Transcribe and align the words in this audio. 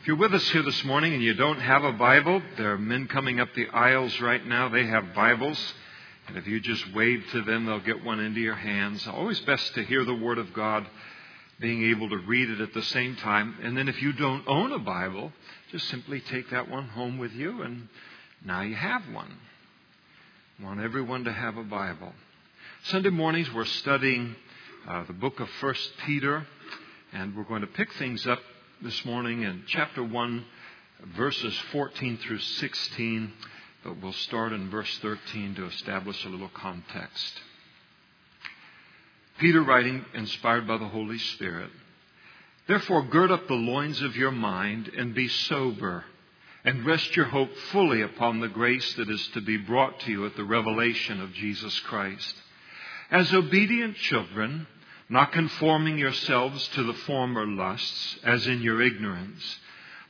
If 0.00 0.06
you're 0.06 0.16
with 0.16 0.32
us 0.32 0.48
here 0.50 0.62
this 0.62 0.84
morning 0.84 1.12
and 1.12 1.22
you 1.22 1.34
don't 1.34 1.58
have 1.58 1.82
a 1.82 1.92
Bible, 1.92 2.40
there 2.56 2.72
are 2.72 2.78
men 2.78 3.08
coming 3.08 3.40
up 3.40 3.48
the 3.54 3.66
aisles 3.66 4.20
right 4.20 4.46
now. 4.46 4.68
They 4.68 4.86
have 4.86 5.12
Bibles. 5.12 5.74
And 6.28 6.36
if 6.36 6.46
you 6.46 6.60
just 6.60 6.94
wave 6.94 7.24
to 7.32 7.42
them, 7.42 7.66
they'll 7.66 7.80
get 7.80 8.04
one 8.04 8.20
into 8.20 8.40
your 8.40 8.54
hands. 8.54 9.06
Always 9.08 9.40
best 9.40 9.74
to 9.74 9.82
hear 9.82 10.04
the 10.04 10.14
Word 10.14 10.38
of 10.38 10.54
God, 10.54 10.86
being 11.58 11.90
able 11.90 12.08
to 12.10 12.16
read 12.16 12.48
it 12.48 12.60
at 12.60 12.72
the 12.74 12.82
same 12.82 13.16
time. 13.16 13.56
And 13.60 13.76
then 13.76 13.88
if 13.88 14.00
you 14.00 14.12
don't 14.12 14.46
own 14.46 14.72
a 14.72 14.78
Bible, 14.78 15.32
just 15.72 15.88
simply 15.88 16.20
take 16.20 16.48
that 16.50 16.70
one 16.70 16.86
home 16.88 17.18
with 17.18 17.32
you, 17.32 17.62
and 17.62 17.88
now 18.44 18.62
you 18.62 18.76
have 18.76 19.02
one. 19.12 19.36
I 20.60 20.64
want 20.64 20.80
everyone 20.80 21.24
to 21.24 21.32
have 21.32 21.56
a 21.56 21.64
Bible. 21.64 22.12
Sunday 22.84 23.10
mornings, 23.10 23.52
we're 23.52 23.64
studying 23.64 24.36
uh, 24.86 25.04
the 25.04 25.12
book 25.12 25.40
of 25.40 25.48
First 25.60 25.90
Peter, 26.06 26.46
and 27.12 27.36
we're 27.36 27.42
going 27.42 27.62
to 27.62 27.66
pick 27.66 27.92
things 27.94 28.26
up 28.28 28.38
this 28.80 29.04
morning 29.04 29.42
in 29.42 29.64
chapter 29.66 30.04
1, 30.04 30.44
verses 31.16 31.56
14 31.72 32.16
through 32.18 32.38
16, 32.38 33.32
but 33.82 34.00
we'll 34.00 34.12
start 34.12 34.52
in 34.52 34.70
verse 34.70 34.98
13 35.02 35.56
to 35.56 35.66
establish 35.66 36.24
a 36.24 36.28
little 36.28 36.50
context. 36.50 37.40
Peter 39.38 39.62
writing, 39.62 40.04
inspired 40.14 40.68
by 40.68 40.78
the 40.78 40.86
Holy 40.86 41.18
Spirit, 41.18 41.70
Therefore, 42.68 43.02
gird 43.02 43.32
up 43.32 43.48
the 43.48 43.54
loins 43.54 44.00
of 44.00 44.16
your 44.16 44.30
mind 44.30 44.88
and 44.96 45.12
be 45.12 45.26
sober, 45.26 46.04
and 46.64 46.86
rest 46.86 47.16
your 47.16 47.26
hope 47.26 47.54
fully 47.72 48.02
upon 48.02 48.38
the 48.38 48.48
grace 48.48 48.94
that 48.94 49.10
is 49.10 49.26
to 49.28 49.40
be 49.40 49.56
brought 49.56 49.98
to 50.00 50.12
you 50.12 50.24
at 50.24 50.36
the 50.36 50.44
revelation 50.44 51.20
of 51.20 51.32
Jesus 51.32 51.76
Christ. 51.80 52.34
As 53.10 53.32
obedient 53.32 53.96
children, 53.96 54.68
not 55.08 55.32
conforming 55.32 55.98
yourselves 55.98 56.66
to 56.68 56.82
the 56.82 56.92
former 56.92 57.46
lusts, 57.46 58.18
as 58.24 58.46
in 58.46 58.60
your 58.60 58.82
ignorance. 58.82 59.58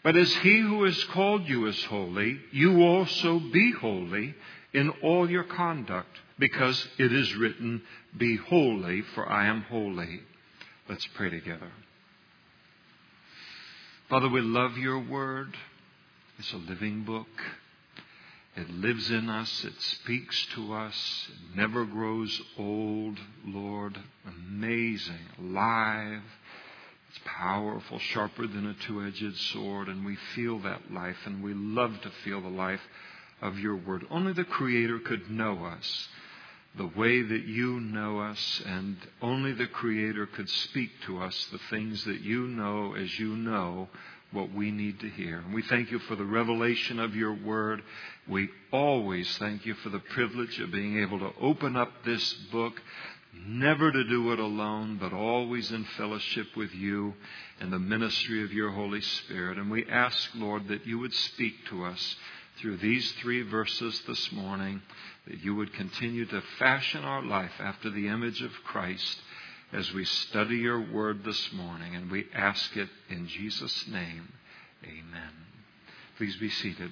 But 0.03 0.17
as 0.17 0.33
he 0.37 0.61
who 0.61 0.85
has 0.85 1.05
called 1.05 1.49
you 1.49 1.67
is 1.67 1.85
holy, 1.85 2.41
you 2.53 2.83
also 2.83 3.39
be 3.39 3.73
holy 3.73 4.35
in 4.73 4.91
all 5.03 5.31
your 5.31 5.45
conduct, 5.45 6.17
because 6.39 6.89
it 6.99 7.13
is 7.13 7.35
written, 7.37 7.83
Be 8.17 8.37
holy, 8.37 9.03
for 9.15 9.29
I 9.31 9.47
am 9.47 9.63
holy. 9.63 10.21
Let's 10.89 11.07
pray 11.15 11.31
together. 11.31 11.71
Father, 14.09 14.29
we 14.29 14.41
love 14.41 14.79
your 14.79 14.99
word. 14.99 15.55
It's 16.39 16.53
a 16.53 16.57
living 16.57 17.05
book. 17.05 17.29
It 18.59 18.71
lives 18.71 19.09
in 19.13 19.29
us. 19.29 19.65
It 19.65 19.81
speaks 19.81 20.47
to 20.57 20.75
us. 20.75 21.29
It 21.29 21.57
never 21.57 21.85
grows 21.85 22.43
old, 22.59 23.17
Lord. 23.47 23.97
Amazing, 24.27 25.29
alive. 25.39 26.23
It's 27.09 27.21
powerful, 27.25 28.01
sharper 28.01 28.49
than 28.49 28.67
a 28.67 28.75
two 28.75 29.01
edged 29.05 29.37
sword, 29.53 29.87
and 29.87 30.05
we 30.05 30.17
feel 30.35 30.59
that 30.63 30.93
life, 30.93 31.19
and 31.25 31.41
we 31.41 31.55
love 31.55 32.01
to 32.01 32.11
feel 32.25 32.41
the 32.41 32.49
life 32.49 32.81
of 33.41 33.61
your 33.61 33.77
word. 33.77 34.05
Only 34.11 34.33
the 34.33 34.43
Creator 34.43 34.99
could 35.01 35.31
know 35.31 35.65
us 35.65 36.09
the 36.77 36.89
way 36.89 37.23
that 37.23 37.45
you 37.45 37.79
know 37.79 38.19
us, 38.19 38.63
and 38.67 38.97
only 39.23 39.53
the 39.53 39.69
Creator 39.69 40.27
could 40.27 40.51
speak 40.51 40.91
to 41.07 41.23
us 41.23 41.47
the 41.53 41.61
things 41.71 42.05
that 42.07 42.23
you 42.23 42.49
know 42.49 42.95
as 42.95 43.19
you 43.21 43.37
know 43.37 43.89
what 44.33 44.53
we 44.53 44.71
need 44.71 45.01
to 45.01 45.09
hear. 45.09 45.39
And 45.39 45.55
we 45.55 45.63
thank 45.63 45.91
you 45.91 45.99
for 46.01 46.15
the 46.15 46.25
revelation 46.25 46.99
of 46.99 47.15
your 47.15 47.33
word. 47.33 47.83
We 48.29 48.51
always 48.73 49.37
thank 49.39 49.65
you 49.65 49.75
for 49.75 49.89
the 49.89 50.01
privilege 50.01 50.59
of 50.61 50.71
being 50.71 51.01
able 51.01 51.19
to 51.21 51.33
open 51.41 51.77
up 51.77 51.91
this 52.05 52.33
book, 52.53 52.81
never 53.47 53.91
to 53.91 54.05
do 54.05 54.33
it 54.33 54.39
alone, 54.39 54.99
but 55.01 55.13
always 55.13 55.73
in 55.73 55.85
fellowship 55.97 56.49
with 56.57 56.75
you 56.75 57.15
and 57.61 57.73
the 57.73 57.79
ministry 57.79 58.45
of 58.45 58.53
your 58.53 58.71
Holy 58.71 59.01
Spirit. 59.01 59.57
And 59.57 59.71
we 59.71 59.87
ask, 59.87 60.31
Lord, 60.35 60.69
that 60.69 60.87
you 60.87 60.99
would 60.99 61.15
speak 61.15 61.55
to 61.71 61.85
us 61.85 62.17
through 62.61 62.77
these 62.79 63.11
three 63.13 63.43
verses 63.43 64.03
this 64.07 64.33
morning, 64.33 64.83
that 65.27 65.43
you 65.43 65.55
would 65.55 65.73
continue 65.73 66.27
to 66.27 66.43
fashion 66.59 67.05
our 67.05 67.23
life 67.23 67.53
after 67.61 67.89
the 67.89 68.09
image 68.09 68.43
of 68.43 68.51
Christ 68.65 69.19
as 69.73 69.93
we 69.93 70.05
study 70.05 70.57
your 70.57 70.81
word 70.81 71.25
this 71.25 71.53
morning, 71.53 71.95
and 71.95 72.11
we 72.11 72.27
ask 72.35 72.77
it 72.77 72.89
in 73.11 73.29
Jesus' 73.29 73.87
name. 73.89 74.33
Amen. 74.85 75.33
Please 76.17 76.37
be 76.37 76.49
seated. 76.49 76.91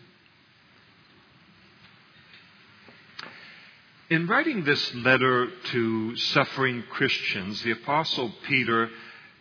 In 4.11 4.27
writing 4.27 4.65
this 4.65 4.95
letter 4.95 5.49
to 5.73 6.17
suffering 6.17 6.85
Christians, 6.91 7.63
the 7.63 7.73
Apostle 7.73 8.33
Peter 8.47 8.91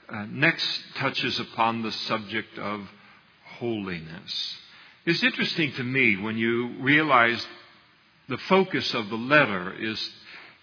uh, 0.10 0.26
next 0.30 0.82
touches 0.96 1.40
upon 1.40 1.82
the 1.82 1.92
subject 1.92 2.58
of 2.58 2.88
holiness. 3.58 4.58
It's 5.06 5.24
interesting 5.24 5.74
to 5.74 5.84
me 5.84 6.18
when 6.18 6.38
you 6.38 6.80
realize 6.80 7.46
the 8.28 8.38
focus 8.38 8.94
of 8.94 9.10
the 9.10 9.18
letter 9.18 9.74
is 9.74 10.10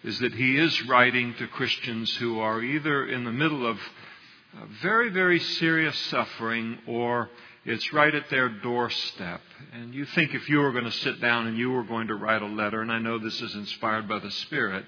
is 0.04 0.18
that 0.18 0.34
he 0.34 0.58
is 0.58 0.86
writing 0.86 1.34
to 1.34 1.46
Christians 1.46 2.14
who 2.16 2.40
are 2.40 2.62
either 2.62 3.06
in 3.06 3.24
the 3.24 3.32
middle 3.32 3.66
of 3.66 3.76
uh, 3.76 4.66
very, 4.82 5.10
very 5.10 5.38
serious 5.38 5.96
suffering 5.96 6.78
or 6.86 7.30
it's 7.64 7.92
right 7.92 8.14
at 8.14 8.28
their 8.28 8.48
doorstep. 8.48 9.40
And 9.72 9.94
you 9.94 10.04
think 10.04 10.34
if 10.34 10.48
you 10.48 10.58
were 10.58 10.72
going 10.72 10.84
to 10.84 10.90
sit 10.90 11.20
down 11.20 11.46
and 11.46 11.56
you 11.56 11.70
were 11.70 11.84
going 11.84 12.08
to 12.08 12.14
write 12.14 12.42
a 12.42 12.46
letter, 12.46 12.82
and 12.82 12.90
I 12.90 12.98
know 12.98 13.18
this 13.18 13.40
is 13.40 13.54
inspired 13.54 14.08
by 14.08 14.18
the 14.18 14.30
Spirit, 14.30 14.84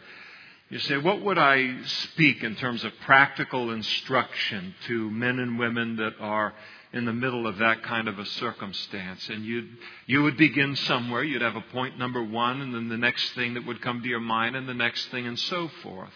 you 0.70 0.78
say, 0.80 0.96
what 0.96 1.22
would 1.22 1.38
I 1.38 1.82
speak 1.84 2.42
in 2.42 2.56
terms 2.56 2.82
of 2.82 2.92
practical 3.04 3.70
instruction 3.70 4.74
to 4.86 5.10
men 5.10 5.38
and 5.38 5.58
women 5.58 5.96
that 5.96 6.14
are 6.18 6.52
in 6.94 7.04
the 7.04 7.12
middle 7.12 7.46
of 7.48 7.58
that 7.58 7.82
kind 7.82 8.06
of 8.06 8.20
a 8.20 8.24
circumstance. 8.24 9.28
And 9.28 9.44
you'd, 9.44 9.68
you 10.06 10.22
would 10.22 10.36
begin 10.36 10.76
somewhere. 10.76 11.24
You'd 11.24 11.42
have 11.42 11.56
a 11.56 11.72
point 11.72 11.98
number 11.98 12.22
one, 12.22 12.60
and 12.60 12.72
then 12.72 12.88
the 12.88 12.96
next 12.96 13.32
thing 13.32 13.54
that 13.54 13.66
would 13.66 13.82
come 13.82 14.00
to 14.00 14.08
your 14.08 14.20
mind, 14.20 14.54
and 14.54 14.68
the 14.68 14.74
next 14.74 15.10
thing, 15.10 15.26
and 15.26 15.38
so 15.38 15.68
forth. 15.82 16.12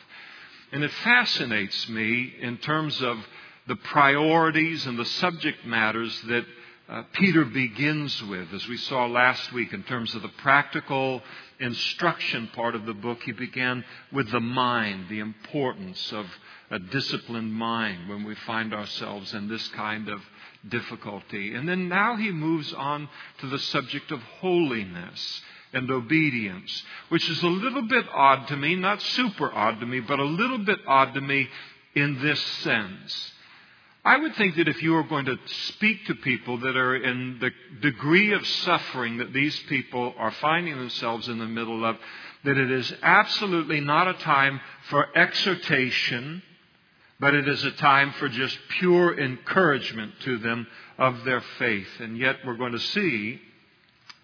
And 0.71 0.84
it 0.84 0.93
fascinates 1.03 1.88
me 1.88 2.33
in 2.41 2.59
terms 2.59 3.03
of 3.03 3.19
the 3.67 3.75
priorities 3.77 4.87
and 4.87 4.97
the 4.97 5.05
subject 5.05 5.67
matters 5.67 6.17
that 6.28 6.44
uh, 6.88 7.03
Peter 7.12 7.44
begins 7.44 8.22
with, 8.22 8.47
as 8.55 8.67
we 8.69 8.77
saw 8.77 9.06
last 9.06 9.53
week 9.53 9.72
in 9.72 9.83
terms 9.83 10.15
of 10.15 10.22
the 10.22 10.28
practical 10.28 11.21
instruction 11.59 12.49
part 12.55 12.77
of 12.77 12.87
the 12.87 12.94
book. 12.94 13.19
He 13.25 13.33
began 13.33 13.84
with 14.12 14.31
the 14.31 14.41
mind, 14.41 15.09
the 15.11 15.19
importance 15.19 16.12
of 16.12 16.27
a 16.71 16.78
disciplined 16.78 17.53
mind 17.53 18.09
when 18.09 18.25
we 18.25 18.34
find 18.47 18.72
ourselves 18.72 19.34
in 19.34 19.49
this 19.49 19.67
kind 19.69 20.09
of 20.09 20.21
difficulty. 20.69 21.55
And 21.55 21.69
then 21.69 21.89
now 21.89 22.17
he 22.17 22.31
moves 22.31 22.73
on 22.73 23.09
to 23.41 23.47
the 23.49 23.59
subject 23.59 24.11
of 24.11 24.23
holiness 24.41 25.43
and 25.73 25.91
obedience, 25.91 26.83
which 27.09 27.29
is 27.29 27.43
a 27.43 27.49
little 27.49 27.83
bit 27.83 28.06
odd 28.15 28.49
to 28.49 28.56
me, 28.56 28.75
not 28.75 29.03
super 29.03 29.53
odd 29.53 29.81
to 29.81 29.87
me, 29.87 30.01
but 30.01 30.19
a 30.19 30.25
little 30.25 30.59
bit 30.59 30.79
odd 30.87 31.15
to 31.15 31.21
me 31.21 31.49
in 31.95 32.23
this 32.23 32.41
sense. 32.62 33.33
I 34.05 34.17
would 34.17 34.37
think 34.37 34.56
that 34.56 34.69
if 34.69 34.83
you 34.83 34.93
were 34.93 35.03
going 35.03 35.27
to 35.27 35.37
speak 35.47 36.06
to 36.06 36.15
people 36.15 36.59
that 36.59 36.77
are 36.77 36.97
in 36.97 37.39
the 37.41 37.50
degree 37.81 38.33
of 38.33 38.47
suffering 38.47 39.19
that 39.19 39.33
these 39.33 39.59
people 39.69 40.15
are 40.17 40.31
finding 40.31 40.77
themselves 40.77 41.29
in 41.29 41.39
the 41.39 41.47
middle 41.47 41.85
of, 41.85 41.97
that 42.45 42.56
it 42.56 42.71
is 42.71 42.95
absolutely 43.03 43.81
not 43.81 44.09
a 44.09 44.15
time 44.15 44.61
for 44.89 45.06
exhortation 45.17 46.43
but 47.21 47.34
it 47.34 47.49
is 47.49 47.65
a 47.65 47.71
time 47.73 48.12
for 48.19 48.29
just 48.29 48.56
pure 48.79 49.19
encouragement 49.19 50.12
to 50.21 50.39
them 50.39 50.67
of 50.99 51.25
their 51.25 51.43
faith. 51.59 51.89
And 52.01 52.17
yet 52.17 52.37
we're 52.47 52.56
going 52.56 52.73
to 52.73 52.79
see 52.79 53.41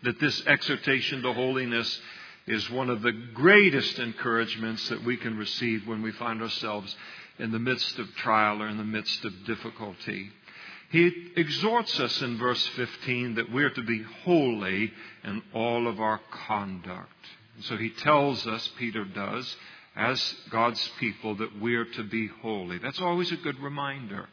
that 0.04 0.20
this 0.20 0.46
exhortation 0.46 1.22
to 1.22 1.32
holiness 1.32 2.00
is 2.46 2.70
one 2.70 2.90
of 2.90 3.02
the 3.02 3.12
greatest 3.12 3.98
encouragements 3.98 4.88
that 4.90 5.02
we 5.02 5.16
can 5.16 5.36
receive 5.36 5.86
when 5.86 6.02
we 6.02 6.12
find 6.12 6.42
ourselves 6.42 6.94
in 7.38 7.50
the 7.50 7.58
midst 7.58 7.98
of 7.98 8.14
trial 8.16 8.62
or 8.62 8.68
in 8.68 8.76
the 8.76 8.84
midst 8.84 9.24
of 9.24 9.32
difficulty. 9.46 10.30
He 10.90 11.32
exhorts 11.36 11.98
us 11.98 12.22
in 12.22 12.38
verse 12.38 12.64
15 12.76 13.36
that 13.36 13.50
we're 13.50 13.70
to 13.70 13.82
be 13.82 14.02
holy 14.24 14.92
in 15.24 15.42
all 15.52 15.88
of 15.88 16.00
our 16.00 16.20
conduct. 16.46 17.10
so 17.62 17.76
he 17.76 17.90
tells 17.90 18.46
us, 18.46 18.70
Peter 18.78 19.04
does, 19.04 19.56
as 19.96 20.34
God's 20.50 20.90
people 20.98 21.36
that 21.36 21.60
we're 21.60 21.84
to 21.84 22.02
be 22.04 22.26
holy. 22.42 22.78
That's 22.78 23.00
always 23.00 23.30
a 23.32 23.36
good 23.36 23.60
reminder. 23.60 24.28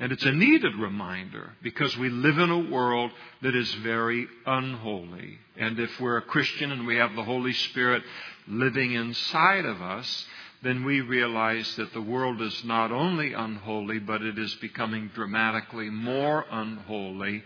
And 0.00 0.12
it's 0.12 0.24
a 0.24 0.32
needed 0.32 0.76
reminder 0.76 1.54
because 1.62 1.96
we 1.96 2.08
live 2.08 2.38
in 2.38 2.50
a 2.50 2.70
world 2.70 3.10
that 3.42 3.56
is 3.56 3.72
very 3.74 4.28
unholy. 4.46 5.38
And 5.56 5.80
if 5.80 6.00
we're 6.00 6.18
a 6.18 6.22
Christian 6.22 6.70
and 6.70 6.86
we 6.86 6.96
have 6.96 7.16
the 7.16 7.24
Holy 7.24 7.52
Spirit 7.52 8.04
living 8.46 8.92
inside 8.92 9.64
of 9.64 9.82
us, 9.82 10.26
then 10.62 10.84
we 10.84 11.00
realize 11.00 11.74
that 11.76 11.92
the 11.92 12.00
world 12.00 12.40
is 12.40 12.64
not 12.64 12.92
only 12.92 13.32
unholy, 13.32 13.98
but 13.98 14.22
it 14.22 14.38
is 14.38 14.54
becoming 14.56 15.10
dramatically 15.14 15.90
more 15.90 16.44
unholy 16.48 17.42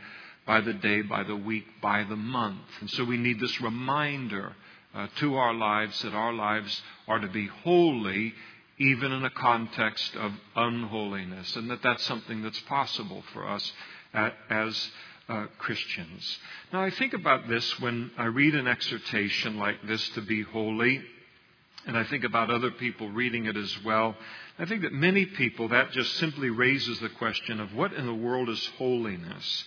by 0.47 0.61
the 0.61 0.73
day, 0.75 1.03
by 1.03 1.23
the 1.23 1.37
week, 1.37 1.65
by 1.81 2.05
the 2.05 2.17
month. 2.17 2.67
And 2.81 2.91
so 2.91 3.05
we 3.05 3.17
need 3.17 3.41
this 3.41 3.61
reminder 3.63 4.55
uh, 4.95 5.07
to 5.17 5.37
our 5.37 5.55
lives 5.55 6.01
that 6.03 6.15
our 6.15 6.33
lives 6.33 6.83
are 7.09 7.19
to 7.19 7.29
be 7.29 7.47
holy 7.47 8.35
even 8.79 9.13
in 9.13 9.25
a 9.25 9.31
context 9.31 10.17
of 10.17 10.33
unholiness, 10.57 11.55
and 11.57 11.71
that 11.71 11.83
that's 11.83 12.03
something 12.05 12.43
that's 12.43 12.61
possible 12.63 13.23
for 13.33 13.47
us 13.47 13.73
as 14.51 14.91
uh, 15.29 15.47
Christians. 15.59 16.39
Now, 16.73 16.83
I 16.83 16.91
think 16.91 17.13
about 17.13 17.49
this 17.49 17.79
when 17.81 18.11
I 18.19 18.25
read 18.25 18.55
an 18.55 18.67
exhortation 18.67 19.59
like 19.59 19.87
this 19.87 20.07
to 20.11 20.21
be 20.21 20.43
holy, 20.43 21.03
and 21.87 21.97
I 21.97 22.05
think 22.05 22.25
about 22.25 22.51
other 22.51 22.71
people 22.71 23.11
reading 23.11 23.47
it 23.47 23.57
as 23.57 23.85
well. 23.85 24.17
I 24.59 24.65
think 24.65 24.83
that 24.83 24.93
many 24.93 25.27
people, 25.27 25.69
that 25.69 25.93
just 25.93 26.15
simply 26.15 26.51
raises 26.51 26.99
the 27.01 27.09
question 27.11 27.61
of 27.61 27.75
what 27.75 27.93
in 27.93 28.07
the 28.07 28.15
world 28.15 28.49
is 28.49 28.67
holiness? 28.79 29.65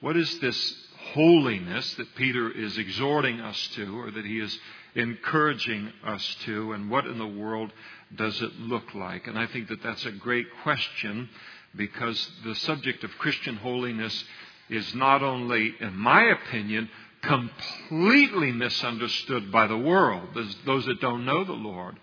What 0.00 0.16
is 0.16 0.38
this 0.40 0.76
holiness 1.12 1.94
that 1.94 2.14
Peter 2.14 2.50
is 2.50 2.78
exhorting 2.78 3.40
us 3.40 3.68
to, 3.74 3.98
or 3.98 4.10
that 4.10 4.24
he 4.24 4.38
is 4.38 4.58
encouraging 4.94 5.92
us 6.04 6.36
to, 6.44 6.72
and 6.72 6.90
what 6.90 7.06
in 7.06 7.18
the 7.18 7.26
world 7.26 7.72
does 8.14 8.40
it 8.42 8.58
look 8.60 8.94
like? 8.94 9.26
And 9.26 9.38
I 9.38 9.46
think 9.46 9.68
that 9.68 9.82
that's 9.82 10.04
a 10.04 10.12
great 10.12 10.46
question 10.62 11.28
because 11.74 12.30
the 12.44 12.54
subject 12.54 13.04
of 13.04 13.10
Christian 13.18 13.56
holiness 13.56 14.24
is 14.68 14.94
not 14.94 15.22
only, 15.22 15.74
in 15.80 15.96
my 15.96 16.22
opinion, 16.24 16.88
completely 17.22 18.52
misunderstood 18.52 19.52
by 19.52 19.66
the 19.66 19.78
world, 19.78 20.28
those 20.66 20.86
that 20.86 21.00
don't 21.00 21.24
know 21.24 21.44
the 21.44 21.52
Lord, 21.52 21.98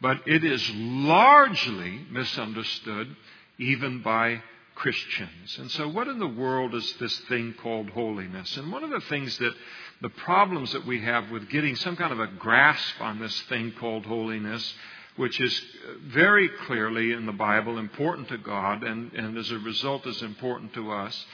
but 0.00 0.20
it 0.26 0.44
is 0.44 0.70
largely 0.74 2.06
misunderstood 2.10 3.14
even 3.58 4.02
by 4.02 4.42
Christians. 4.76 5.56
And 5.58 5.70
so, 5.72 5.88
what 5.88 6.06
in 6.06 6.18
the 6.18 6.28
world 6.28 6.74
is 6.74 6.94
this 7.00 7.16
thing 7.28 7.54
called 7.60 7.90
holiness? 7.90 8.56
And 8.56 8.70
one 8.70 8.84
of 8.84 8.90
the 8.90 9.00
things 9.00 9.36
that 9.38 9.54
the 10.02 10.10
problems 10.10 10.72
that 10.72 10.86
we 10.86 11.00
have 11.00 11.30
with 11.30 11.48
getting 11.48 11.74
some 11.76 11.96
kind 11.96 12.12
of 12.12 12.20
a 12.20 12.26
grasp 12.26 13.00
on 13.00 13.18
this 13.18 13.38
thing 13.42 13.72
called 13.80 14.04
holiness, 14.04 14.74
which 15.16 15.40
is 15.40 15.62
very 16.04 16.50
clearly 16.66 17.12
in 17.12 17.24
the 17.24 17.32
Bible 17.32 17.78
important 17.78 18.28
to 18.28 18.38
God 18.38 18.84
and, 18.84 19.12
and 19.14 19.38
as 19.38 19.50
a 19.50 19.58
result 19.58 20.06
is 20.06 20.20
important 20.20 20.74
to 20.74 20.92
us, 20.92 21.26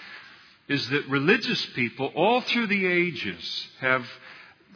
is 0.68 0.88
that 0.90 1.08
religious 1.08 1.66
people 1.74 2.12
all 2.14 2.40
through 2.42 2.68
the 2.68 2.86
ages 2.86 3.66
have 3.80 4.06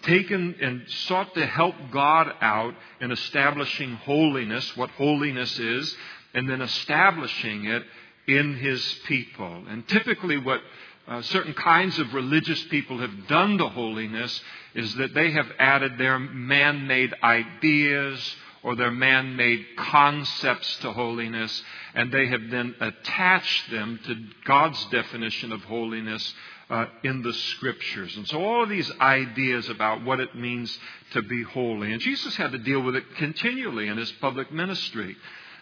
taken 0.03 0.57
and 0.61 0.83
sought 1.07 1.33
to 1.35 1.47
help 1.47 1.77
God 1.93 2.33
out 2.41 2.75
in 3.01 3.13
establishing 3.13 3.95
holiness, 3.95 4.77
what 4.77 4.91
holiness 4.91 5.57
is, 5.61 5.97
and 6.35 6.49
then 6.51 6.61
establishing 6.61 7.67
it 7.67 7.85
in 8.27 8.57
his 8.57 8.83
people. 9.07 9.65
And 9.69 9.87
typically, 9.89 10.39
what 10.39 10.61
uh, 11.09 11.23
certain 11.23 11.55
kinds 11.55 11.99
of 11.99 12.13
religious 12.15 12.63
people 12.65 12.99
have 12.99 13.29
done 13.29 13.59
to 13.59 13.69
holiness 13.69 14.41
is 14.75 14.95
that 14.97 15.15
they 15.15 15.31
have 15.31 15.47
added 15.59 15.99
their 15.99 16.19
man 16.19 16.87
made 16.87 17.15
ideas 17.23 18.37
or 18.63 18.75
their 18.75 18.91
man 18.91 19.37
made 19.37 19.65
concepts 19.77 20.79
to 20.79 20.93
holiness, 20.93 21.63
and 21.95 22.11
they 22.11 22.27
have 22.27 22.51
then 22.51 22.75
attached 22.81 23.71
them 23.71 24.01
to 24.05 24.17
God's 24.45 24.85
definition 24.87 25.53
of 25.53 25.63
holiness 25.63 26.35
uh, 26.69 26.87
in 27.05 27.23
the 27.23 27.33
scriptures. 27.33 28.17
And 28.17 28.27
so 28.27 28.45
all 28.45 28.65
of 28.65 28.69
these 28.69 28.91
ideas 29.01 29.69
about 29.69 30.05
what 30.05 30.19
it 30.19 30.35
means 30.35 30.77
to 31.13 31.23
be 31.23 31.45
holy. 31.45 31.93
And 31.93 32.01
Jesus 32.01 32.35
had 32.35 32.51
to 32.53 32.59
deal 32.59 32.81
with 32.81 32.97
it 32.97 33.05
continually 33.19 33.87
in 33.87 33.99
his 33.99 34.11
public 34.21 34.51
ministry, 34.51 35.17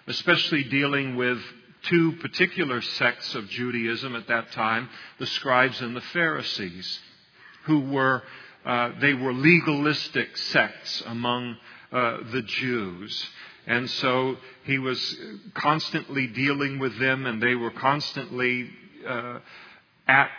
especially 0.06 0.64
dealing 0.64 1.17
with 1.17 1.38
two 1.84 2.12
particular 2.12 2.81
sects 2.81 3.34
of 3.34 3.48
Judaism 3.48 4.14
at 4.16 4.28
that 4.28 4.52
time, 4.52 4.88
the 5.19 5.26
scribes 5.26 5.81
and 5.81 5.96
the 5.96 6.00
Pharisees, 6.00 7.00
who 7.64 7.81
were, 7.81 8.22
uh, 8.64 8.90
they 9.00 9.14
were 9.14 9.32
legalistic 9.32 10.36
sects 10.36 11.02
among 11.06 11.56
uh, 11.92 12.19
the 12.32 12.42
Jews. 12.42 13.26
And 13.66 13.88
so 13.88 14.36
he 14.64 14.78
was 14.78 15.16
constantly 15.54 16.26
dealing 16.26 16.78
with 16.78 16.98
them, 16.98 17.26
and 17.26 17.42
they 17.42 17.54
were 17.54 17.70
constantly 17.70 18.70
uh, 19.06 19.38
at 20.06 20.31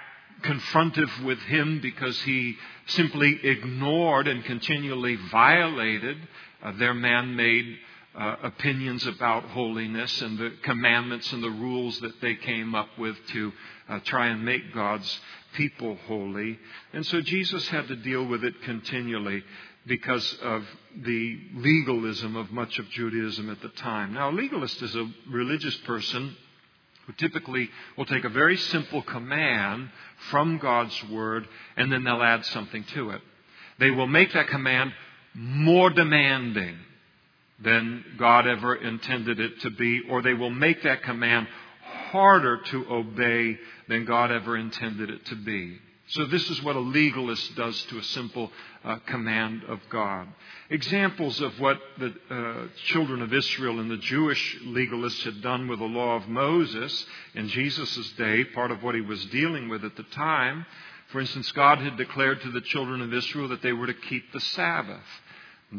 confrontive 0.44 1.24
with 1.24 1.40
him 1.40 1.80
because 1.82 2.22
he 2.22 2.56
simply 2.88 3.40
ignored 3.44 4.28
and 4.28 4.44
continually 4.44 5.16
violated 5.32 6.18
uh, 6.62 6.72
their 6.74 6.94
man 6.94 7.36
made 7.36 7.78
uh, 8.18 8.36
opinions 8.44 9.06
about 9.08 9.44
holiness 9.46 10.22
and 10.22 10.38
the 10.38 10.52
commandments 10.64 11.32
and 11.34 11.44
the 11.44 11.50
rules 11.50 12.00
that 12.00 12.22
they 12.22 12.36
came 12.36 12.74
up 12.74 12.88
with 12.98 13.16
to 13.34 13.52
uh, 13.90 14.00
try 14.06 14.28
and 14.28 14.46
make 14.46 14.74
God's 14.74 15.20
people 15.56 15.98
holy. 16.08 16.58
And 16.94 17.06
so 17.06 17.22
Jesus 17.22 17.68
had 17.68 17.88
to 17.88 17.96
deal 17.96 18.26
with 18.26 18.44
it 18.44 18.62
continually 18.64 19.44
because 19.86 20.38
of 20.42 20.64
the 20.98 21.40
legalism 21.54 22.36
of 22.36 22.52
much 22.52 22.80
of 22.80 22.90
Judaism 22.90 23.50
at 23.50 23.62
the 23.62 23.70
time. 23.70 24.14
Now, 24.14 24.30
a 24.30 24.32
legalist 24.32 24.82
is 24.82 24.96
a 24.96 25.12
religious 25.30 25.76
person 25.78 26.36
who 27.06 27.14
typically 27.14 27.70
will 27.98 28.06
take 28.06 28.24
a 28.24 28.30
very 28.30 28.58
simple 28.58 29.02
command 29.04 29.90
from 30.32 30.58
God's 30.58 31.04
Word 31.10 31.48
and 31.78 31.92
then 31.92 32.04
they'll 32.04 32.24
add 32.24 32.46
something 32.46 32.84
to 32.96 33.12
it. 33.12 33.22
They 33.78 33.92
will 33.92 34.08
make 34.08 34.34
that 34.34 34.48
command 34.48 34.94
more 35.34 35.90
demanding 35.90 36.78
than 37.60 38.04
God 38.18 38.48
ever 38.48 38.76
intended 38.76 39.40
it 39.40 39.62
to 39.62 39.70
be, 39.70 40.02
or 40.10 40.22
they 40.22 40.34
will 40.34 40.50
make 40.50 40.84
that 40.84 41.04
command 41.04 41.48
harder 42.12 42.58
to 42.58 42.86
obey 42.92 43.58
than 43.88 44.06
God 44.06 44.32
ever 44.32 44.58
intended 44.58 45.10
it 45.10 45.26
to 45.28 45.36
be. 45.36 45.80
So, 46.08 46.26
this 46.26 46.48
is 46.52 46.62
what 46.62 46.76
a 46.76 46.80
legalist 46.80 47.56
does 47.56 47.82
to 47.86 47.98
a 47.98 48.04
simple 48.04 48.52
uh, 48.84 48.98
command 49.08 49.64
of 49.68 49.80
God. 49.90 50.28
Examples 50.70 51.42
of 51.42 51.60
what 51.60 51.80
the 51.98 52.14
uh, 52.30 52.68
children 52.88 53.24
of 53.24 53.34
Israel 53.34 53.80
and 53.80 53.90
the 53.90 53.98
Jewish 53.98 54.60
legalists 54.66 55.24
had 55.24 55.42
done 55.42 55.68
with 55.68 55.80
the 55.80 55.86
law 55.86 56.16
of 56.16 56.28
Moses 56.28 57.06
in 57.34 57.48
Jesus' 57.48 58.12
day, 58.18 58.44
part 58.44 58.70
of 58.70 58.84
what 58.84 58.94
he 58.94 59.02
was 59.02 59.26
dealing 59.26 59.68
with 59.68 59.84
at 59.84 59.96
the 59.96 60.04
time. 60.04 60.68
For 61.08 61.22
instance, 61.22 61.52
God 61.54 61.80
had 61.80 61.98
declared 61.98 62.42
to 62.42 62.52
the 62.52 62.62
children 62.62 63.02
of 63.02 63.12
Israel 63.12 63.48
that 63.48 63.64
they 63.64 63.74
were 63.74 63.88
to 63.88 63.94
keep 63.94 64.32
the 64.32 64.42
Sabbath 64.42 65.04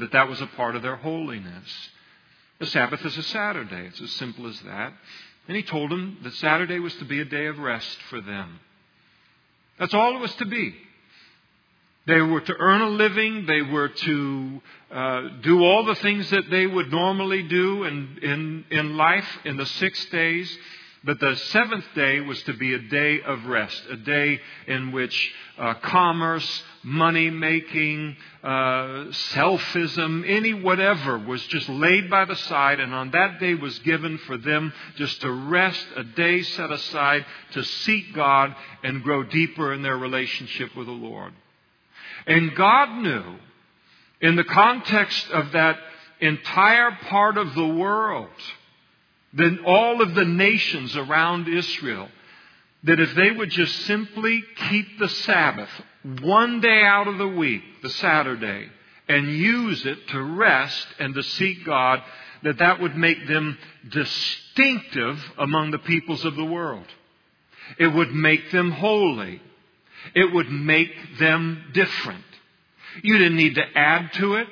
that 0.00 0.12
that 0.12 0.28
was 0.28 0.40
a 0.40 0.46
part 0.46 0.76
of 0.76 0.82
their 0.82 0.96
holiness. 0.96 1.90
The 2.58 2.66
Sabbath 2.66 3.04
is 3.04 3.16
a 3.16 3.22
Saturday. 3.22 3.86
It's 3.86 4.00
as 4.00 4.12
simple 4.12 4.46
as 4.46 4.58
that. 4.60 4.92
And 5.48 5.56
he 5.56 5.62
told 5.62 5.90
them 5.90 6.18
that 6.22 6.34
Saturday 6.34 6.78
was 6.78 6.94
to 6.96 7.04
be 7.04 7.20
a 7.20 7.24
day 7.24 7.46
of 7.46 7.58
rest 7.58 7.98
for 8.08 8.20
them. 8.20 8.60
That's 9.78 9.94
all 9.94 10.16
it 10.16 10.20
was 10.20 10.34
to 10.36 10.46
be. 10.46 10.74
They 12.06 12.20
were 12.20 12.40
to 12.40 12.54
earn 12.58 12.80
a 12.80 12.88
living. 12.88 13.46
They 13.46 13.62
were 13.62 13.88
to 13.88 14.62
uh, 14.92 15.22
do 15.42 15.64
all 15.64 15.84
the 15.84 15.96
things 15.96 16.30
that 16.30 16.48
they 16.50 16.66
would 16.66 16.90
normally 16.90 17.42
do 17.42 17.84
in, 17.84 18.18
in, 18.22 18.64
in 18.70 18.96
life 18.96 19.26
in 19.44 19.56
the 19.56 19.66
six 19.66 20.04
days. 20.06 20.58
But 21.04 21.20
the 21.20 21.36
seventh 21.36 21.84
day 21.94 22.20
was 22.20 22.42
to 22.44 22.54
be 22.54 22.74
a 22.74 22.78
day 22.78 23.22
of 23.22 23.46
rest, 23.46 23.80
a 23.90 23.96
day 23.96 24.40
in 24.66 24.92
which 24.92 25.32
uh, 25.58 25.74
commerce, 25.74 26.62
money 26.86 27.30
making, 27.30 28.16
uh, 28.44 29.06
selfism, 29.32 30.24
any 30.24 30.54
whatever 30.54 31.18
was 31.18 31.44
just 31.48 31.68
laid 31.68 32.08
by 32.08 32.24
the 32.24 32.36
side, 32.36 32.78
and 32.78 32.94
on 32.94 33.10
that 33.10 33.40
day 33.40 33.54
was 33.54 33.76
given 33.80 34.16
for 34.18 34.36
them 34.36 34.72
just 34.94 35.20
to 35.20 35.30
rest, 35.30 35.84
a 35.96 36.04
day 36.04 36.42
set 36.42 36.70
aside 36.70 37.26
to 37.50 37.64
seek 37.64 38.14
God 38.14 38.54
and 38.84 39.02
grow 39.02 39.24
deeper 39.24 39.72
in 39.72 39.82
their 39.82 39.96
relationship 39.98 40.76
with 40.76 40.86
the 40.86 40.92
Lord. 40.92 41.32
And 42.24 42.54
God 42.54 43.02
knew, 43.02 43.34
in 44.20 44.36
the 44.36 44.44
context 44.44 45.28
of 45.30 45.52
that 45.52 45.80
entire 46.20 46.92
part 47.08 47.36
of 47.36 47.52
the 47.56 47.66
world, 47.66 48.30
than 49.32 49.58
all 49.66 50.02
of 50.02 50.14
the 50.14 50.24
nations 50.24 50.96
around 50.96 51.48
Israel 51.48 52.08
that 52.84 53.00
if 53.00 53.14
they 53.14 53.30
would 53.30 53.50
just 53.50 53.74
simply 53.86 54.42
keep 54.68 54.98
the 54.98 55.08
Sabbath 55.08 55.70
one 56.20 56.60
day 56.60 56.82
out 56.82 57.08
of 57.08 57.18
the 57.18 57.28
week, 57.28 57.62
the 57.82 57.90
Saturday, 57.90 58.68
and 59.08 59.28
use 59.28 59.84
it 59.86 60.08
to 60.08 60.22
rest 60.22 60.86
and 60.98 61.14
to 61.14 61.22
seek 61.22 61.64
God, 61.64 62.02
that 62.42 62.58
that 62.58 62.80
would 62.80 62.96
make 62.96 63.26
them 63.26 63.58
distinctive 63.88 65.18
among 65.38 65.70
the 65.70 65.78
peoples 65.78 66.24
of 66.24 66.36
the 66.36 66.44
world. 66.44 66.86
It 67.78 67.88
would 67.88 68.12
make 68.12 68.50
them 68.52 68.70
holy. 68.70 69.40
It 70.14 70.32
would 70.32 70.50
make 70.50 71.18
them 71.18 71.70
different. 71.72 72.24
You 73.02 73.18
didn't 73.18 73.36
need 73.36 73.56
to 73.56 73.64
add 73.74 74.12
to 74.14 74.36
it. 74.36 74.46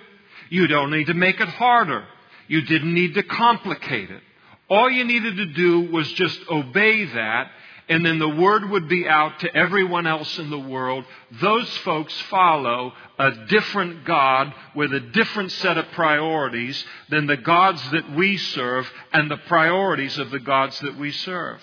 You 0.50 0.66
don't 0.66 0.90
need 0.90 1.06
to 1.06 1.14
make 1.14 1.40
it 1.40 1.48
harder. 1.48 2.04
You 2.48 2.62
didn't 2.62 2.92
need 2.92 3.14
to 3.14 3.22
complicate 3.22 4.10
it. 4.10 4.22
All 4.68 4.90
you 4.90 5.04
needed 5.04 5.36
to 5.36 5.46
do 5.46 5.92
was 5.92 6.10
just 6.12 6.38
obey 6.50 7.04
that, 7.04 7.50
and 7.88 8.04
then 8.04 8.18
the 8.18 8.28
word 8.28 8.68
would 8.70 8.88
be 8.88 9.06
out 9.06 9.40
to 9.40 9.54
everyone 9.54 10.06
else 10.06 10.38
in 10.38 10.50
the 10.50 10.58
world. 10.58 11.04
Those 11.40 11.68
folks 11.78 12.18
follow 12.22 12.92
a 13.18 13.30
different 13.46 14.04
God 14.04 14.52
with 14.74 14.92
a 14.94 15.00
different 15.00 15.52
set 15.52 15.76
of 15.78 15.90
priorities 15.92 16.84
than 17.10 17.26
the 17.26 17.36
gods 17.36 17.82
that 17.90 18.10
we 18.12 18.36
serve 18.36 18.90
and 19.12 19.30
the 19.30 19.36
priorities 19.36 20.18
of 20.18 20.30
the 20.30 20.40
gods 20.40 20.78
that 20.80 20.96
we 20.98 21.10
serve. 21.10 21.60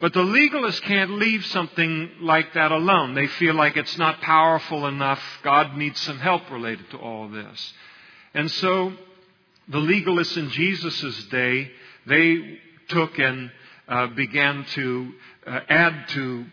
But 0.00 0.12
the 0.12 0.22
legalists 0.22 0.82
can't 0.82 1.18
leave 1.18 1.44
something 1.46 2.10
like 2.20 2.54
that 2.54 2.70
alone. 2.70 3.14
They 3.14 3.26
feel 3.26 3.54
like 3.54 3.76
it's 3.76 3.98
not 3.98 4.20
powerful 4.20 4.86
enough. 4.86 5.20
God 5.42 5.76
needs 5.76 6.00
some 6.00 6.18
help 6.18 6.48
related 6.50 6.88
to 6.92 6.98
all 6.98 7.28
this. 7.28 7.72
And 8.34 8.48
so 8.50 8.92
The 9.68 9.78
legalists 9.78 10.36
in 10.36 10.48
Jesus' 10.50 11.24
day, 11.24 11.70
they 12.06 12.58
took 12.88 13.18
and 13.18 13.50
uh, 13.88 14.06
began 14.08 14.64
to 14.74 15.12
uh, 15.46 15.60
add 15.68 16.08
to 16.08 16.46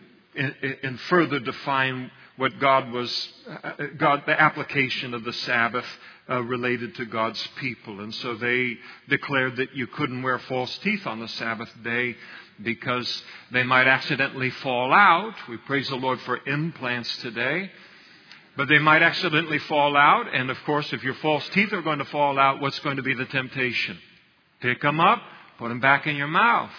and 0.82 1.00
further 1.02 1.38
define 1.38 2.10
what 2.36 2.58
God 2.60 2.92
was, 2.92 3.28
uh, 3.48 3.72
God, 3.96 4.24
the 4.26 4.38
application 4.38 5.14
of 5.14 5.24
the 5.24 5.32
Sabbath 5.32 5.86
uh, 6.28 6.42
related 6.42 6.94
to 6.96 7.06
God's 7.06 7.44
people. 7.58 8.00
And 8.00 8.14
so 8.14 8.34
they 8.34 8.76
declared 9.08 9.56
that 9.56 9.74
you 9.74 9.86
couldn't 9.86 10.22
wear 10.22 10.38
false 10.40 10.76
teeth 10.78 11.06
on 11.06 11.20
the 11.20 11.28
Sabbath 11.28 11.70
day 11.82 12.16
because 12.62 13.22
they 13.52 13.62
might 13.62 13.86
accidentally 13.86 14.50
fall 14.50 14.92
out. 14.92 15.34
We 15.48 15.56
praise 15.58 15.88
the 15.88 15.96
Lord 15.96 16.20
for 16.20 16.38
implants 16.46 17.16
today. 17.18 17.70
But 18.56 18.68
they 18.68 18.78
might 18.78 19.02
accidentally 19.02 19.58
fall 19.58 19.98
out, 19.98 20.34
and 20.34 20.48
of 20.48 20.56
course, 20.64 20.90
if 20.94 21.04
your 21.04 21.14
false 21.16 21.46
teeth 21.50 21.74
are 21.74 21.82
going 21.82 21.98
to 21.98 22.06
fall 22.06 22.38
out, 22.38 22.58
what's 22.58 22.78
going 22.78 22.96
to 22.96 23.02
be 23.02 23.12
the 23.12 23.26
temptation? 23.26 23.98
Pick 24.60 24.80
them 24.80 24.98
up, 24.98 25.20
put 25.58 25.68
them 25.68 25.80
back 25.80 26.06
in 26.06 26.16
your 26.16 26.26
mouth, 26.26 26.70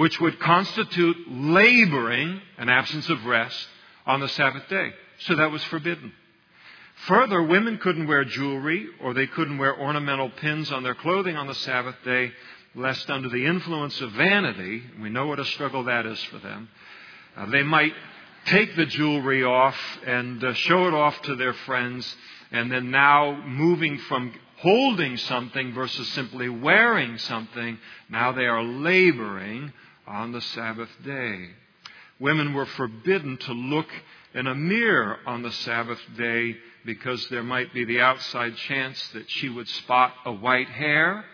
which 0.00 0.18
would 0.18 0.40
constitute 0.40 1.14
laboring, 1.28 2.40
an 2.56 2.70
absence 2.70 3.06
of 3.10 3.26
rest, 3.26 3.68
on 4.06 4.18
the 4.18 4.28
Sabbath 4.28 4.66
day. 4.70 4.94
So 5.18 5.36
that 5.36 5.50
was 5.50 5.62
forbidden. 5.64 6.10
Further, 7.06 7.42
women 7.42 7.76
couldn't 7.76 8.06
wear 8.06 8.24
jewelry 8.24 8.86
or 9.02 9.12
they 9.12 9.26
couldn't 9.26 9.58
wear 9.58 9.78
ornamental 9.78 10.30
pins 10.30 10.72
on 10.72 10.84
their 10.84 10.94
clothing 10.94 11.36
on 11.36 11.48
the 11.48 11.54
Sabbath 11.54 11.96
day, 12.02 12.32
lest 12.74 13.10
under 13.10 13.28
the 13.28 13.44
influence 13.44 14.00
of 14.00 14.12
vanity, 14.12 14.82
we 15.02 15.10
know 15.10 15.26
what 15.26 15.38
a 15.38 15.44
struggle 15.44 15.84
that 15.84 16.06
is 16.06 16.22
for 16.24 16.38
them, 16.38 16.70
uh, 17.36 17.44
they 17.50 17.62
might 17.62 17.92
take 18.46 18.74
the 18.76 18.86
jewelry 18.86 19.44
off 19.44 19.76
and 20.06 20.42
uh, 20.42 20.54
show 20.54 20.88
it 20.88 20.94
off 20.94 21.20
to 21.22 21.36
their 21.36 21.52
friends, 21.52 22.16
and 22.52 22.72
then 22.72 22.90
now 22.90 23.38
moving 23.46 23.98
from 23.98 24.32
holding 24.60 25.18
something 25.18 25.74
versus 25.74 26.08
simply 26.12 26.48
wearing 26.48 27.18
something, 27.18 27.78
now 28.08 28.32
they 28.32 28.46
are 28.46 28.62
laboring 28.62 29.70
on 30.10 30.32
the 30.32 30.40
Sabbath 30.40 30.90
day. 31.04 31.50
Women 32.18 32.52
were 32.52 32.66
forbidden 32.66 33.38
to 33.38 33.52
look 33.52 33.88
in 34.34 34.46
a 34.46 34.54
mirror 34.54 35.18
on 35.26 35.42
the 35.42 35.52
Sabbath 35.52 36.00
day 36.16 36.56
because 36.84 37.26
there 37.28 37.42
might 37.42 37.72
be 37.72 37.84
the 37.84 38.00
outside 38.00 38.56
chance 38.56 39.08
that 39.14 39.30
she 39.30 39.48
would 39.48 39.68
spot 39.68 40.12
a 40.26 40.32
white 40.32 40.68
hair, 40.68 41.24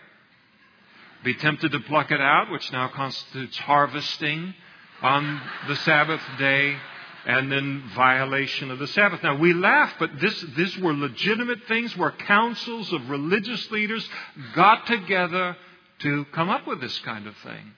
be 1.23 1.33
tempted 1.33 1.71
to 1.71 1.79
pluck 1.81 2.11
it 2.11 2.21
out, 2.21 2.51
which 2.51 2.71
now 2.71 2.87
constitutes 2.89 3.57
harvesting 3.57 4.53
on 5.01 5.41
the 5.67 5.75
Sabbath 5.77 6.21
day, 6.37 6.77
and 7.25 7.51
then 7.51 7.83
violation 7.93 8.71
of 8.71 8.79
the 8.79 8.87
Sabbath. 8.87 9.21
Now 9.21 9.37
we 9.37 9.53
laugh, 9.53 9.93
but 9.99 10.11
this, 10.19 10.39
these 10.55 10.77
were 10.77 10.93
legitimate 10.93 11.67
things 11.67 11.95
where 11.97 12.11
councils 12.11 12.93
of 12.93 13.09
religious 13.09 13.69
leaders 13.71 14.07
got 14.55 14.87
together 14.87 15.57
to 15.99 16.25
come 16.31 16.49
up 16.49 16.65
with 16.67 16.79
this 16.79 16.97
kind 16.99 17.27
of 17.27 17.35
thing. 17.37 17.73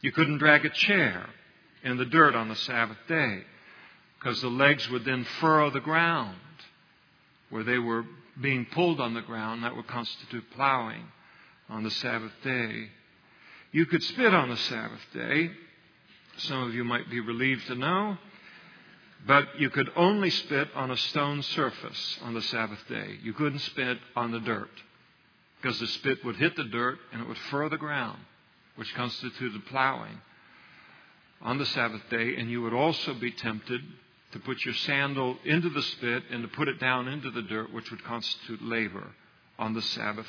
You 0.00 0.12
couldn't 0.12 0.38
drag 0.38 0.64
a 0.64 0.70
chair 0.70 1.28
in 1.82 1.96
the 1.96 2.04
dirt 2.04 2.34
on 2.34 2.48
the 2.48 2.56
Sabbath 2.56 2.98
day 3.08 3.42
because 4.18 4.40
the 4.40 4.48
legs 4.48 4.88
would 4.90 5.04
then 5.04 5.24
furrow 5.40 5.70
the 5.70 5.80
ground 5.80 6.36
where 7.50 7.64
they 7.64 7.78
were 7.78 8.04
being 8.40 8.66
pulled 8.66 9.00
on 9.00 9.14
the 9.14 9.22
ground. 9.22 9.64
That 9.64 9.76
would 9.76 9.86
constitute 9.86 10.44
plowing 10.54 11.04
on 11.68 11.82
the 11.82 11.90
Sabbath 11.90 12.32
day. 12.42 12.90
You 13.72 13.86
could 13.86 14.02
spit 14.02 14.32
on 14.34 14.48
the 14.48 14.56
Sabbath 14.56 15.00
day. 15.12 15.50
Some 16.38 16.62
of 16.62 16.74
you 16.74 16.84
might 16.84 17.10
be 17.10 17.20
relieved 17.20 17.66
to 17.66 17.74
know. 17.74 18.18
But 19.26 19.60
you 19.60 19.68
could 19.70 19.90
only 19.96 20.30
spit 20.30 20.68
on 20.74 20.90
a 20.90 20.96
stone 20.96 21.42
surface 21.42 22.18
on 22.22 22.34
the 22.34 22.42
Sabbath 22.42 22.78
day. 22.88 23.18
You 23.22 23.32
couldn't 23.32 23.58
spit 23.60 23.98
on 24.14 24.30
the 24.30 24.40
dirt 24.40 24.70
because 25.60 25.78
the 25.80 25.88
spit 25.88 26.24
would 26.24 26.36
hit 26.36 26.54
the 26.54 26.64
dirt 26.64 26.98
and 27.12 27.20
it 27.22 27.28
would 27.28 27.38
furrow 27.50 27.68
the 27.68 27.76
ground, 27.76 28.20
which 28.78 28.94
constituted 28.94 29.66
plowing 29.66 30.20
on 31.42 31.58
the 31.58 31.66
Sabbath 31.66 32.02
day. 32.10 32.36
And 32.36 32.48
you 32.48 32.62
would 32.62 32.72
also 32.72 33.12
be 33.14 33.32
tempted 33.32 33.80
to 34.32 34.38
put 34.38 34.64
your 34.64 34.74
sandal 34.74 35.36
into 35.44 35.68
the 35.68 35.82
spit 35.82 36.22
and 36.30 36.42
to 36.42 36.48
put 36.48 36.68
it 36.68 36.78
down 36.78 37.08
into 37.08 37.30
the 37.30 37.42
dirt, 37.42 37.72
which 37.72 37.90
would 37.90 38.04
constitute 38.04 38.62
labor 38.62 39.08
on 39.58 39.74
the 39.74 39.82
Sabbath 39.82 40.28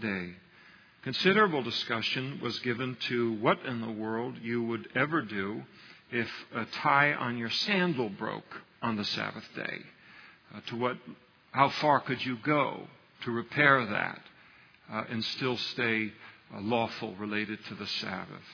day. 0.00 0.34
Considerable 1.02 1.62
discussion 1.62 2.38
was 2.40 2.58
given 2.60 2.96
to 3.08 3.32
what 3.40 3.58
in 3.66 3.80
the 3.80 3.90
world 3.90 4.36
you 4.42 4.62
would 4.62 4.88
ever 4.94 5.22
do 5.22 5.62
if 6.10 6.28
a 6.54 6.66
tie 6.66 7.12
on 7.14 7.36
your 7.36 7.50
sandal 7.50 8.10
broke 8.10 8.62
on 8.80 8.96
the 8.96 9.04
Sabbath 9.04 9.48
day? 9.56 9.78
Uh, 10.54 10.60
to 10.68 10.76
what, 10.76 10.96
how 11.50 11.68
far 11.68 12.00
could 12.00 12.24
you 12.24 12.38
go 12.44 12.86
to 13.24 13.30
repair 13.30 13.84
that 13.86 14.20
uh, 14.92 15.04
and 15.10 15.24
still 15.24 15.56
stay 15.56 16.12
lawful 16.54 17.14
related 17.16 17.64
to 17.66 17.74
the 17.74 17.86
Sabbath? 17.86 18.48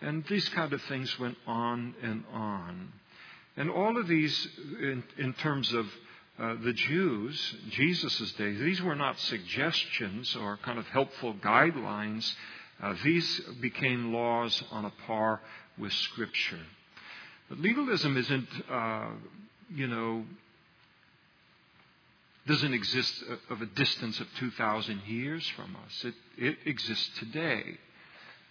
And 0.00 0.24
these 0.26 0.48
kind 0.50 0.72
of 0.72 0.82
things 0.82 1.18
went 1.18 1.36
on 1.46 1.94
and 2.02 2.24
on. 2.32 2.92
And 3.56 3.70
all 3.70 3.96
of 3.96 4.06
these, 4.06 4.48
in, 4.80 5.02
in 5.16 5.32
terms 5.34 5.72
of 5.72 5.86
uh, 6.38 6.56
the 6.62 6.74
Jews, 6.74 7.56
Jesus' 7.70 8.32
day, 8.32 8.52
these 8.52 8.82
were 8.82 8.94
not 8.94 9.18
suggestions 9.18 10.36
or 10.36 10.58
kind 10.58 10.78
of 10.78 10.86
helpful 10.88 11.34
guidelines. 11.34 12.30
Uh, 12.82 12.94
these 13.02 13.40
became 13.62 14.12
laws 14.12 14.62
on 14.70 14.84
a 14.84 14.92
par 15.06 15.40
with 15.78 15.92
Scripture. 15.92 16.60
But 17.48 17.60
legalism 17.60 18.18
isn't, 18.18 18.48
uh, 18.70 19.08
you 19.74 19.86
know, 19.86 20.24
doesn't 22.46 22.74
exist 22.74 23.24
of 23.50 23.60
a 23.60 23.66
distance 23.66 24.20
of 24.20 24.26
2,000 24.38 25.02
years 25.06 25.46
from 25.56 25.76
us. 25.84 26.04
It, 26.04 26.14
it 26.38 26.58
exists 26.64 27.10
today. 27.18 27.62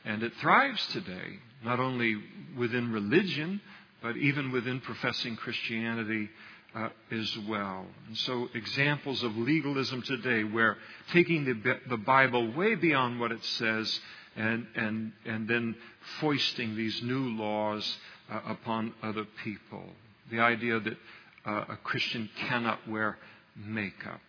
And 0.03 0.21
it 0.21 0.33
thrives 0.39 0.85
today, 0.87 1.39
not 1.63 1.79
only 1.79 2.15
within 2.57 2.91
religion, 2.91 3.61
but 4.01 4.17
even 4.17 4.51
within 4.51 4.81
professing 4.81 5.35
Christianity 5.35 6.29
uh, 6.75 6.89
as 7.09 7.37
well. 7.47 7.85
And 8.07 8.17
so, 8.17 8.49
examples 8.53 9.23
of 9.23 9.35
legalism 9.35 10.01
today, 10.01 10.43
where 10.43 10.77
taking 11.11 11.45
the, 11.45 11.79
the 11.89 11.97
Bible 11.97 12.53
way 12.53 12.75
beyond 12.75 13.19
what 13.19 13.31
it 13.31 13.43
says 13.43 13.99
and, 14.35 14.67
and, 14.75 15.13
and 15.25 15.47
then 15.47 15.75
foisting 16.19 16.75
these 16.75 17.01
new 17.01 17.29
laws 17.29 17.97
uh, 18.29 18.41
upon 18.47 18.93
other 19.01 19.25
people. 19.43 19.85
The 20.29 20.41
idea 20.41 20.79
that 20.79 20.97
uh, 21.45 21.65
a 21.69 21.77
Christian 21.83 22.29
cannot 22.47 22.87
wear 22.87 23.17
makeup. 23.55 24.21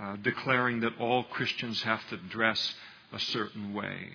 Uh, 0.00 0.16
declaring 0.22 0.80
that 0.80 0.92
all 0.98 1.24
Christians 1.24 1.82
have 1.82 2.00
to 2.08 2.16
dress 2.16 2.74
a 3.12 3.18
certain 3.18 3.74
way. 3.74 4.10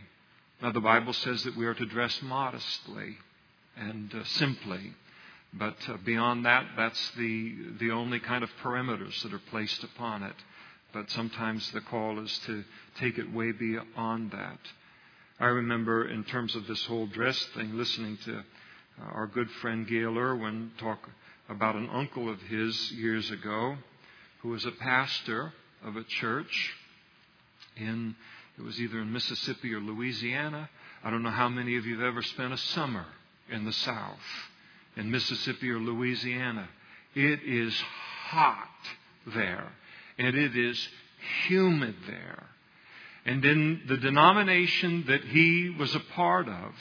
Now, 0.62 0.72
the 0.72 0.80
Bible 0.80 1.14
says 1.14 1.44
that 1.44 1.56
we 1.56 1.66
are 1.66 1.74
to 1.74 1.86
dress 1.86 2.22
modestly 2.24 3.18
and 3.76 4.12
uh, 4.14 4.24
simply, 4.24 4.94
but 5.54 5.76
uh, 5.88 5.98
beyond 6.04 6.46
that, 6.46 6.66
that's 6.76 7.12
the, 7.18 7.56
the 7.80 7.92
only 7.92 8.20
kind 8.20 8.44
of 8.44 8.50
parameters 8.64 9.22
that 9.24 9.34
are 9.34 9.42
placed 9.52 9.84
upon 9.84 10.24
it. 10.24 10.36
But 10.94 11.12
sometimes 11.12 11.70
the 11.72 11.82
call 11.82 12.20
is 12.20 12.36
to 12.46 12.64
take 12.98 13.18
it 13.18 13.32
way 13.32 13.52
beyond 13.52 14.32
that. 14.32 14.60
I 15.40 15.48
remember, 15.48 16.08
in 16.08 16.24
terms 16.24 16.56
of 16.56 16.66
this 16.68 16.84
whole 16.86 17.08
dress 17.08 17.38
thing, 17.54 17.78
listening 17.78 18.18
to 18.26 18.44
our 19.14 19.28
good 19.28 19.52
friend 19.62 19.86
Gayle 19.86 20.18
Erwin 20.18 20.72
talk 20.78 21.10
about 21.50 21.76
an 21.76 21.90
uncle 21.92 22.30
of 22.30 22.42
his 22.44 22.92
years 22.94 23.30
ago 23.30 23.78
who 24.46 24.52
was 24.52 24.66
a 24.66 24.72
pastor 24.72 25.52
of 25.84 25.96
a 25.96 26.04
church 26.04 26.76
in, 27.78 28.16
it 28.60 28.62
was 28.62 28.80
either 28.80 29.00
in 29.00 29.12
Mississippi 29.12 29.74
or 29.74 29.80
Louisiana. 29.80 30.70
I 31.04 31.10
don't 31.10 31.24
know 31.24 31.32
how 31.32 31.50
many 31.50 31.78
of 31.78 31.88
you 31.88 31.98
have 31.98 32.06
ever 32.06 32.22
spent 32.22 32.54
a 32.54 32.58
summer 32.58 33.08
in 33.50 33.66
the 33.66 33.74
South, 33.74 34.20
in 34.98 35.10
Mississippi 35.10 35.72
or 35.72 35.80
Louisiana. 35.80 36.70
It 37.16 37.40
is 37.44 37.74
hot 38.28 38.70
there, 39.34 39.68
and 40.20 40.38
it 40.38 40.56
is 40.56 40.90
humid 41.48 41.96
there. 42.06 42.44
And 43.26 43.44
in 43.44 43.82
the 43.88 43.98
denomination 43.98 45.06
that 45.08 45.24
he 45.24 45.76
was 45.76 45.96
a 45.96 46.04
part 46.14 46.48
of, 46.48 46.72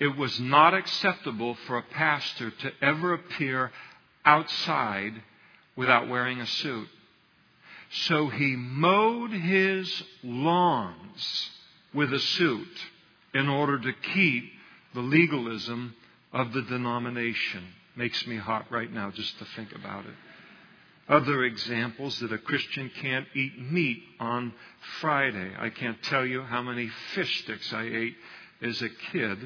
it 0.00 0.16
was 0.16 0.40
not 0.40 0.74
acceptable 0.74 1.56
for 1.68 1.78
a 1.78 1.82
pastor 1.82 2.50
to 2.50 2.72
ever 2.82 3.14
appear 3.14 3.70
outside 4.24 5.22
without 5.80 6.10
wearing 6.10 6.42
a 6.42 6.46
suit. 6.46 6.88
So 7.90 8.28
he 8.28 8.54
mowed 8.54 9.30
his 9.30 10.02
lawns 10.22 11.50
with 11.94 12.12
a 12.12 12.20
suit 12.20 12.68
in 13.32 13.48
order 13.48 13.78
to 13.78 13.92
keep 14.14 14.44
the 14.92 15.00
legalism 15.00 15.94
of 16.34 16.52
the 16.52 16.60
denomination. 16.60 17.64
Makes 17.96 18.26
me 18.26 18.36
hot 18.36 18.66
right 18.70 18.92
now 18.92 19.10
just 19.10 19.38
to 19.38 19.46
think 19.56 19.72
about 19.74 20.04
it. 20.04 20.12
Other 21.08 21.44
examples 21.44 22.20
that 22.20 22.30
a 22.30 22.38
Christian 22.38 22.90
can't 23.00 23.26
eat 23.34 23.58
meat 23.58 24.02
on 24.20 24.52
Friday. 25.00 25.50
I 25.58 25.70
can't 25.70 26.00
tell 26.02 26.26
you 26.26 26.42
how 26.42 26.60
many 26.60 26.90
fish 27.14 27.42
sticks 27.42 27.72
I 27.72 27.84
ate 27.84 28.16
as 28.60 28.82
a 28.82 28.90
kid 29.12 29.38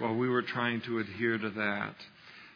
while 0.00 0.14
we 0.14 0.28
were 0.28 0.42
trying 0.42 0.82
to 0.82 0.98
adhere 0.98 1.38
to 1.38 1.48
that. 1.48 1.94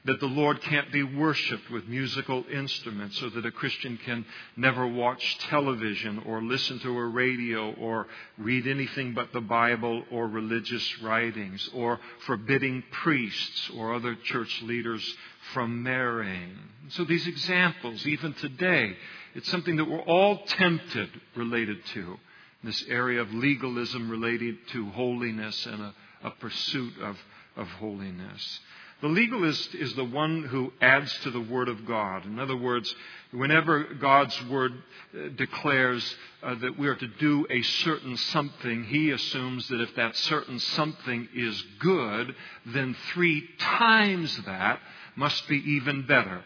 That 0.05 0.19
the 0.19 0.27
Lord 0.27 0.61
can't 0.63 0.91
be 0.91 1.05
worshiped 1.05 1.71
with 1.71 1.87
musical 1.87 2.45
instruments, 2.53 3.19
so 3.19 3.31
that 3.31 3.47
a 3.47 3.53
Christian 3.53 3.99
can 4.05 4.25
never 4.57 4.87
watch 4.87 5.39
television 5.39 6.25
or 6.27 6.43
listen 6.43 6.81
to 6.81 6.99
a 6.99 7.07
radio 7.07 7.73
or 7.75 8.09
read 8.37 8.67
anything 8.67 9.15
but 9.15 9.33
the 9.33 9.41
Bible 9.41 10.03
or 10.11 10.27
religious 10.27 11.03
writings, 11.03 11.71
or 11.73 12.01
forbidding 12.27 12.83
priests 12.91 13.71
or 13.77 13.95
other 13.95 14.17
church 14.17 14.63
leaders 14.63 15.15
from 15.55 15.85
marrying. 15.85 16.57
So 16.91 17.05
these 17.05 17.27
examples, 17.29 18.05
even 18.05 18.35
today, 18.35 18.97
it's 19.35 19.51
something 19.51 19.77
that 19.77 19.89
we're 19.89 20.01
all 20.01 20.45
tempted 20.47 21.11
related 21.37 21.85
to. 21.95 22.19
This 22.65 22.85
area 22.89 23.21
of 23.21 23.33
legalism 23.33 24.11
related 24.11 24.57
to 24.69 24.91
holiness 24.91 25.67
and 25.67 25.81
a, 25.81 25.95
a 26.25 26.31
pursuit 26.31 26.93
of, 27.01 27.17
of 27.57 27.69
holiness. 27.69 28.61
The 29.03 29.09
legalist 29.09 29.75
is 29.75 29.95
the 29.95 30.05
one 30.05 30.45
who 30.45 30.73
adds 30.81 31.13
to 31.25 31.33
the 31.33 31.41
Word 31.41 31.69
of 31.69 31.85
God. 31.87 32.25
In 32.25 32.39
other 32.39 32.57
words, 32.57 32.95
whenever 33.33 33.83
God's 33.95 34.41
Word 34.45 34.73
uh, 35.13 35.29
declares 35.37 36.15
uh, 36.41 36.55
that 36.55 36.79
we 36.79 36.87
are 36.87 36.95
to 36.95 37.09
do 37.09 37.45
a 37.51 37.63
certain 37.63 38.17
something, 38.17 38.85
he 38.85 39.11
assumes 39.11 39.67
that 39.69 39.81
if 39.81 39.97
that 39.97 40.15
certain 40.17 40.61
something 40.61 41.29
is 41.35 41.61
good, 41.81 42.33
then 42.67 42.95
three 43.13 43.49
times 43.59 44.41
that 44.47 44.79
must 45.17 45.49
be 45.49 45.59
even 45.73 46.07
better. 46.07 46.45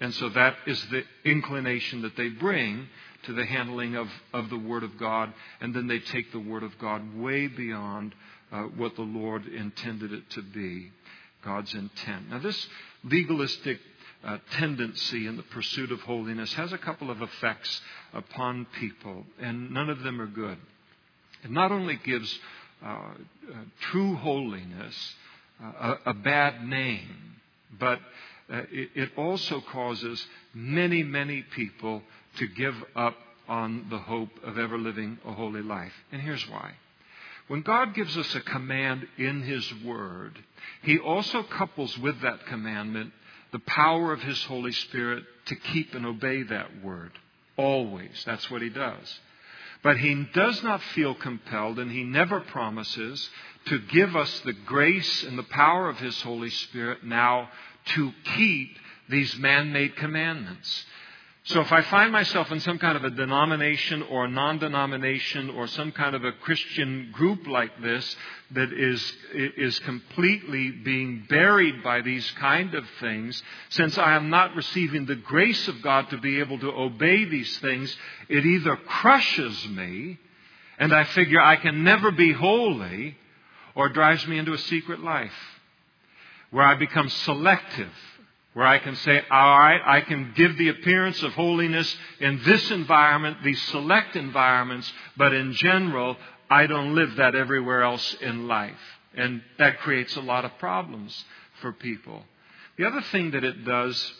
And 0.00 0.14
so 0.14 0.30
that 0.30 0.56
is 0.66 0.82
the 0.86 1.04
inclination 1.26 2.02
that 2.02 2.16
they 2.16 2.30
bring 2.30 2.88
to 3.24 3.34
the 3.34 3.44
handling 3.44 3.96
of, 3.96 4.08
of 4.32 4.48
the 4.48 4.58
Word 4.58 4.82
of 4.82 4.96
God, 4.96 5.32
and 5.60 5.74
then 5.74 5.88
they 5.88 6.00
take 6.00 6.32
the 6.32 6.40
Word 6.40 6.62
of 6.62 6.78
God 6.78 7.16
way 7.18 7.48
beyond 7.48 8.14
uh, 8.50 8.62
what 8.62 8.96
the 8.96 9.02
Lord 9.02 9.46
intended 9.46 10.12
it 10.12 10.28
to 10.30 10.42
be. 10.42 10.90
God's 11.44 11.74
intent. 11.74 12.30
Now, 12.30 12.38
this 12.38 12.66
legalistic 13.04 13.78
uh, 14.24 14.38
tendency 14.52 15.26
in 15.26 15.36
the 15.36 15.42
pursuit 15.42 15.90
of 15.90 16.00
holiness 16.00 16.52
has 16.54 16.72
a 16.72 16.78
couple 16.78 17.10
of 17.10 17.20
effects 17.20 17.80
upon 18.12 18.66
people, 18.78 19.24
and 19.40 19.70
none 19.72 19.90
of 19.90 20.00
them 20.02 20.20
are 20.20 20.26
good. 20.26 20.58
It 21.44 21.50
not 21.50 21.72
only 21.72 21.96
gives 22.04 22.38
uh, 22.84 22.88
uh, 22.88 23.14
true 23.80 24.14
holiness 24.16 25.14
uh, 25.62 25.96
a, 26.06 26.10
a, 26.10 26.14
bad 26.14 26.64
name, 26.64 27.36
but 27.78 27.98
uh, 28.52 28.62
it, 28.70 28.90
it 28.94 29.10
also 29.16 29.60
causes 29.60 30.24
many, 30.54 31.02
many 31.02 31.42
people 31.54 32.02
to 32.38 32.46
give 32.46 32.74
up 32.94 33.16
on 33.48 33.86
the 33.90 33.98
hope 33.98 34.30
of 34.44 34.58
ever 34.58 34.78
living 34.78 35.18
a 35.26 35.32
holy 35.32 35.62
life. 35.62 35.92
And 36.12 36.22
here's 36.22 36.48
why. 36.48 36.72
When 37.52 37.60
God 37.60 37.92
gives 37.92 38.16
us 38.16 38.34
a 38.34 38.40
command 38.40 39.06
in 39.18 39.42
His 39.42 39.70
Word, 39.84 40.42
He 40.84 40.98
also 40.98 41.42
couples 41.42 41.98
with 41.98 42.22
that 42.22 42.46
commandment 42.46 43.12
the 43.50 43.58
power 43.58 44.10
of 44.10 44.22
His 44.22 44.42
Holy 44.44 44.72
Spirit 44.72 45.22
to 45.44 45.56
keep 45.56 45.94
and 45.94 46.06
obey 46.06 46.44
that 46.44 46.82
Word. 46.82 47.10
Always. 47.58 48.22
That's 48.24 48.50
what 48.50 48.62
He 48.62 48.70
does. 48.70 49.20
But 49.82 49.98
He 49.98 50.26
does 50.32 50.62
not 50.62 50.82
feel 50.94 51.14
compelled, 51.14 51.78
and 51.78 51.92
He 51.92 52.04
never 52.04 52.40
promises 52.40 53.28
to 53.66 53.80
give 53.80 54.16
us 54.16 54.40
the 54.46 54.54
grace 54.54 55.22
and 55.22 55.38
the 55.38 55.42
power 55.42 55.90
of 55.90 55.98
His 55.98 56.18
Holy 56.22 56.48
Spirit 56.48 57.04
now 57.04 57.50
to 57.84 58.12
keep 58.34 58.78
these 59.10 59.36
man 59.36 59.74
made 59.74 59.94
commandments. 59.96 60.86
So 61.44 61.60
if 61.60 61.72
I 61.72 61.82
find 61.82 62.12
myself 62.12 62.52
in 62.52 62.60
some 62.60 62.78
kind 62.78 62.96
of 62.96 63.02
a 63.02 63.10
denomination 63.10 64.02
or 64.04 64.26
a 64.26 64.30
non 64.30 64.58
denomination 64.58 65.50
or 65.50 65.66
some 65.66 65.90
kind 65.90 66.14
of 66.14 66.24
a 66.24 66.30
Christian 66.30 67.10
group 67.12 67.48
like 67.48 67.82
this 67.82 68.16
that 68.52 68.72
is, 68.72 69.12
is 69.34 69.76
completely 69.80 70.70
being 70.70 71.26
buried 71.28 71.82
by 71.82 72.00
these 72.00 72.30
kind 72.32 72.74
of 72.76 72.84
things, 73.00 73.42
since 73.70 73.98
I 73.98 74.14
am 74.14 74.30
not 74.30 74.54
receiving 74.54 75.06
the 75.06 75.16
grace 75.16 75.66
of 75.66 75.82
God 75.82 76.10
to 76.10 76.18
be 76.18 76.38
able 76.38 76.60
to 76.60 76.70
obey 76.70 77.24
these 77.24 77.58
things, 77.58 77.96
it 78.28 78.46
either 78.46 78.76
crushes 78.76 79.66
me 79.68 80.20
and 80.78 80.92
I 80.94 81.02
figure 81.04 81.40
I 81.40 81.56
can 81.56 81.82
never 81.82 82.12
be 82.12 82.32
holy 82.32 83.16
or 83.74 83.88
drives 83.88 84.24
me 84.28 84.38
into 84.38 84.52
a 84.52 84.58
secret 84.58 85.00
life 85.00 85.32
where 86.52 86.64
I 86.64 86.76
become 86.76 87.08
selective 87.08 87.90
where 88.54 88.66
I 88.66 88.78
can 88.78 88.96
say, 88.96 89.22
all 89.30 89.58
right, 89.58 89.80
I 89.84 90.02
can 90.02 90.32
give 90.36 90.58
the 90.58 90.68
appearance 90.68 91.22
of 91.22 91.32
holiness 91.32 91.96
in 92.20 92.42
this 92.44 92.70
environment, 92.70 93.38
these 93.42 93.60
select 93.62 94.14
environments, 94.14 94.92
but 95.16 95.32
in 95.32 95.52
general, 95.54 96.16
I 96.50 96.66
don't 96.66 96.94
live 96.94 97.16
that 97.16 97.34
everywhere 97.34 97.82
else 97.82 98.14
in 98.20 98.46
life. 98.48 98.78
And 99.14 99.42
that 99.58 99.78
creates 99.80 100.16
a 100.16 100.20
lot 100.20 100.44
of 100.44 100.58
problems 100.58 101.24
for 101.60 101.72
people. 101.72 102.22
The 102.76 102.86
other 102.86 103.02
thing 103.10 103.30
that 103.30 103.44
it 103.44 103.64
does 103.64 104.12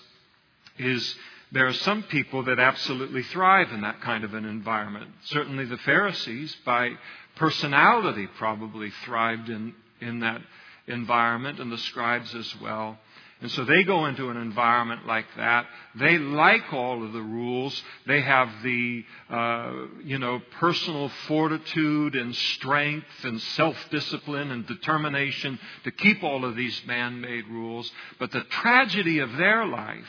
is 0.79 1.15
there 1.53 1.67
are 1.67 1.75
some 1.75 2.03
people 2.05 2.45
that 2.45 2.59
absolutely 2.59 3.23
thrive 3.25 3.71
in 3.73 3.83
that 3.83 4.01
kind 4.01 4.25
of 4.25 4.33
an 4.33 4.47
environment. 4.47 5.11
Certainly 5.25 5.67
the 5.67 5.79
Pharisees, 5.79 6.57
by 6.65 6.93
personality, 7.37 8.27
probably 8.39 8.91
thrived 9.05 9.51
in, 9.51 9.75
in 10.01 10.21
that 10.21 10.41
environment, 10.87 11.61
and 11.61 11.71
the 11.71 11.79
scribes 11.79 12.35
as 12.35 12.61
well. 12.61 12.99
And 13.43 13.51
so 13.51 13.65
they 13.65 13.83
go 13.83 14.07
into 14.07 14.31
an 14.31 14.37
environment 14.37 15.05
like 15.05 15.27
that. 15.37 15.67
They 15.97 16.17
like 16.17 16.73
all 16.73 17.05
of 17.05 17.13
the 17.13 17.21
rules. 17.21 17.83
They 18.07 18.21
have 18.21 18.49
the, 18.63 19.05
uh, 19.29 19.73
you 20.05 20.21
know, 20.21 20.41
personal 20.61 21.09
fortitude 21.27 22.15
and 22.15 22.35
strength 22.37 23.25
and 23.25 23.41
self-discipline 23.41 24.53
and 24.53 24.65
determination 24.65 25.59
to 25.83 25.91
keep 25.91 26.23
all 26.23 26.45
of 26.45 26.55
these 26.55 26.81
man-made 26.87 27.49
rules. 27.49 27.91
But 28.21 28.31
the 28.31 28.45
tragedy 28.45 29.19
of 29.19 29.37
their 29.37 29.67
life 29.67 30.07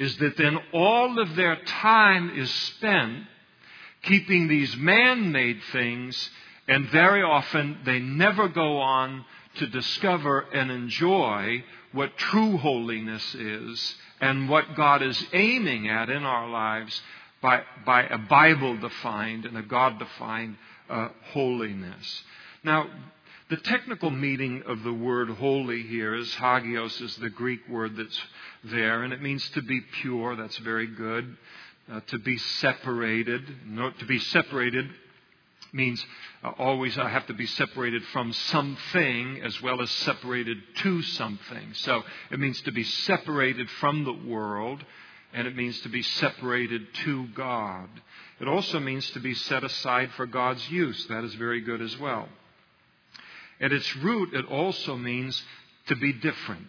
is 0.00 0.16
that 0.16 0.36
then 0.36 0.58
all 0.72 1.20
of 1.20 1.36
their 1.36 1.56
time 1.64 2.36
is 2.36 2.50
spent 2.50 3.26
keeping 4.02 4.48
these 4.48 4.76
man-made 4.76 5.60
things 5.70 6.30
and 6.68 6.88
very 6.88 7.22
often 7.22 7.78
they 7.84 8.00
never 8.00 8.48
go 8.48 8.78
on 8.78 9.24
to 9.58 9.66
discover 9.68 10.40
and 10.52 10.70
enjoy 10.70 11.62
what 11.96 12.16
true 12.16 12.58
holiness 12.58 13.34
is 13.34 13.94
and 14.20 14.48
what 14.48 14.76
God 14.76 15.02
is 15.02 15.22
aiming 15.32 15.88
at 15.88 16.10
in 16.10 16.22
our 16.24 16.48
lives 16.48 17.00
by, 17.40 17.62
by 17.84 18.02
a 18.04 18.18
Bible 18.18 18.76
defined 18.76 19.44
and 19.46 19.56
a 19.56 19.62
God 19.62 19.98
defined 19.98 20.56
uh, 20.88 21.08
holiness. 21.32 22.22
Now, 22.62 22.86
the 23.48 23.56
technical 23.56 24.10
meaning 24.10 24.62
of 24.66 24.82
the 24.82 24.92
word 24.92 25.30
holy 25.30 25.82
here 25.82 26.14
is 26.14 26.32
hagios, 26.34 27.00
is 27.00 27.16
the 27.16 27.30
Greek 27.30 27.60
word 27.68 27.96
that's 27.96 28.20
there, 28.64 29.02
and 29.02 29.12
it 29.12 29.22
means 29.22 29.48
to 29.50 29.62
be 29.62 29.80
pure. 30.02 30.36
That's 30.36 30.58
very 30.58 30.88
good. 30.88 31.36
Uh, 31.90 32.00
to 32.08 32.18
be 32.18 32.36
separated. 32.36 33.42
No, 33.66 33.90
to 33.90 34.04
be 34.06 34.18
separated 34.18 34.90
means 35.76 36.04
uh, 36.42 36.48
always 36.58 36.98
I 36.98 37.08
have 37.08 37.26
to 37.26 37.34
be 37.34 37.46
separated 37.46 38.02
from 38.06 38.32
something 38.32 39.40
as 39.44 39.60
well 39.62 39.80
as 39.80 39.90
separated 39.90 40.58
to 40.78 41.02
something. 41.02 41.74
So 41.74 42.02
it 42.30 42.40
means 42.40 42.60
to 42.62 42.72
be 42.72 42.82
separated 42.82 43.70
from 43.78 44.04
the 44.04 44.28
world, 44.28 44.82
and 45.32 45.46
it 45.46 45.54
means 45.54 45.78
to 45.82 45.88
be 45.88 46.02
separated 46.02 46.92
to 47.04 47.26
God. 47.28 47.88
It 48.40 48.48
also 48.48 48.80
means 48.80 49.08
to 49.10 49.20
be 49.20 49.34
set 49.34 49.62
aside 49.62 50.10
for 50.16 50.26
God's 50.26 50.68
use. 50.70 51.06
That 51.06 51.24
is 51.24 51.34
very 51.34 51.60
good 51.60 51.82
as 51.82 51.96
well. 51.98 52.28
At 53.60 53.72
its 53.72 53.96
root, 53.96 54.34
it 54.34 54.46
also 54.46 54.96
means 54.96 55.42
to 55.86 55.96
be 55.96 56.12
different. 56.12 56.66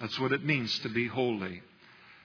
That's 0.00 0.18
what 0.20 0.32
it 0.32 0.44
means 0.44 0.78
to 0.80 0.88
be 0.88 1.06
holy. 1.06 1.62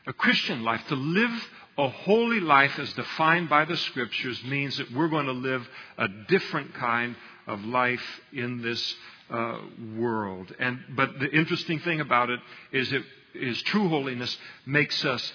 A 0.08 0.14
Christian 0.14 0.64
life, 0.64 0.82
to 0.88 0.96
live 0.96 1.50
a 1.82 1.90
holy 1.90 2.40
life 2.40 2.78
as 2.78 2.94
defined 2.94 3.50
by 3.50 3.66
the 3.66 3.76
scriptures 3.76 4.44
means 4.44 4.78
that 4.78 4.92
we're 4.92 5.08
going 5.08 5.26
to 5.26 5.32
live 5.32 5.68
a 5.98 6.08
different 6.28 6.74
kind 6.76 7.16
of 7.48 7.64
life 7.66 8.22
in 8.32 8.62
this 8.62 8.96
uh, 9.32 9.58
world. 9.96 10.54
And 10.60 10.80
but 10.96 11.20
the 11.20 11.32
interesting 11.32 11.80
thing 11.80 12.00
about 12.00 12.30
it 12.30 12.40
is 12.72 12.94
it 12.94 13.04
is 13.34 13.60
true 13.64 13.90
holiness 13.90 14.38
makes 14.66 15.04
us 15.04 15.34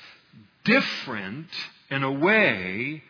different 0.65 1.49
in 1.91 2.05
a 2.05 2.13
way 2.13 3.03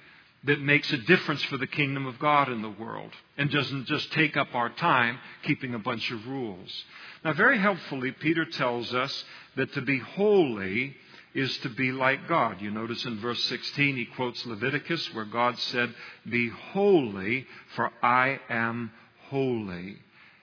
that 0.45 0.61
makes 0.61 0.91
a 0.93 0.97
difference 0.97 1.43
for 1.45 1.59
the 1.59 1.67
kingdom 1.67 2.07
of 2.07 2.19
God 2.19 2.49
in 2.49 2.63
the 2.63 2.71
world 2.71 3.11
and 3.37 3.51
doesn't 3.51 3.87
just 3.87 4.13
take 4.13 4.37
up 4.37 4.55
our 4.55 4.71
time 4.71 5.19
keeping 5.43 5.75
a 5.75 5.79
bunch 5.79 6.11
of 6.11 6.27
rules. 6.27 6.85
Now, 7.25 7.33
very 7.33 7.59
helpfully, 7.59 8.13
Peter 8.13 8.45
tells 8.45 8.95
us 8.95 9.25
that 9.57 9.73
to 9.75 9.83
be 9.83 9.99
holy 9.99 10.95
is 11.37 11.57
to 11.59 11.69
be 11.69 11.93
like 11.93 12.27
God. 12.29 12.61
You 12.61 12.71
notice 12.71 13.05
in 13.05 13.21
verse 13.21 13.43
16 13.45 13.97
he 13.97 14.07
quotes 14.07 14.45
Leviticus 14.47 15.15
where 15.15 15.27
God 15.27 15.59
said, 15.59 15.95
Be 16.29 16.49
holy, 16.49 17.47
for 17.75 17.93
I 18.03 18.41
am 18.49 18.91
holy. 19.29 19.99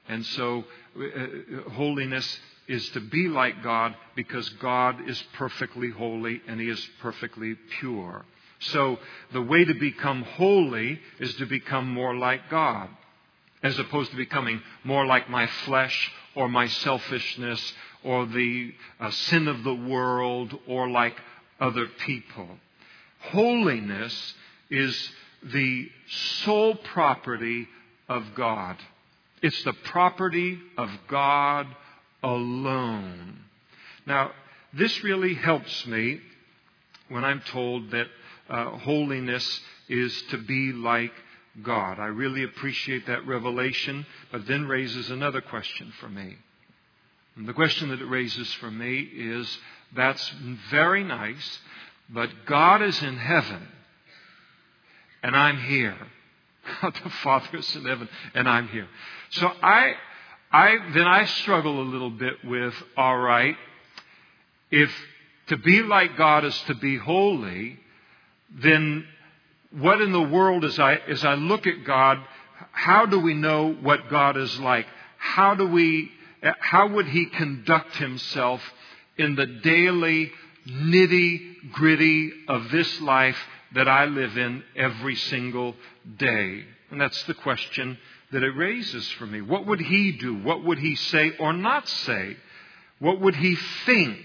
And 0.07 0.25
so 0.25 0.63
uh, 0.97 1.69
holiness 1.71 2.39
is 2.67 2.87
to 2.89 2.99
be 2.99 3.27
like 3.27 3.63
God 3.63 3.95
because 4.15 4.47
God 4.61 5.09
is 5.09 5.21
perfectly 5.33 5.89
holy 5.89 6.41
and 6.47 6.59
he 6.61 6.69
is 6.69 6.89
perfectly 7.01 7.55
pure. 7.79 8.25
So 8.59 8.99
the 9.33 9.41
way 9.41 9.65
to 9.65 9.73
become 9.73 10.21
holy 10.21 10.99
is 11.19 11.33
to 11.35 11.45
become 11.45 11.89
more 11.89 12.15
like 12.15 12.49
God 12.49 12.89
as 13.63 13.79
opposed 13.79 14.11
to 14.11 14.17
becoming 14.17 14.61
more 14.83 15.05
like 15.05 15.29
my 15.29 15.47
flesh 15.65 16.11
or 16.35 16.47
my 16.49 16.67
selfishness 16.67 17.73
or 18.03 18.25
the 18.25 18.73
uh, 18.99 19.09
sin 19.11 19.47
of 19.47 19.63
the 19.63 19.73
world 19.73 20.57
or 20.67 20.89
like 20.89 21.15
other 21.59 21.87
people. 22.05 22.47
Holiness 23.19 24.33
is 24.69 25.11
the 25.43 25.89
sole 26.43 26.75
property 26.75 27.67
of 28.09 28.23
God. 28.35 28.77
It's 29.41 29.63
the 29.63 29.73
property 29.73 30.59
of 30.77 30.89
God 31.07 31.67
alone. 32.21 33.39
Now, 34.05 34.31
this 34.73 35.03
really 35.03 35.35
helps 35.35 35.85
me 35.85 36.19
when 37.09 37.23
I'm 37.23 37.41
told 37.41 37.91
that 37.91 38.07
uh, 38.49 38.77
holiness 38.77 39.61
is 39.87 40.21
to 40.31 40.37
be 40.37 40.71
like 40.71 41.13
God. 41.61 41.99
I 41.99 42.07
really 42.07 42.43
appreciate 42.43 43.05
that 43.07 43.27
revelation, 43.27 44.05
but 44.31 44.47
then 44.47 44.67
raises 44.67 45.09
another 45.09 45.41
question 45.41 45.93
for 45.99 46.09
me. 46.09 46.37
And 47.35 47.47
the 47.47 47.53
question 47.53 47.89
that 47.89 48.01
it 48.01 48.05
raises 48.05 48.51
for 48.53 48.71
me 48.71 48.99
is 48.99 49.57
that's 49.95 50.33
very 50.71 51.03
nice, 51.03 51.59
but 52.09 52.29
God 52.45 52.81
is 52.81 53.01
in 53.01 53.17
heaven, 53.17 53.67
and 55.21 55.35
I'm 55.35 55.59
here. 55.59 55.97
the 56.81 57.09
Father 57.23 57.57
is 57.57 57.75
in 57.75 57.85
heaven, 57.85 58.09
and 58.33 58.47
I'm 58.47 58.67
here. 58.67 58.87
So 59.31 59.47
I, 59.47 59.93
I, 60.51 60.77
then 60.93 61.07
I 61.07 61.25
struggle 61.25 61.81
a 61.81 61.87
little 61.89 62.11
bit 62.11 62.43
with, 62.43 62.73
all 62.97 63.17
right, 63.17 63.57
if 64.71 64.91
to 65.47 65.57
be 65.57 65.83
like 65.83 66.17
God 66.17 66.45
is 66.45 66.57
to 66.67 66.75
be 66.75 66.97
holy, 66.97 67.79
then 68.49 69.05
what 69.79 70.01
in 70.01 70.11
the 70.11 70.21
world, 70.21 70.63
as 70.65 70.77
I, 70.77 70.95
as 70.95 71.25
I 71.25 71.33
look 71.33 71.65
at 71.65 71.83
God, 71.83 72.19
how 72.71 73.05
do 73.05 73.19
we 73.19 73.33
know 73.33 73.73
what 73.73 74.09
God 74.09 74.37
is 74.37 74.59
like? 74.59 74.85
How 75.17 75.55
do 75.55 75.67
we, 75.67 76.11
how 76.59 76.89
would 76.89 77.07
He 77.07 77.25
conduct 77.25 77.95
Himself 77.95 78.61
in 79.17 79.35
the 79.35 79.45
daily 79.45 80.31
nitty 80.67 81.71
gritty 81.71 82.31
of 82.47 82.69
this 82.71 83.01
life 83.01 83.37
that 83.73 83.87
I 83.87 84.05
live 84.05 84.37
in 84.37 84.63
every 84.75 85.15
single 85.15 85.75
day? 86.17 86.65
And 86.91 87.01
that's 87.01 87.23
the 87.23 87.33
question 87.33 87.97
that 88.31 88.43
it 88.43 88.55
raises 88.55 89.09
for 89.11 89.25
me. 89.25 89.41
What 89.41 89.65
would 89.65 89.79
He 89.79 90.11
do? 90.11 90.35
What 90.35 90.63
would 90.63 90.77
He 90.77 90.95
say 90.95 91.33
or 91.39 91.53
not 91.53 91.87
say? 91.87 92.37
What 92.99 93.19
would 93.21 93.35
He 93.35 93.55
think 93.85 94.17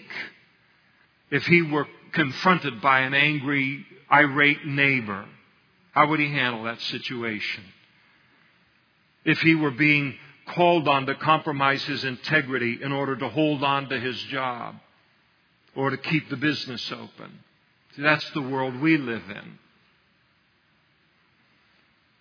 if 1.31 1.47
He 1.47 1.63
were 1.63 1.87
confronted 2.13 2.83
by 2.83 3.01
an 3.01 3.15
angry, 3.15 3.87
irate 4.11 4.67
neighbor? 4.67 5.25
How 5.99 6.07
would 6.07 6.21
he 6.21 6.31
handle 6.31 6.63
that 6.63 6.81
situation? 6.81 7.65
If 9.25 9.41
he 9.41 9.57
were 9.57 9.73
being 9.73 10.15
called 10.47 10.87
on 10.87 11.07
to 11.07 11.17
compromise 11.17 11.83
his 11.83 12.05
integrity 12.05 12.79
in 12.81 12.93
order 12.93 13.17
to 13.17 13.29
hold 13.29 13.65
on 13.65 13.89
to 13.89 13.99
his 13.99 14.17
job 14.31 14.77
or 15.75 15.91
to 15.91 15.97
keep 15.97 16.31
the 16.31 16.37
business 16.37 16.93
open. 16.93 17.41
See, 17.97 18.03
that's 18.03 18.31
the 18.31 18.43
world 18.43 18.81
we 18.81 18.97
live 18.97 19.25
in. 19.29 19.59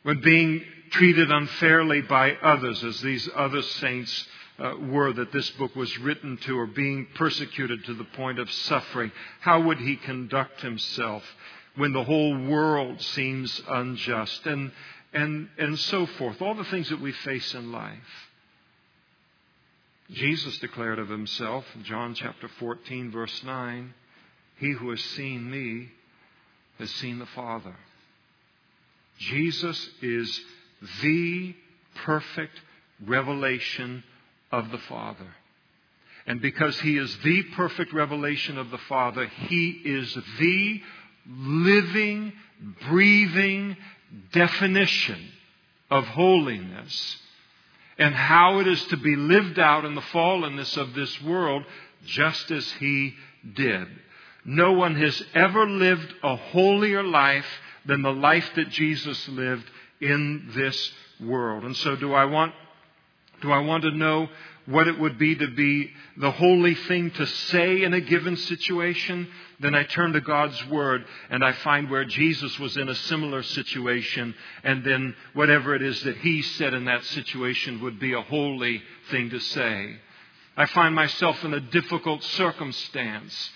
When 0.02 0.22
being 0.22 0.64
treated 0.90 1.30
unfairly 1.30 2.02
by 2.02 2.32
others, 2.32 2.84
as 2.84 3.00
these 3.02 3.30
other 3.36 3.62
saints 3.62 4.28
uh, 4.58 4.74
were 4.90 5.14
that 5.14 5.32
this 5.32 5.52
book 5.52 5.76
was 5.76 5.96
written 6.00 6.38
to, 6.38 6.58
or 6.58 6.66
being 6.66 7.06
persecuted 7.14 7.86
to 7.86 7.94
the 7.94 8.06
point 8.06 8.40
of 8.40 8.50
suffering, 8.50 9.12
how 9.42 9.62
would 9.62 9.78
he 9.78 9.98
conduct 9.98 10.62
himself? 10.62 11.24
When 11.78 11.94
the 11.94 12.04
whole 12.04 12.38
world 12.46 13.02
seems 13.02 13.62
unjust, 13.68 14.46
and, 14.46 14.72
and, 15.14 15.48
and 15.58 15.80
so 15.80 16.06
forth. 16.06 16.42
All 16.42 16.56
the 16.56 16.64
things 16.66 16.90
that 16.90 17.00
we 17.00 17.12
face 17.12 17.54
in 17.54 17.72
life. 17.72 18.28
Jesus 20.12 20.58
declared 20.60 21.00
of 21.00 21.10
himself 21.10 21.66
in 21.76 21.84
John 21.84 22.16
chapter 22.16 22.48
14, 22.60 23.12
verse 23.12 23.44
9 23.44 23.94
He 24.58 24.72
who 24.72 24.90
has 24.90 25.02
seen 25.02 25.50
me 25.50 25.92
has 26.80 26.90
seen 26.92 27.20
the 27.20 27.26
Father. 27.28 27.76
Jesus 29.20 29.90
is 30.02 30.42
the 31.02 31.56
perfect 32.06 32.60
revelation 33.06 34.04
of 34.52 34.72
the 34.72 34.78
Father. 34.78 35.36
And 36.26 36.42
because 36.42 36.80
He 36.82 36.98
is 36.98 37.18
the 37.24 37.44
perfect 37.56 37.94
revelation 37.94 38.58
of 38.58 38.70
the 38.70 38.78
Father, 38.78 39.26
He 39.26 39.82
is 39.86 40.14
the 40.40 40.82
living, 41.28 42.34
breathing 42.88 43.78
definition 44.32 45.32
of 45.90 46.06
holiness 46.06 47.18
and 47.98 48.14
how 48.14 48.60
it 48.60 48.68
is 48.68 48.84
to 48.86 48.98
be 48.98 49.16
lived 49.16 49.60
out 49.60 49.86
in 49.86 49.96
the 49.96 50.02
fallenness 50.02 50.78
of 50.78 50.94
this 50.94 51.22
world 51.24 51.64
just 52.06 52.52
as 52.52 52.70
he 52.74 53.14
did. 53.56 53.88
No 54.46 54.74
one 54.74 54.96
has 54.96 55.22
ever 55.34 55.68
lived 55.68 56.14
a 56.24 56.36
holier 56.36 57.04
life 57.04 57.46
than 57.86 58.02
the 58.02 58.14
life 58.14 58.50
that 58.56 58.70
Jesus 58.70 59.28
lived 59.30 59.70
in 60.00 60.52
this 60.56 60.92
world. 61.20 61.64
And 61.64 61.76
so 61.76 61.96
do 61.96 62.14
I 62.14 62.26
want 62.26 62.54
do 63.42 63.52
I 63.52 63.60
want 63.60 63.84
to 63.84 63.92
know 63.92 64.30
what 64.68 64.88
it 64.88 65.00
would 65.00 65.18
be 65.18 65.34
to 65.36 65.48
be 65.48 65.90
the 66.18 66.32
holy 66.32 66.76
thing 66.76 67.10
to 67.12 67.26
say 67.26 67.84
in 67.84 67.94
a 67.94 68.02
given 68.02 68.36
situation, 68.36 69.28
then 69.62 69.74
I 69.74 69.84
turn 69.84 70.12
to 70.14 70.22
God's 70.22 70.64
Word 70.68 71.06
and 71.30 71.44
I 71.44 71.54
find 71.54 71.90
where 71.90 72.04
Jesus 72.04 72.60
was 72.60 72.76
in 72.76 72.90
a 72.90 72.96
similar 72.96 73.44
situation, 73.44 74.36
and 74.64 74.84
then 74.84 75.16
whatever 75.34 75.74
it 75.74 75.82
is 75.82 76.04
that 76.04 76.18
He 76.18 76.42
said 76.42 76.74
in 76.74 76.86
that 76.86 77.04
situation 77.06 77.82
would 77.82 78.00
be 78.00 78.14
a 78.14 78.22
holy 78.22 78.84
thing 79.10 79.30
to 79.30 79.40
say. 79.40 79.96
I 80.58 80.66
find 80.66 80.94
myself 80.94 81.44
in 81.46 81.54
a 81.54 81.60
difficult 81.62 82.24
circumstance. 82.24 83.52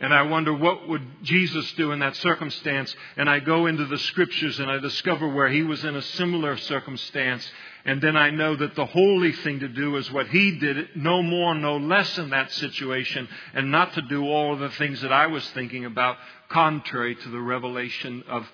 And 0.00 0.12
I 0.12 0.22
wonder 0.22 0.52
what 0.52 0.88
would 0.88 1.02
Jesus 1.22 1.70
do 1.72 1.92
in 1.92 2.00
that 2.00 2.16
circumstance? 2.16 2.94
And 3.16 3.30
I 3.30 3.38
go 3.38 3.66
into 3.66 3.86
the 3.86 3.98
scriptures 3.98 4.58
and 4.58 4.70
I 4.70 4.78
discover 4.78 5.28
where 5.28 5.48
he 5.48 5.62
was 5.62 5.84
in 5.84 5.94
a 5.94 6.02
similar 6.02 6.56
circumstance 6.56 7.48
and 7.84 8.00
then 8.00 8.16
I 8.16 8.30
know 8.30 8.56
that 8.56 8.74
the 8.76 8.86
holy 8.86 9.32
thing 9.32 9.60
to 9.60 9.68
do 9.68 9.96
is 9.96 10.10
what 10.10 10.28
he 10.28 10.58
did, 10.58 10.96
no 10.96 11.22
more, 11.22 11.54
no 11.54 11.76
less 11.76 12.16
in 12.16 12.30
that 12.30 12.50
situation, 12.52 13.28
and 13.52 13.70
not 13.70 13.92
to 13.94 14.02
do 14.02 14.26
all 14.26 14.54
of 14.54 14.60
the 14.60 14.70
things 14.70 15.02
that 15.02 15.12
I 15.12 15.26
was 15.26 15.46
thinking 15.50 15.84
about, 15.84 16.16
contrary 16.48 17.14
to 17.14 17.28
the 17.28 17.40
revelation 17.40 18.24
of, 18.26 18.46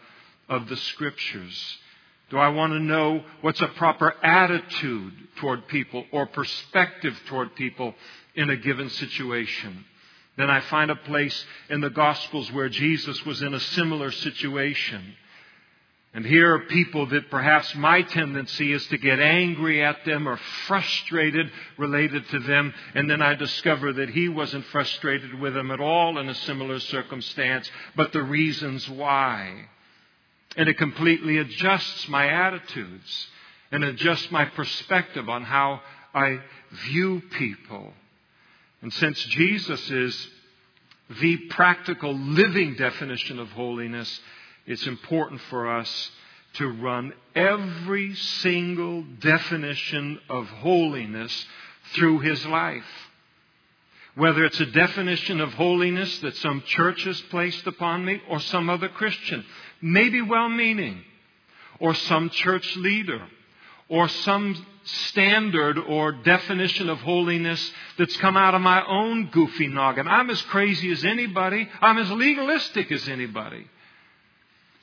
of 0.49 0.69
the 0.69 0.77
scriptures. 0.77 1.79
Do 2.31 2.39
I 2.39 2.49
want 2.49 2.73
to 2.73 2.81
know 2.81 3.23
what's 3.41 3.61
a 3.61 3.69
proper 3.69 4.15
attitude 4.23 5.13
toward 5.37 5.69
people 5.69 6.05
or 6.11 6.27
perspective 6.27 7.21
toward 7.27 7.55
people 7.55 7.95
in 8.35 8.51
a 8.51 8.57
given 8.57 8.91
situation? 8.91 9.85
Then 10.37 10.51
I 10.51 10.61
find 10.61 10.91
a 10.91 10.97
place 10.97 11.45
in 11.69 11.81
the 11.81 11.91
Gospels 11.91 12.51
where 12.53 12.69
Jesus 12.69 13.25
was 13.25 13.43
in 13.43 13.55
a 13.55 13.61
similar 13.61 14.11
situation. 14.11 15.15
And 16.13 16.27
here 16.27 16.55
are 16.55 16.61
people 16.61 17.07
that 17.07 17.31
perhaps 17.31 17.73
my 17.77 18.03
tendency 18.03 18.73
is 18.73 18.85
to 18.89 18.99
get 18.99 19.21
angry 19.21 19.83
at 19.85 20.05
them 20.05 20.29
or 20.29 20.39
frustrated 20.67 21.53
related 21.79 22.29
to 22.31 22.41
them. 22.41 22.75
And 22.95 23.09
then 23.09 23.23
I 23.23 23.35
discover 23.35 23.93
that 23.93 24.11
he 24.11 24.29
wasn't 24.29 24.65
frustrated 24.67 25.39
with 25.39 25.55
them 25.55 25.71
at 25.71 25.79
all 25.79 26.19
in 26.19 26.29
a 26.29 26.35
similar 26.35 26.81
circumstance, 26.81 27.71
but 27.95 28.13
the 28.13 28.25
reasons 28.25 28.89
why. 28.89 29.67
And 30.57 30.69
it 30.69 30.79
completely 30.79 31.39
adjusts 31.39 32.09
my 32.09 32.27
attitudes 32.27 33.29
and 33.71 33.85
adjusts 33.85 34.33
my 34.33 34.47
perspective 34.47 35.29
on 35.29 35.45
how 35.45 35.81
I 36.13 36.41
view 36.89 37.23
people. 37.39 37.93
And 38.83 38.93
since 38.93 39.23
Jesus 39.27 39.91
is 39.91 40.29
the 41.21 41.37
practical 41.51 42.15
living 42.15 42.75
definition 42.75 43.39
of 43.39 43.51
holiness, 43.51 44.21
it's 44.71 44.87
important 44.87 45.41
for 45.51 45.69
us 45.69 46.11
to 46.55 46.69
run 46.69 47.13
every 47.35 48.15
single 48.15 49.03
definition 49.21 50.21
of 50.29 50.47
holiness 50.47 51.47
through 51.95 52.21
his 52.21 52.47
life. 52.47 52.85
Whether 54.15 54.45
it's 54.45 54.61
a 54.61 54.67
definition 54.67 55.41
of 55.41 55.53
holiness 55.55 56.21
that 56.21 56.37
some 56.37 56.63
church 56.63 57.03
has 57.03 57.21
placed 57.23 57.67
upon 57.67 58.05
me 58.05 58.21
or 58.29 58.39
some 58.39 58.71
other 58.71 58.89
Christian, 58.89 59.45
maybe 59.83 60.23
well 60.23 60.49
meaning, 60.49 61.03
or 61.81 61.93
some 61.95 62.31
church 62.31 62.77
leader, 62.77 63.27
or 63.89 64.09
some 64.09 64.67
standard 64.85 65.79
or 65.79 66.13
definition 66.13 66.89
of 66.89 66.99
holiness 67.01 67.73
that's 67.99 68.17
come 68.19 68.37
out 68.37 68.55
of 68.55 68.61
my 68.61 68.87
own 68.87 69.31
goofy 69.31 69.67
noggin. 69.67 70.07
I'm 70.07 70.31
as 70.31 70.41
crazy 70.43 70.93
as 70.93 71.05
anybody. 71.05 71.69
I'm 71.81 71.99
as 71.99 72.11
legalistic 72.11 72.93
as 72.93 73.09
anybody. 73.09 73.67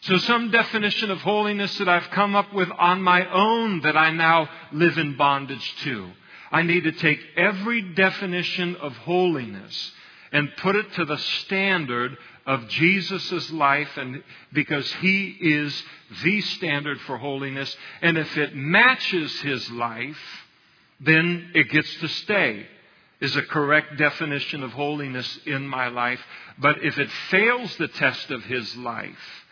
So, 0.02 0.18
some 0.18 0.52
definition 0.52 1.10
of 1.10 1.20
holiness 1.20 1.76
that 1.80 1.90
I've 1.90 2.10
come 2.12 2.36
up 2.36 2.54
with 2.54 2.70
on 2.78 3.02
my 3.02 3.30
own 3.30 3.82
that 3.82 3.98
I 3.98 4.12
now 4.12 4.50
live 4.72 4.98
in 4.98 5.18
bondage 5.18 5.76
to. 5.84 6.12
I 6.52 6.62
need 6.62 6.84
to 6.84 6.92
take 6.92 7.20
every 7.36 7.82
definition 7.82 8.76
of 8.78 8.96
holiness 8.98 9.92
and 10.32 10.56
put 10.58 10.76
it 10.76 10.94
to 10.94 11.06
the 11.06 11.18
standard 11.18 12.18
of 12.46 12.68
Jesus' 12.70 13.52
life 13.52 13.98
and 13.98 14.24
because 14.54 14.90
he 14.94 15.36
is 15.42 15.84
the 16.24 16.42
standard 16.42 17.00
for 17.02 17.18
holiness. 17.18 17.76
And 18.02 18.18
if 18.18 18.38
it 18.38 18.56
matches 18.56 19.42
his 19.42 19.70
life, 19.72 20.18
then 21.02 21.52
it 21.54 21.70
gets 21.70 21.94
to 21.98 22.08
stay 22.08 22.66
is 23.20 23.36
a 23.36 23.42
correct 23.42 23.98
definition 23.98 24.64
of 24.64 24.72
holiness 24.72 25.40
in 25.46 25.68
my 25.68 25.88
life. 25.88 26.20
But 26.60 26.84
if 26.84 26.98
it 26.98 27.10
fails 27.30 27.76
the 27.78 27.88
test 27.88 28.30
of 28.30 28.44
his 28.44 28.76
life, 28.78 29.46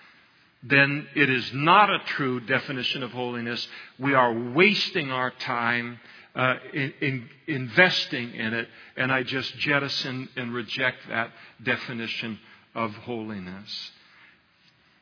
then 0.67 1.07
it 1.15 1.29
is 1.29 1.51
not 1.53 1.91
a 1.91 1.99
true 2.07 2.39
definition 2.39 3.03
of 3.03 3.11
holiness. 3.11 3.67
We 3.99 4.15
are 4.15 4.33
wasting 4.33 5.11
our 5.11 5.29
time 5.29 5.99
uh, 6.35 6.55
in, 6.73 6.93
in 7.01 7.29
investing 7.47 8.33
in 8.33 8.53
it, 8.53 8.67
and 8.97 9.11
I 9.11 9.23
just 9.23 9.55
jettison 9.57 10.27
and 10.35 10.53
reject 10.53 11.07
that 11.09 11.29
definition 11.63 12.39
of 12.73 12.91
holiness. 12.95 13.91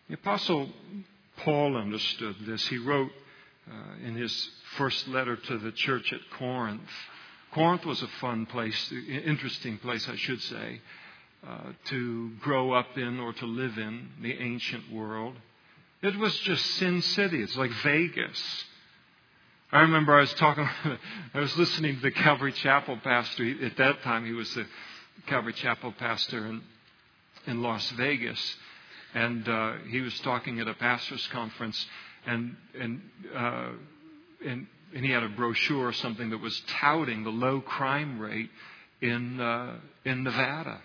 The 0.09 0.15
Apostle 0.15 0.69
Paul 1.37 1.77
understood 1.77 2.35
this. 2.45 2.67
He 2.67 2.77
wrote 2.77 3.11
uh, 3.71 4.05
in 4.05 4.15
his 4.15 4.49
first 4.77 5.07
letter 5.07 5.37
to 5.37 5.57
the 5.57 5.71
church 5.71 6.11
at 6.11 6.19
Corinth. 6.37 6.81
Corinth 7.53 7.85
was 7.85 8.01
a 8.01 8.07
fun 8.19 8.45
place, 8.47 8.91
interesting 8.91 9.77
place, 9.77 10.09
I 10.09 10.17
should 10.17 10.41
say, 10.41 10.81
uh, 11.47 11.71
to 11.85 12.31
grow 12.41 12.73
up 12.73 12.97
in 12.97 13.19
or 13.19 13.31
to 13.33 13.45
live 13.45 13.77
in 13.77 14.09
the 14.21 14.33
ancient 14.33 14.91
world. 14.91 15.35
It 16.03 16.19
was 16.19 16.37
just 16.39 16.65
Sin 16.75 17.01
City. 17.01 17.41
It's 17.41 17.55
like 17.55 17.71
Vegas. 17.81 18.65
I 19.71 19.79
remember 19.83 20.13
I 20.13 20.19
was 20.19 20.33
talking, 20.33 20.67
I 21.33 21.39
was 21.39 21.55
listening 21.57 21.95
to 21.95 22.01
the 22.01 22.11
Calvary 22.11 22.51
Chapel 22.51 22.99
pastor. 23.01 23.49
At 23.63 23.77
that 23.77 24.01
time, 24.01 24.25
he 24.25 24.33
was 24.33 24.53
the 24.53 24.65
Calvary 25.27 25.53
Chapel 25.53 25.93
pastor 25.93 26.45
in, 26.45 26.61
in 27.47 27.61
Las 27.61 27.89
Vegas. 27.91 28.57
And 29.13 29.47
uh, 29.47 29.75
he 29.89 30.01
was 30.01 30.19
talking 30.19 30.59
at 30.59 30.67
a 30.67 30.73
pastor's 30.73 31.25
conference, 31.27 31.85
and, 32.25 32.57
and, 32.77 33.01
uh, 33.33 33.69
and, 34.45 34.67
and 34.93 35.05
he 35.05 35.09
had 35.09 35.23
a 35.23 35.29
brochure 35.29 35.87
or 35.87 35.93
something 35.93 36.31
that 36.31 36.41
was 36.41 36.61
touting 36.81 37.23
the 37.23 37.29
low 37.29 37.61
crime 37.61 38.19
rate 38.19 38.49
in, 38.99 39.39
uh, 39.39 39.77
in 40.03 40.23
Nevada. 40.23 40.81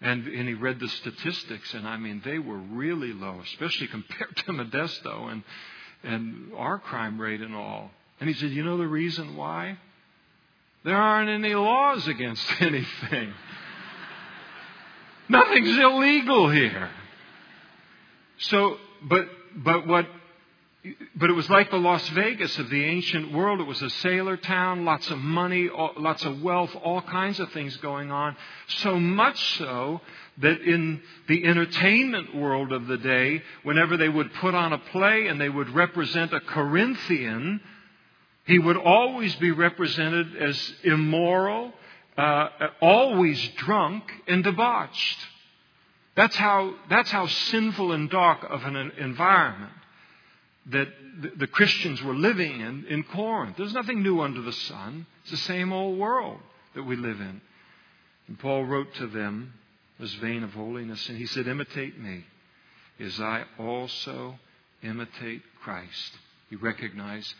And, 0.00 0.26
and 0.26 0.46
he 0.46 0.54
read 0.54 0.78
the 0.78 0.88
statistics, 0.88 1.72
and 1.72 1.88
I 1.88 1.96
mean, 1.96 2.20
they 2.24 2.38
were 2.38 2.58
really 2.58 3.12
low, 3.12 3.40
especially 3.42 3.86
compared 3.88 4.36
to 4.36 4.52
Modesto 4.52 5.32
and, 5.32 5.42
and 6.02 6.52
our 6.54 6.78
crime 6.78 7.20
rate 7.20 7.40
and 7.40 7.54
all. 7.54 7.90
And 8.20 8.28
he 8.28 8.34
said, 8.34 8.50
You 8.50 8.64
know 8.64 8.76
the 8.76 8.86
reason 8.86 9.36
why? 9.36 9.78
There 10.84 10.96
aren't 10.96 11.30
any 11.30 11.54
laws 11.54 12.06
against 12.06 12.46
anything. 12.60 13.32
Nothing's 15.28 15.76
illegal 15.78 16.50
here. 16.50 16.90
So, 18.38 18.76
but, 19.02 19.26
but 19.56 19.86
what 19.86 20.06
but 21.14 21.30
it 21.30 21.32
was 21.32 21.48
like 21.48 21.70
the 21.70 21.78
Las 21.78 22.06
Vegas 22.10 22.58
of 22.58 22.68
the 22.70 22.84
ancient 22.84 23.32
world. 23.32 23.60
It 23.60 23.66
was 23.66 23.80
a 23.82 23.90
sailor 23.90 24.36
town, 24.36 24.84
lots 24.84 25.08
of 25.10 25.18
money, 25.18 25.68
lots 25.96 26.24
of 26.24 26.42
wealth, 26.42 26.74
all 26.82 27.02
kinds 27.02 27.40
of 27.40 27.50
things 27.52 27.76
going 27.78 28.10
on. 28.10 28.36
So 28.68 28.98
much 28.98 29.58
so 29.58 30.00
that 30.38 30.60
in 30.60 31.00
the 31.28 31.44
entertainment 31.44 32.34
world 32.34 32.72
of 32.72 32.86
the 32.86 32.98
day, 32.98 33.42
whenever 33.62 33.96
they 33.96 34.08
would 34.08 34.32
put 34.34 34.54
on 34.54 34.72
a 34.72 34.78
play 34.78 35.28
and 35.28 35.40
they 35.40 35.48
would 35.48 35.70
represent 35.70 36.32
a 36.34 36.40
Corinthian, 36.40 37.60
he 38.46 38.58
would 38.58 38.76
always 38.76 39.34
be 39.36 39.50
represented 39.50 40.36
as 40.36 40.74
immoral, 40.84 41.72
uh, 42.18 42.48
always 42.80 43.40
drunk 43.56 44.04
and 44.28 44.44
debauched. 44.44 45.18
That's 46.16 46.36
how, 46.36 46.74
that's 46.88 47.10
how 47.10 47.26
sinful 47.26 47.92
and 47.92 48.10
dark 48.10 48.44
of 48.48 48.62
an 48.64 48.76
environment 48.98 49.72
that 50.70 50.88
the 51.38 51.46
Christians 51.46 52.02
were 52.02 52.14
living 52.14 52.60
in 52.60 52.86
in 52.86 53.04
Corinth. 53.04 53.56
There's 53.56 53.72
nothing 53.72 54.02
new 54.02 54.20
under 54.20 54.42
the 54.42 54.52
sun. 54.52 55.06
It's 55.22 55.30
the 55.30 55.36
same 55.38 55.72
old 55.72 55.98
world 55.98 56.40
that 56.74 56.82
we 56.82 56.96
live 56.96 57.20
in. 57.20 57.40
And 58.28 58.38
Paul 58.38 58.64
wrote 58.64 58.92
to 58.94 59.06
them 59.06 59.54
this 59.98 60.12
vein 60.14 60.42
of 60.42 60.52
holiness, 60.52 61.08
and 61.08 61.16
he 61.16 61.26
said, 61.26 61.46
Imitate 61.46 61.98
me 61.98 62.24
as 62.98 63.20
I 63.20 63.44
also 63.58 64.38
imitate 64.82 65.42
Christ. 65.62 66.18
He 66.50 66.56
recognized 66.56 67.32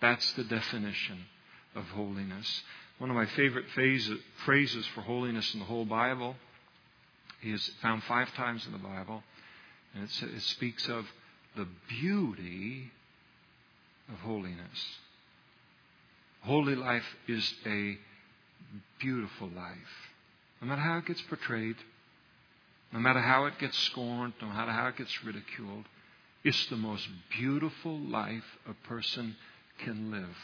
that's 0.00 0.32
the 0.34 0.44
definition 0.44 1.24
of 1.74 1.84
holiness. 1.86 2.62
One 2.98 3.10
of 3.10 3.16
my 3.16 3.26
favorite 3.26 3.66
phrases 4.44 4.86
for 4.94 5.00
holiness 5.00 5.52
in 5.54 5.60
the 5.60 5.66
whole 5.66 5.84
Bible 5.84 6.36
is 7.42 7.70
found 7.82 8.02
five 8.04 8.32
times 8.34 8.66
in 8.66 8.72
the 8.72 8.78
Bible, 8.78 9.22
and 9.94 10.04
it 10.04 10.42
speaks 10.42 10.88
of 10.88 11.06
the 11.56 11.68
beauty 11.88 12.90
of 14.12 14.18
holiness. 14.20 14.98
Holy 16.42 16.74
life 16.74 17.04
is 17.26 17.54
a 17.64 17.96
beautiful 19.00 19.48
life. 19.48 20.10
No 20.60 20.68
matter 20.68 20.82
how 20.82 20.98
it 20.98 21.06
gets 21.06 21.22
portrayed, 21.22 21.76
no 22.92 22.98
matter 23.00 23.20
how 23.20 23.46
it 23.46 23.58
gets 23.58 23.78
scorned, 23.78 24.34
no 24.40 24.48
matter 24.48 24.72
how 24.72 24.88
it 24.88 24.96
gets 24.96 25.24
ridiculed, 25.24 25.84
it's 26.42 26.66
the 26.66 26.76
most 26.76 27.08
beautiful 27.30 27.98
life 27.98 28.44
a 28.68 28.74
person 28.86 29.36
can 29.78 30.10
live. 30.10 30.36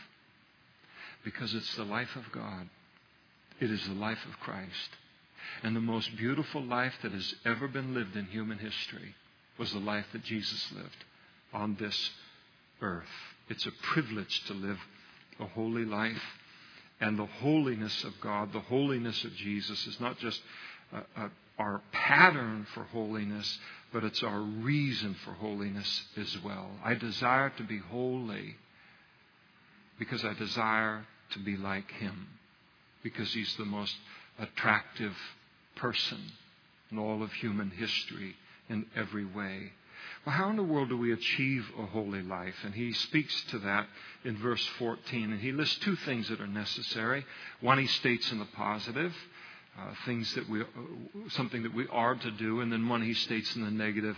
Because 1.23 1.55
it's 1.55 1.75
the 1.77 1.85
life 1.85 2.17
of 2.17 2.33
God. 2.33 2.69
It 3.61 3.71
is 3.71 3.87
the 3.87 3.95
life 3.95 4.25
of 4.27 4.41
Christ. 4.41 4.91
And 5.63 5.77
the 5.77 5.81
most 5.81 6.17
beautiful 6.17 6.63
life 6.63 6.95
that 7.03 7.13
has 7.13 7.35
ever 7.45 7.69
been 7.69 7.95
lived 7.95 8.17
in 8.17 8.27
human 8.27 8.59
history 8.59 9.15
was 9.61 9.73
the 9.73 9.79
life 9.79 10.07
that 10.13 10.25
Jesus 10.25 10.73
lived 10.75 11.05
on 11.53 11.77
this 11.79 12.11
earth. 12.81 13.05
It's 13.51 13.67
a 13.67 13.73
privilege 13.93 14.43
to 14.47 14.55
live 14.55 14.79
a 15.39 15.45
holy 15.45 15.85
life. 15.85 16.23
And 16.99 17.19
the 17.19 17.27
holiness 17.27 18.03
of 18.05 18.19
God, 18.23 18.55
the 18.55 18.61
holiness 18.61 19.23
of 19.23 19.35
Jesus, 19.35 19.87
is 19.87 20.01
not 20.01 20.19
just 20.19 20.41
uh, 20.95 21.01
uh, 21.15 21.29
our 21.59 21.83
pattern 21.93 22.67
for 22.73 22.85
holiness, 22.85 23.59
but 23.93 24.03
it's 24.03 24.23
our 24.23 24.41
reason 24.41 25.15
for 25.25 25.33
holiness 25.33 26.05
as 26.17 26.39
well. 26.43 26.71
I 26.83 26.95
desire 26.95 27.53
to 27.59 27.63
be 27.63 27.79
holy 27.79 28.57
because 29.99 30.25
I 30.25 30.33
desire 30.33 31.05
to 31.33 31.39
be 31.39 31.59
like 31.59 31.91
Him, 31.93 32.29
because 33.03 33.31
He's 33.35 33.55
the 33.57 33.67
most 33.67 33.95
attractive 34.39 35.15
person 35.77 36.21
in 36.91 36.99
all 36.99 37.23
of 37.23 37.31
human 37.35 37.71
history 37.71 38.37
in 38.71 38.87
every 38.97 39.27
way. 39.27 39.73
Well, 40.25 40.35
how 40.35 40.51
in 40.51 40.57
the 40.57 40.63
world 40.63 40.91
do 40.91 40.97
we 40.97 41.13
achieve 41.13 41.67
a 41.79 41.87
holy 41.87 42.23
life? 42.23 42.55
And 42.65 42.75
he 42.75 42.93
speaks 42.93 43.43
to 43.51 43.59
that 43.61 43.87
in 44.25 44.37
verse 44.37 44.65
14. 44.79 45.33
And 45.33 45.41
he 45.41 45.53
lists 45.53 45.79
two 45.79 45.97
things 45.97 46.29
that 46.29 46.41
are 46.41 46.47
necessary. 46.47 47.25
One, 47.61 47.79
he 47.79 47.87
states 47.87 48.31
in 48.31 48.39
the 48.39 48.45
positive, 48.57 49.15
uh, 49.79 49.95
things 50.05 50.33
that 50.35 50.49
we, 50.49 50.61
uh, 50.61 50.65
something 51.31 51.63
that 51.63 51.75
we 51.75 51.87
are 51.89 52.15
to 52.15 52.31
do. 52.33 52.61
And 52.61 52.71
then 52.71 52.89
one, 52.89 53.03
he 53.03 53.15
states 53.15 53.55
in 53.57 53.65
the 53.65 53.71
negative, 53.71 54.17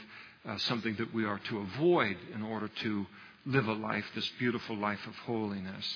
uh, 0.49 0.59
something 0.59 0.97
that 0.97 1.15
we 1.15 1.25
are 1.25 1.38
to 1.38 1.59
avoid 1.59 2.17
in 2.35 2.43
order 2.43 2.69
to 2.83 3.07
live 3.47 3.69
a 3.69 3.73
life, 3.73 4.05
this 4.15 4.31
beautiful 4.38 4.77
life 4.77 5.05
of 5.07 5.15
holiness. 5.19 5.87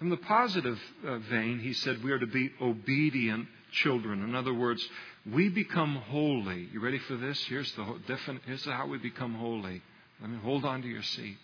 In 0.00 0.10
the 0.10 0.16
positive 0.16 0.80
uh, 1.06 1.18
vein, 1.18 1.58
he 1.58 1.72
said 1.72 2.02
we 2.02 2.12
are 2.12 2.18
to 2.18 2.26
be 2.26 2.52
obedient 2.60 3.48
children. 3.72 4.22
In 4.22 4.34
other 4.34 4.54
words, 4.54 4.86
we 5.26 5.48
become 5.48 5.96
holy. 5.96 6.68
You 6.72 6.80
ready 6.80 6.98
for 6.98 7.16
this? 7.16 7.42
Here's 7.44 7.70
the 7.72 7.98
definite, 8.06 8.42
here's 8.46 8.64
how 8.64 8.86
we 8.86 8.98
become 8.98 9.34
holy. 9.34 9.82
Let 10.20 10.30
me 10.30 10.38
hold 10.42 10.64
on 10.64 10.82
to 10.82 10.88
your 10.88 11.02
seat. 11.02 11.36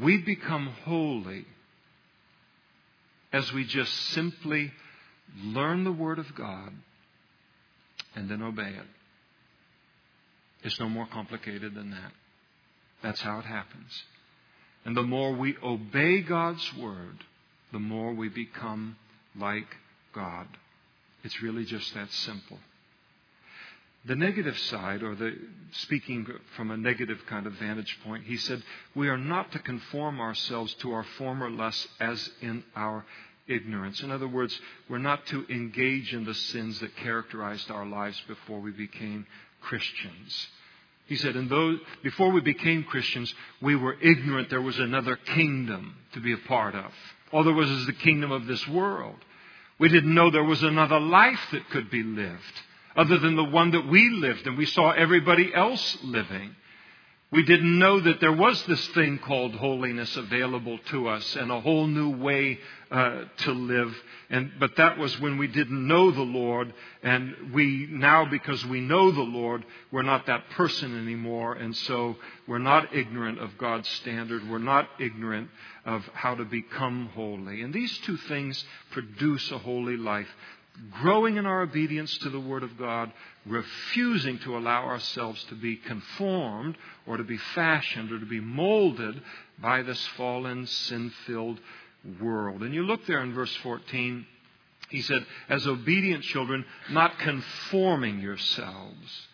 We 0.00 0.18
become 0.18 0.68
holy 0.84 1.44
as 3.32 3.52
we 3.52 3.64
just 3.64 3.92
simply 4.10 4.72
learn 5.42 5.84
the 5.84 5.92
Word 5.92 6.18
of 6.18 6.34
God 6.34 6.72
and 8.14 8.28
then 8.28 8.42
obey 8.42 8.70
it. 8.70 8.86
It's 10.62 10.80
no 10.80 10.88
more 10.88 11.06
complicated 11.06 11.74
than 11.74 11.90
that. 11.90 12.12
That's 13.02 13.20
how 13.20 13.38
it 13.38 13.44
happens. 13.44 14.02
And 14.84 14.96
the 14.96 15.02
more 15.02 15.32
we 15.32 15.56
obey 15.62 16.20
God's 16.20 16.74
Word, 16.74 17.24
the 17.72 17.78
more 17.78 18.12
we 18.12 18.28
become 18.28 18.96
like 19.38 19.76
God. 20.14 20.46
It's 21.28 21.42
really 21.42 21.66
just 21.66 21.92
that 21.92 22.10
simple. 22.10 22.58
The 24.06 24.16
negative 24.16 24.58
side, 24.58 25.02
or 25.02 25.14
the 25.14 25.36
speaking 25.72 26.26
from 26.56 26.70
a 26.70 26.76
negative 26.78 27.18
kind 27.26 27.46
of 27.46 27.52
vantage 27.52 27.98
point, 28.02 28.24
he 28.24 28.38
said, 28.38 28.62
We 28.94 29.10
are 29.10 29.18
not 29.18 29.52
to 29.52 29.58
conform 29.58 30.22
ourselves 30.22 30.72
to 30.76 30.92
our 30.92 31.04
former 31.18 31.50
lusts 31.50 31.86
as 32.00 32.30
in 32.40 32.64
our 32.74 33.04
ignorance. 33.46 34.00
In 34.02 34.10
other 34.10 34.26
words, 34.26 34.58
we're 34.88 34.96
not 34.96 35.26
to 35.26 35.44
engage 35.50 36.14
in 36.14 36.24
the 36.24 36.32
sins 36.32 36.80
that 36.80 36.96
characterized 36.96 37.70
our 37.70 37.84
lives 37.84 38.18
before 38.26 38.60
we 38.60 38.70
became 38.70 39.26
Christians. 39.60 40.48
He 41.08 41.16
said, 41.16 41.36
and 41.36 41.50
those, 41.50 41.78
before 42.02 42.30
we 42.30 42.40
became 42.40 42.84
Christians, 42.84 43.34
we 43.60 43.76
were 43.76 44.00
ignorant 44.00 44.48
there 44.48 44.62
was 44.62 44.78
another 44.78 45.16
kingdom 45.16 45.94
to 46.14 46.20
be 46.20 46.32
a 46.32 46.38
part 46.48 46.74
of. 46.74 46.90
All 47.32 47.44
there 47.44 47.52
was 47.52 47.68
is 47.68 47.84
the 47.84 47.92
kingdom 47.92 48.32
of 48.32 48.46
this 48.46 48.66
world. 48.66 49.16
We 49.78 49.88
didn't 49.88 50.14
know 50.14 50.30
there 50.30 50.44
was 50.44 50.62
another 50.62 50.98
life 50.98 51.40
that 51.52 51.70
could 51.70 51.90
be 51.90 52.02
lived 52.02 52.62
other 52.96 53.18
than 53.18 53.36
the 53.36 53.44
one 53.44 53.70
that 53.70 53.86
we 53.86 54.10
lived 54.10 54.46
and 54.46 54.58
we 54.58 54.66
saw 54.66 54.90
everybody 54.90 55.54
else 55.54 55.98
living. 56.02 56.54
We 57.30 57.42
didn't 57.42 57.78
know 57.78 58.00
that 58.00 58.20
there 58.20 58.32
was 58.32 58.62
this 58.64 58.86
thing 58.88 59.18
called 59.18 59.54
holiness 59.54 60.16
available 60.16 60.78
to 60.86 61.08
us 61.08 61.36
and 61.36 61.50
a 61.50 61.60
whole 61.60 61.86
new 61.86 62.16
way 62.16 62.58
uh, 62.90 63.24
to 63.36 63.52
live. 63.52 63.94
And, 64.30 64.52
but 64.58 64.76
that 64.76 64.96
was 64.96 65.20
when 65.20 65.36
we 65.36 65.46
didn't 65.46 65.86
know 65.86 66.10
the 66.10 66.22
Lord. 66.22 66.72
And 67.02 67.52
we 67.52 67.86
now, 67.90 68.24
because 68.24 68.64
we 68.64 68.80
know 68.80 69.10
the 69.10 69.20
Lord, 69.20 69.62
we're 69.92 70.00
not 70.00 70.24
that 70.24 70.48
person 70.50 70.98
anymore. 70.98 71.52
And 71.52 71.76
so 71.76 72.16
we're 72.46 72.56
not 72.56 72.96
ignorant 72.96 73.40
of 73.40 73.58
God's 73.58 73.90
standard. 73.90 74.48
We're 74.48 74.56
not 74.56 74.88
ignorant 74.98 75.50
of 75.84 76.08
how 76.14 76.34
to 76.34 76.46
become 76.46 77.10
holy. 77.14 77.60
And 77.60 77.74
these 77.74 77.96
two 77.98 78.16
things 78.16 78.64
produce 78.90 79.50
a 79.50 79.58
holy 79.58 79.98
life 79.98 80.28
growing 81.02 81.36
in 81.36 81.46
our 81.46 81.62
obedience 81.62 82.16
to 82.18 82.30
the 82.30 82.40
Word 82.40 82.62
of 82.62 82.78
God, 82.78 83.12
refusing 83.46 84.38
to 84.40 84.56
allow 84.56 84.84
ourselves 84.84 85.42
to 85.44 85.54
be 85.54 85.76
conformed 85.76 86.76
or 87.06 87.16
to 87.16 87.24
be 87.24 87.38
fashioned 87.54 88.12
or 88.12 88.20
to 88.20 88.26
be 88.26 88.40
molded 88.40 89.20
by 89.60 89.82
this 89.82 90.04
fallen, 90.16 90.66
sin 90.66 91.10
filled 91.26 91.60
world. 92.20 92.62
And 92.62 92.74
you 92.74 92.82
look 92.82 93.06
there 93.06 93.22
in 93.22 93.34
verse 93.34 93.54
14, 93.56 94.26
he 94.90 95.02
said, 95.02 95.26
as 95.48 95.66
obedient 95.66 96.24
children, 96.24 96.64
not 96.90 97.18
conforming 97.18 98.20
yourselves. 98.20 99.28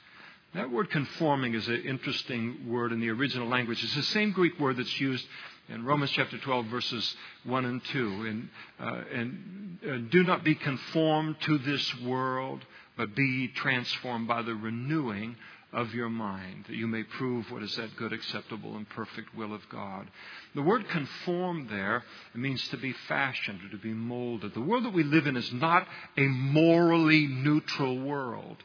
That 0.55 0.71
word 0.71 0.91
conforming 0.91 1.55
is 1.55 1.67
an 1.67 1.83
interesting 1.83 2.69
word 2.69 2.93
in 2.93 3.01
the 3.01 3.11
original 3.11 3.49
language. 3.49 3.83
It's 3.83 3.95
the 3.97 4.03
same 4.03 4.31
Greek 4.31 4.59
word 4.59 4.77
that's 4.77 5.01
used 5.01 5.27
in 5.68 5.85
Romans 5.85 6.11
chapter 6.11 6.38
12, 6.38 6.66
verses 6.66 7.16
1 7.44 7.64
and 7.64 7.85
2. 7.85 8.27
And, 8.27 8.48
uh, 8.79 9.03
and 9.12 9.79
uh, 9.88 9.96
do 10.11 10.22
not 10.24 10.44
be 10.44 10.55
conformed 10.55 11.37
to 11.42 11.59
this 11.59 12.00
world, 12.00 12.64
but 12.96 13.14
be 13.14 13.48
transformed 13.48 14.29
by 14.29 14.42
the 14.42 14.55
renewing 14.55 15.37
of 15.72 15.92
your 15.92 16.09
mind, 16.09 16.64
that 16.68 16.77
you 16.77 16.87
may 16.87 17.03
prove 17.03 17.50
what 17.50 17.62
is 17.62 17.74
that 17.77 17.96
good, 17.96 18.12
acceptable, 18.12 18.77
and 18.77 18.88
perfect 18.90 19.35
will 19.35 19.53
of 19.53 19.68
God. 19.70 20.09
The 20.55 20.62
word 20.62 20.88
conform 20.88 21.66
there 21.68 22.05
means 22.35 22.66
to 22.68 22.77
be 22.77 22.92
fashioned 23.09 23.61
or 23.64 23.70
to 23.70 23.79
be 23.79 23.92
molded. 23.92 24.55
The 24.55 24.61
world 24.61 24.85
that 24.85 24.92
we 24.92 25.03
live 25.03 25.27
in 25.27 25.37
is 25.37 25.53
not 25.53 25.87
a 26.16 26.22
morally 26.22 27.27
neutral 27.27 27.98
world. 27.98 28.62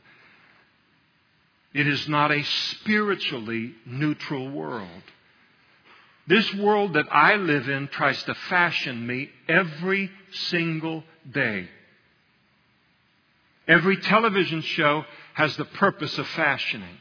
It 1.74 1.88
is 1.88 2.08
not 2.08 2.32
a 2.32 2.44
spiritually 2.44 3.74
neutral 3.86 4.50
world. 4.52 5.04
This 6.30 6.54
world 6.54 6.94
that 6.94 7.08
I 7.12 7.38
live 7.38 7.68
in 7.68 7.88
tries 7.88 8.22
to 8.24 8.36
fashion 8.36 9.08
me 9.08 9.32
every 9.48 10.12
single 10.32 11.04
day. 11.30 11.68
Every 13.68 13.98
television 13.98 14.62
show 14.62 15.06
has 15.34 15.58
the 15.58 15.66
purpose 15.66 16.16
of 16.20 16.28
fashioning. 16.28 16.98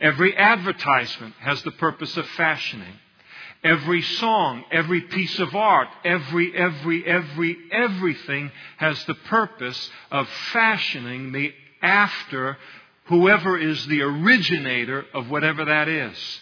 Every 0.00 0.36
advertisement 0.36 1.34
has 1.40 1.64
the 1.64 1.72
purpose 1.72 2.16
of 2.16 2.26
fashioning. 2.36 2.94
Every 3.64 4.02
song, 4.02 4.62
every 4.70 5.00
piece 5.00 5.36
of 5.40 5.56
art, 5.56 5.88
every, 6.04 6.56
every, 6.56 7.04
every, 7.04 7.56
everything 7.72 8.52
has 8.76 9.04
the 9.06 9.14
purpose 9.14 9.90
of 10.12 10.28
fashioning 10.52 11.32
me 11.32 11.52
after 11.82 12.56
whoever 13.06 13.58
is 13.58 13.84
the 13.86 14.02
originator 14.02 15.04
of 15.12 15.28
whatever 15.28 15.64
that 15.64 15.88
is. 15.88 16.40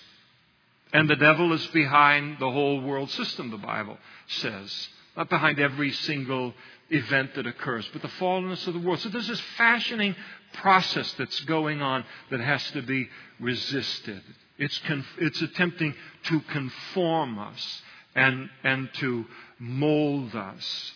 And 0.92 1.08
the 1.08 1.16
devil 1.16 1.52
is 1.52 1.66
behind 1.68 2.38
the 2.38 2.50
whole 2.50 2.80
world 2.80 3.10
system, 3.10 3.50
the 3.50 3.56
Bible 3.56 3.96
says. 4.26 4.88
Not 5.16 5.30
behind 5.30 5.58
every 5.58 5.92
single 5.92 6.54
event 6.90 7.34
that 7.34 7.46
occurs, 7.46 7.88
but 7.92 8.02
the 8.02 8.08
fallenness 8.08 8.66
of 8.66 8.74
the 8.74 8.80
world. 8.80 9.00
So 9.00 9.08
there's 9.08 9.28
this 9.28 9.40
fashioning 9.56 10.14
process 10.54 11.12
that's 11.14 11.40
going 11.40 11.80
on 11.80 12.04
that 12.30 12.40
has 12.40 12.62
to 12.72 12.82
be 12.82 13.08
resisted. 13.40 14.22
It's, 14.58 14.78
conf- 14.80 15.16
it's 15.18 15.40
attempting 15.40 15.94
to 16.24 16.40
conform 16.40 17.38
us 17.38 17.82
and, 18.14 18.50
and 18.62 18.92
to 18.94 19.24
mold 19.58 20.34
us 20.34 20.92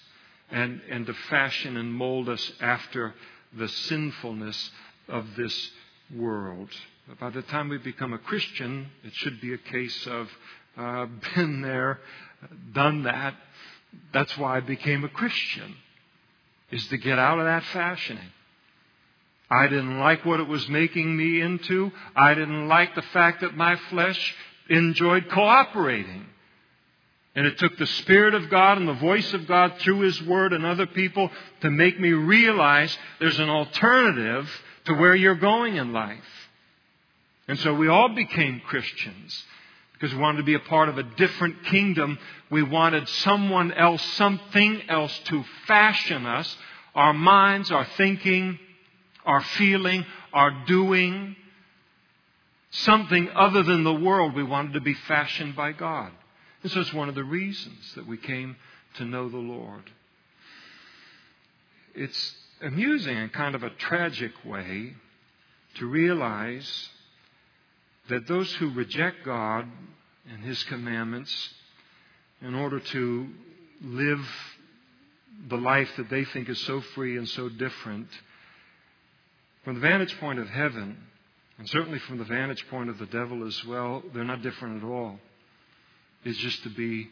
and, 0.51 0.81
and 0.91 1.07
to 1.07 1.15
fashion 1.31 1.77
and 1.77 1.93
mold 1.93 2.29
us 2.29 2.53
after 2.61 3.15
the 3.57 3.69
sinfulness 3.69 4.71
of 5.09 5.25
this 5.37 5.71
world. 6.15 6.69
By 7.21 7.31
the 7.31 7.43
time 7.43 7.69
we 7.69 7.79
become 7.79 8.13
a 8.13 8.19
Christian, 8.19 8.89
it 9.05 9.15
should 9.15 9.41
be 9.41 9.55
a 9.55 9.59
case 9.59 10.07
of 10.09 10.29
uh, 10.77 11.07
been 11.37 11.63
there, 11.63 12.01
done 12.73 13.05
that. 13.05 13.35
That's 14.13 14.37
why 14.37 14.57
I 14.57 14.61
became 14.61 15.05
a 15.05 15.09
Christian, 15.09 15.77
is 16.73 16.85
to 16.89 16.99
get 16.99 17.19
out 17.19 17.39
of 17.39 17.45
that 17.45 17.63
fashioning. 17.73 18.33
I 19.49 19.69
didn't 19.69 20.01
like 20.01 20.25
what 20.25 20.41
it 20.41 20.49
was 20.49 20.69
making 20.69 21.17
me 21.17 21.41
into. 21.41 21.93
I 22.17 22.35
didn't 22.35 22.67
like 22.67 22.97
the 22.97 23.03
fact 23.03 23.43
that 23.43 23.57
my 23.57 23.77
flesh 23.89 24.35
enjoyed 24.69 25.31
cooperating. 25.31 26.27
And 27.37 27.47
it 27.47 27.57
took 27.59 27.77
the 27.77 27.87
Spirit 27.87 28.35
of 28.35 28.51
God 28.51 28.79
and 28.79 28.89
the 28.89 28.95
voice 28.95 29.33
of 29.33 29.47
God 29.47 29.75
through 29.79 30.01
His 30.01 30.21
Word 30.23 30.53
and 30.53 30.67
other 30.67 30.87
people 30.87 31.31
to 31.61 31.71
make 31.71 32.01
me 32.01 32.11
realize 32.11 32.97
there's 33.21 33.39
an 33.39 33.49
alternative 33.49 34.51
to 34.87 34.95
where 34.95 35.15
you're 35.15 35.37
going 35.37 35.77
in 35.77 35.93
life. 35.93 36.25
And 37.49 37.59
so 37.61 37.75
we 37.75 37.89
all 37.89 38.09
became 38.09 38.61
Christians 38.61 39.45
because 39.93 40.13
we 40.15 40.21
wanted 40.21 40.39
to 40.39 40.45
be 40.45 40.55
a 40.55 40.61
part 40.61 40.89
of 40.89 40.99
a 40.99 41.03
different 41.03 41.65
kingdom. 41.65 42.19
We 42.51 42.63
wanted 42.63 43.09
someone 43.09 43.73
else, 43.73 44.03
something 44.15 44.83
else 44.89 45.17
to 45.27 45.45
fashion 45.67 46.27
us, 46.27 46.57
our 46.95 47.15
minds, 47.15 47.71
our 47.71 47.87
thinking, 47.97 48.59
our 49.25 49.41
feeling, 49.41 50.05
our 50.33 50.51
doing. 50.67 51.37
Something 52.71 53.31
other 53.31 53.63
than 53.63 53.85
the 53.85 53.95
world 53.95 54.35
we 54.35 54.43
wanted 54.43 54.75
to 54.75 54.81
be 54.81 54.95
fashioned 54.95 55.57
by 55.57 55.73
God. 55.73 56.11
This 56.63 56.75
was 56.75 56.93
one 56.93 57.09
of 57.09 57.15
the 57.15 57.25
reasons 57.25 57.95
that 57.95 58.07
we 58.07 58.17
came 58.17 58.57
to 58.97 59.05
know 59.05 59.29
the 59.29 59.37
Lord. 59.37 59.91
It's 61.95 62.35
amusing 62.61 63.17
and 63.17 63.33
kind 63.33 63.55
of 63.55 63.63
a 63.63 63.71
tragic 63.71 64.33
way 64.45 64.95
to 65.77 65.87
realize 65.87 66.91
that 68.09 68.29
those 68.29 68.53
who 68.55 68.71
reject 68.71 69.25
God 69.25 69.67
and 70.31 70.45
His 70.45 70.63
commandments 70.65 71.51
in 72.43 72.55
order 72.55 72.81
to 72.81 73.29
live 73.83 74.21
the 75.49 75.57
life 75.57 75.89
that 75.97 76.11
they 76.11 76.25
think 76.25 76.49
is 76.49 76.61
so 76.63 76.81
free 76.95 77.17
and 77.17 77.29
so 77.29 77.49
different, 77.49 78.09
from 79.65 79.75
the 79.75 79.81
vantage 79.81 80.19
point 80.19 80.39
of 80.39 80.49
heaven, 80.49 80.97
and 81.59 81.69
certainly 81.69 81.99
from 82.01 82.19
the 82.19 82.25
vantage 82.25 82.67
point 82.69 82.91
of 82.91 82.99
the 82.99 83.07
devil 83.07 83.47
as 83.47 83.65
well, 83.65 84.03
they're 84.15 84.25
not 84.25 84.43
different 84.43 84.83
at 84.83 84.87
all. 84.87 85.19
It's 86.25 86.39
just 86.39 86.63
to 86.65 86.71
be 86.71 87.09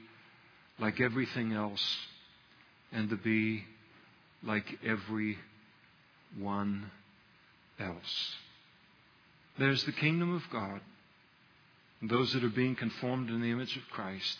like 0.78 1.00
everything 1.00 1.52
else 1.52 1.82
and 2.92 3.08
to 3.10 3.16
be 3.16 3.64
like 4.42 4.78
everyone 4.84 6.90
else. 7.78 8.36
There's 9.58 9.84
the 9.84 9.92
kingdom 9.92 10.34
of 10.34 10.42
God, 10.50 10.80
those 12.02 12.32
that 12.32 12.44
are 12.44 12.48
being 12.48 12.74
conformed 12.74 13.30
in 13.30 13.40
the 13.40 13.50
image 13.50 13.76
of 13.76 13.82
Christ. 13.90 14.36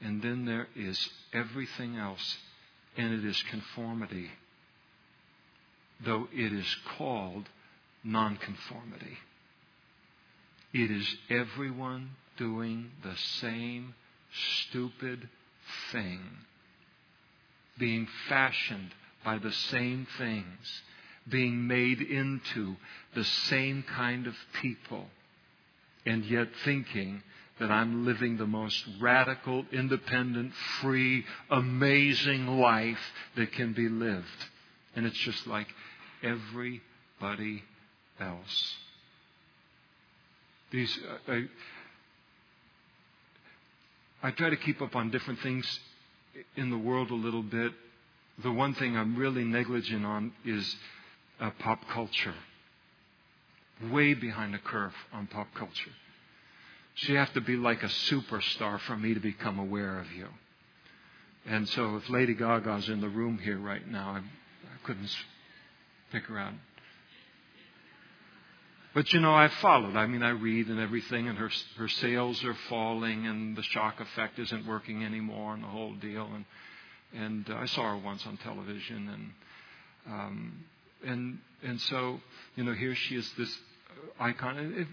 And 0.00 0.22
then 0.22 0.44
there 0.44 0.68
is 0.76 1.08
everything 1.32 1.96
else, 1.96 2.36
and 2.96 3.12
it 3.12 3.24
is 3.24 3.42
conformity, 3.50 4.30
though 6.04 6.28
it 6.32 6.52
is 6.52 6.76
called 6.96 7.48
nonconformity. 8.04 9.18
It 10.72 10.90
is 10.90 11.16
everyone 11.30 12.10
doing 12.36 12.90
the 13.02 13.16
same 13.40 13.94
stupid 14.68 15.28
thing, 15.90 16.20
being 17.78 18.06
fashioned 18.28 18.92
by 19.24 19.38
the 19.38 19.52
same 19.52 20.06
things 20.18 20.82
being 21.28 21.66
made 21.66 22.00
into 22.00 22.76
the 23.14 23.24
same 23.24 23.82
kind 23.82 24.26
of 24.26 24.34
people, 24.60 25.06
and 26.04 26.24
yet 26.24 26.48
thinking 26.64 27.22
that 27.58 27.70
I'm 27.70 28.04
living 28.04 28.36
the 28.36 28.46
most 28.46 28.84
radical, 29.00 29.64
independent, 29.72 30.52
free, 30.80 31.24
amazing 31.50 32.46
life 32.46 33.00
that 33.36 33.52
can 33.52 33.72
be 33.72 33.88
lived. 33.88 34.26
And 34.94 35.06
it's 35.06 35.16
just 35.18 35.46
like 35.46 35.66
everybody 36.22 37.62
else. 38.20 38.74
These, 40.70 40.98
uh, 41.28 41.32
I, 41.32 41.42
I 44.22 44.30
try 44.32 44.50
to 44.50 44.56
keep 44.56 44.82
up 44.82 44.94
on 44.94 45.10
different 45.10 45.40
things 45.40 45.80
in 46.56 46.70
the 46.70 46.78
world 46.78 47.10
a 47.10 47.14
little 47.14 47.42
bit. 47.42 47.72
The 48.42 48.52
one 48.52 48.74
thing 48.74 48.96
I'm 48.96 49.16
really 49.16 49.44
negligent 49.44 50.04
on 50.04 50.32
is 50.44 50.76
uh, 51.40 51.50
pop 51.58 51.80
culture. 51.92 52.34
Way 53.90 54.14
behind 54.14 54.54
the 54.54 54.58
curve 54.58 54.94
on 55.12 55.26
pop 55.26 55.48
culture. 55.54 55.90
So 56.96 57.12
you 57.12 57.18
have 57.18 57.32
to 57.34 57.42
be 57.42 57.56
like 57.56 57.82
a 57.82 57.88
superstar 57.88 58.80
for 58.80 58.96
me 58.96 59.12
to 59.12 59.20
become 59.20 59.58
aware 59.58 59.98
of 59.98 60.10
you. 60.12 60.28
And 61.44 61.68
so 61.68 61.96
if 61.96 62.08
Lady 62.08 62.34
Gaga's 62.34 62.88
in 62.88 63.00
the 63.00 63.08
room 63.08 63.38
here 63.38 63.58
right 63.58 63.86
now, 63.86 64.12
I, 64.12 64.18
I 64.18 64.86
couldn't 64.86 65.10
pick 66.10 66.24
her 66.24 66.38
out. 66.38 66.54
But 68.94 69.12
you 69.12 69.20
know, 69.20 69.34
I 69.34 69.48
followed. 69.48 69.94
I 69.94 70.06
mean, 70.06 70.22
I 70.22 70.30
read 70.30 70.68
and 70.68 70.80
everything, 70.80 71.28
and 71.28 71.36
her 71.36 71.50
her 71.76 71.86
sales 71.86 72.42
are 72.44 72.56
falling, 72.70 73.26
and 73.26 73.54
the 73.54 73.62
shock 73.62 74.00
effect 74.00 74.38
isn't 74.38 74.66
working 74.66 75.04
anymore, 75.04 75.52
and 75.52 75.62
the 75.62 75.68
whole 75.68 75.92
deal. 75.92 76.26
And 76.34 76.46
and 77.14 77.50
uh, 77.50 77.56
I 77.56 77.66
saw 77.66 77.90
her 77.90 77.98
once 77.98 78.26
on 78.26 78.38
television, 78.38 79.08
and 79.08 80.14
um, 80.14 80.64
and 81.06 81.38
and 81.62 81.80
so 81.80 82.20
you 82.54 82.64
know, 82.64 82.74
here 82.74 82.94
she 82.94 83.16
is, 83.16 83.30
this 83.38 83.58
icon, 84.20 84.58
and 84.58 84.86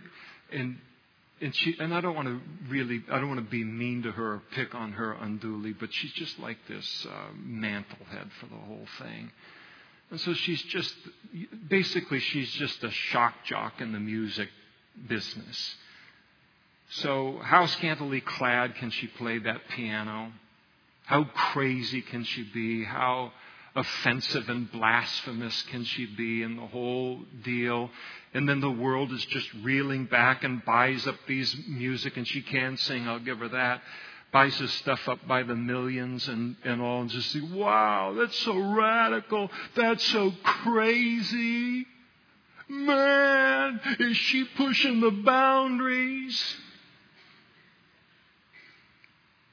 and 0.52 0.78
and 1.42 1.56
she 1.56 1.76
and 1.80 1.94
I 1.94 2.02
don't 2.02 2.16
want 2.16 2.28
to 2.28 2.40
really 2.70 3.04
I 3.12 3.20
don't 3.20 3.28
want 3.28 3.40
to 3.40 3.50
be 3.50 3.64
mean 3.64 4.04
to 4.04 4.12
her 4.12 4.34
or 4.34 4.42
pick 4.52 4.74
on 4.76 4.94
her 4.94 5.14
unduly, 5.14 5.74
but 5.74 5.94
she's 5.94 6.14
just 6.14 6.40
like 6.40 6.58
this 6.68 7.06
uh, 7.10 7.34
mantle 7.36 8.06
head 8.10 8.30
for 8.40 8.48
the 8.48 8.56
whole 8.56 8.88
thing. 9.00 9.32
And 10.14 10.22
so 10.22 10.34
she's 10.36 10.62
just, 10.64 10.94
basically, 11.68 12.20
she's 12.20 12.52
just 12.52 12.84
a 12.84 12.92
shock 12.92 13.34
jock 13.46 13.82
in 13.82 13.94
the 13.94 14.00
music 14.00 14.48
business. 15.08 15.76
So, 16.90 17.40
how 17.42 17.66
scantily 17.66 18.22
clad 18.22 18.76
can 18.76 18.92
she 18.92 19.08
play 19.08 19.40
that 19.40 19.62
piano? 19.70 20.32
How 21.06 21.24
crazy 21.24 22.04
can 22.04 22.26
she 22.26 22.44
be? 22.44 22.84
How 22.84 23.32
offensive 23.76 24.50
and 24.50 24.72
blasphemous 24.72 25.62
can 25.64 25.84
she 25.84 26.06
be 26.06 26.44
in 26.44 26.58
the 26.58 26.68
whole 26.68 27.22
deal? 27.44 27.90
And 28.34 28.48
then 28.48 28.60
the 28.60 28.72
world 28.72 29.12
is 29.12 29.26
just 29.26 29.52
reeling 29.64 30.06
back 30.06 30.44
and 30.44 30.64
buys 30.66 31.06
up 31.08 31.18
these 31.28 31.56
music, 31.68 32.18
and 32.18 32.28
she 32.28 32.42
can 32.42 32.78
sing, 32.78 33.08
I'll 33.08 33.20
give 33.20 33.40
her 33.40 33.50
that 33.50 33.82
buys 34.34 34.58
his 34.58 34.74
stuff 34.74 35.08
up 35.08 35.26
by 35.28 35.44
the 35.44 35.56
millions 35.56 36.28
and, 36.28 36.56
and 36.66 36.82
all, 36.82 37.02
and 37.02 37.10
just 37.12 37.32
say, 37.32 37.40
wow, 37.40 38.16
that's 38.18 38.38
so 38.40 38.58
radical. 38.58 39.50
That's 39.76 40.04
so 40.06 40.34
crazy. 40.44 41.86
Man, 42.68 43.80
is 44.00 44.18
she 44.18 44.44
pushing 44.44 45.02
the 45.02 45.12
boundaries? 45.12 46.56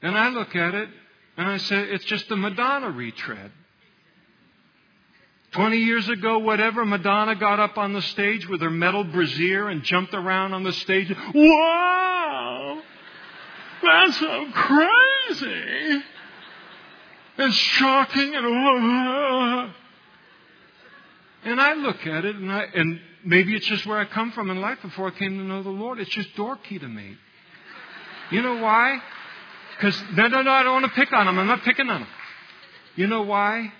And 0.01 0.17
I 0.17 0.29
look 0.29 0.55
at 0.55 0.73
it 0.73 0.89
and 1.37 1.47
I 1.47 1.57
say, 1.57 1.79
it's 1.83 2.05
just 2.05 2.31
a 2.31 2.35
Madonna 2.35 2.89
retread. 2.89 3.51
20 5.51 5.77
years 5.77 6.07
ago, 6.07 6.39
whatever, 6.39 6.85
Madonna 6.85 7.35
got 7.35 7.59
up 7.59 7.77
on 7.77 7.91
the 7.91 8.01
stage 8.01 8.47
with 8.47 8.61
her 8.61 8.69
metal 8.69 9.03
brassiere 9.03 9.67
and 9.67 9.83
jumped 9.83 10.13
around 10.13 10.53
on 10.53 10.63
the 10.63 10.71
stage. 10.71 11.13
Wow! 11.35 12.81
That's 13.83 14.17
so 14.17 14.47
crazy. 14.53 16.03
It's 17.37 17.55
shocking 17.55 18.35
and 18.35 18.45
uh, 18.45 19.73
and 21.43 21.59
I 21.59 21.73
look 21.73 22.05
at 22.05 22.23
it 22.23 22.35
and 22.35 22.51
I 22.51 22.65
and 22.75 22.99
maybe 23.25 23.55
it's 23.55 23.65
just 23.65 23.85
where 23.85 23.97
I 23.97 24.05
come 24.05 24.31
from 24.31 24.51
in 24.51 24.61
life 24.61 24.77
before 24.81 25.07
I 25.07 25.11
came 25.11 25.37
to 25.37 25.43
know 25.43 25.63
the 25.63 25.69
Lord. 25.69 25.99
It's 25.99 26.11
just 26.11 26.33
dorky 26.35 26.79
to 26.79 26.87
me. 26.87 27.17
You 28.29 28.41
know 28.41 28.61
why? 28.61 29.01
Because 29.75 30.01
no, 30.13 30.27
no, 30.27 30.43
no, 30.43 30.51
I 30.51 30.63
don't 30.63 30.81
want 30.81 30.85
to 30.85 30.91
pick 30.91 31.11
on 31.11 31.25
them. 31.25 31.39
I'm 31.39 31.47
not 31.47 31.63
picking 31.63 31.89
on 31.89 32.01
them. 32.01 32.09
You 32.95 33.07
know 33.07 33.23
why? 33.23 33.73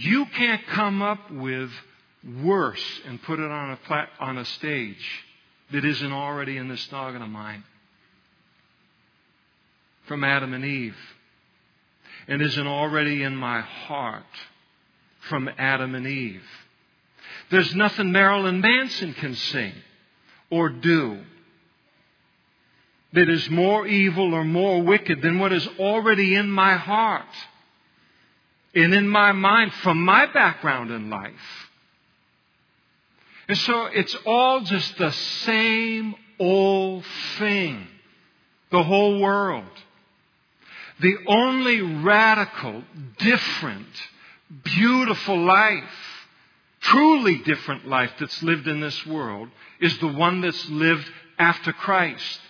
You 0.00 0.26
can't 0.26 0.64
come 0.68 1.02
up 1.02 1.28
with 1.28 1.72
worse 2.40 3.00
and 3.04 3.20
put 3.20 3.40
it 3.40 3.50
on 3.50 3.72
a 3.72 3.76
plat- 3.76 4.12
on 4.20 4.38
a 4.38 4.44
stage 4.44 5.24
that 5.72 5.84
isn't 5.84 6.12
already 6.12 6.56
in 6.56 6.68
this 6.68 6.90
noggin 6.92 7.20
of 7.20 7.28
mine 7.28 7.64
from 10.04 10.22
Adam 10.22 10.54
and 10.54 10.64
Eve 10.64 10.96
and 12.28 12.40
isn't 12.40 12.66
already 12.66 13.24
in 13.24 13.34
my 13.34 13.60
heart 13.60 14.22
from 15.22 15.50
Adam 15.58 15.96
and 15.96 16.06
Eve. 16.06 16.46
There's 17.50 17.74
nothing 17.74 18.12
Marilyn 18.12 18.60
Manson 18.60 19.14
can 19.14 19.34
sing 19.34 19.72
or 20.48 20.68
do 20.68 21.24
that 23.14 23.28
is 23.28 23.50
more 23.50 23.84
evil 23.84 24.32
or 24.32 24.44
more 24.44 24.80
wicked 24.80 25.22
than 25.22 25.40
what 25.40 25.52
is 25.52 25.66
already 25.80 26.36
in 26.36 26.48
my 26.48 26.76
heart 26.76 27.26
and 28.84 28.94
in 28.94 29.08
my 29.08 29.32
mind 29.32 29.72
from 29.74 30.04
my 30.04 30.26
background 30.26 30.90
in 30.90 31.10
life. 31.10 31.68
And 33.48 33.56
so 33.58 33.86
it's 33.86 34.14
all 34.26 34.60
just 34.60 34.96
the 34.98 35.10
same 35.10 36.14
old 36.38 37.04
thing. 37.38 37.86
The 38.70 38.82
whole 38.82 39.20
world. 39.20 39.64
The 41.00 41.16
only 41.26 41.80
radical, 41.80 42.82
different, 43.18 43.86
beautiful 44.64 45.38
life, 45.38 46.28
truly 46.80 47.38
different 47.38 47.86
life 47.86 48.10
that's 48.20 48.42
lived 48.42 48.68
in 48.68 48.80
this 48.80 49.06
world 49.06 49.48
is 49.80 49.96
the 49.98 50.08
one 50.08 50.40
that's 50.40 50.68
lived 50.68 51.10
after 51.38 51.72
Christ. 51.72 52.40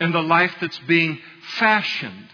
And 0.00 0.12
the 0.12 0.22
life 0.22 0.54
that's 0.60 0.78
being 0.80 1.18
fashioned 1.58 2.28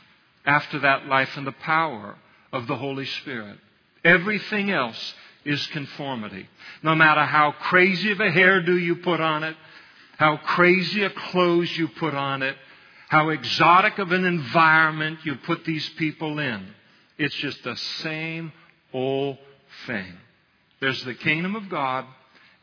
after 0.47 0.79
that 0.79 1.07
life 1.07 1.37
and 1.37 1.47
the 1.47 1.53
power 1.53 2.17
of 2.57 2.67
the 2.67 2.77
Holy 2.77 3.07
Spirit. 3.07 3.59
Everything 4.05 4.71
else 4.71 5.15
is 5.45 5.65
conformity. 5.69 6.49
No 6.83 6.95
matter 6.95 7.25
how 7.25 7.53
crazy 7.53 8.11
of 8.13 8.21
a 8.21 8.31
hairdo 8.31 8.81
you 8.81 8.97
put 8.97 9.21
on 9.21 9.45
it, 9.45 9.57
how 10.19 10.39
crazy 10.39 11.05
a 11.05 11.11
clothes 11.11 11.77
you 11.77 11.89
put 11.89 12.15
on 12.15 12.43
it, 12.43 12.57
how 13.09 13.29
exotic 13.29 13.99
of 13.99 14.13
an 14.13 14.25
environment 14.25 15.21
you 15.25 15.37
put 15.37 15.65
these 15.65 15.89
people 15.91 16.39
in. 16.39 16.67
It's 17.19 17.35
just 17.37 17.63
the 17.63 17.77
same 17.77 18.53
old 18.93 19.39
thing. 19.87 20.13
There's 20.81 21.03
the 21.05 21.15
kingdom 21.15 21.55
of 21.55 21.69
God, 21.69 22.05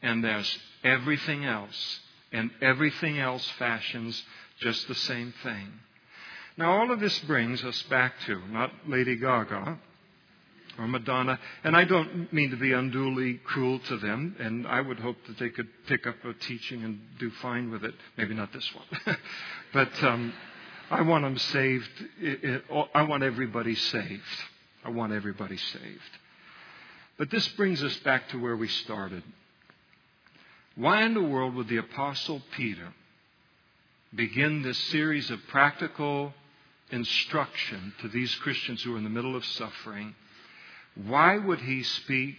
and 0.01 0.23
there's 0.23 0.59
everything 0.83 1.45
else. 1.45 1.99
And 2.31 2.51
everything 2.61 3.19
else 3.19 3.47
fashions 3.57 4.21
just 4.59 4.87
the 4.87 4.95
same 4.95 5.33
thing. 5.43 5.67
Now, 6.55 6.79
all 6.79 6.91
of 6.91 6.99
this 6.99 7.17
brings 7.21 7.63
us 7.63 7.81
back 7.83 8.13
to 8.27 8.39
not 8.49 8.71
Lady 8.87 9.15
Gaga, 9.15 9.79
or 10.77 10.87
Madonna. 10.87 11.39
And 11.63 11.75
I 11.75 11.83
don't 11.83 12.31
mean 12.33 12.51
to 12.51 12.57
be 12.57 12.73
unduly 12.73 13.35
cruel 13.43 13.79
to 13.79 13.97
them, 13.97 14.35
and 14.39 14.67
I 14.67 14.81
would 14.81 14.99
hope 14.99 15.17
that 15.27 15.37
they 15.37 15.49
could 15.49 15.67
pick 15.87 16.07
up 16.07 16.15
a 16.23 16.33
teaching 16.33 16.83
and 16.83 16.99
do 17.19 17.31
fine 17.41 17.71
with 17.71 17.83
it. 17.83 17.93
Maybe 18.17 18.33
not 18.33 18.53
this 18.53 18.69
one. 18.73 19.17
but 19.73 20.03
um, 20.03 20.33
I 20.89 21.01
want 21.01 21.23
them 21.23 21.37
saved. 21.37 21.89
I 22.93 23.03
want 23.03 23.23
everybody 23.23 23.75
saved. 23.75 24.21
I 24.83 24.89
want 24.89 25.13
everybody 25.13 25.57
saved. 25.57 26.01
But 27.17 27.29
this 27.29 27.47
brings 27.49 27.83
us 27.83 27.95
back 27.97 28.29
to 28.29 28.41
where 28.41 28.55
we 28.55 28.67
started. 28.67 29.23
Why 30.75 31.03
in 31.03 31.13
the 31.13 31.21
world 31.21 31.53
would 31.55 31.67
the 31.67 31.77
Apostle 31.77 32.41
Peter 32.55 32.93
begin 34.13 34.63
this 34.63 34.77
series 34.77 35.29
of 35.29 35.39
practical 35.47 36.33
instruction 36.93 37.93
to 38.01 38.07
these 38.07 38.33
Christians 38.35 38.81
who 38.83 38.95
are 38.95 38.97
in 38.97 39.03
the 39.03 39.09
middle 39.09 39.35
of 39.35 39.43
suffering 39.43 40.15
why 40.95 41.37
would 41.37 41.59
he 41.59 41.83
speak 41.83 42.37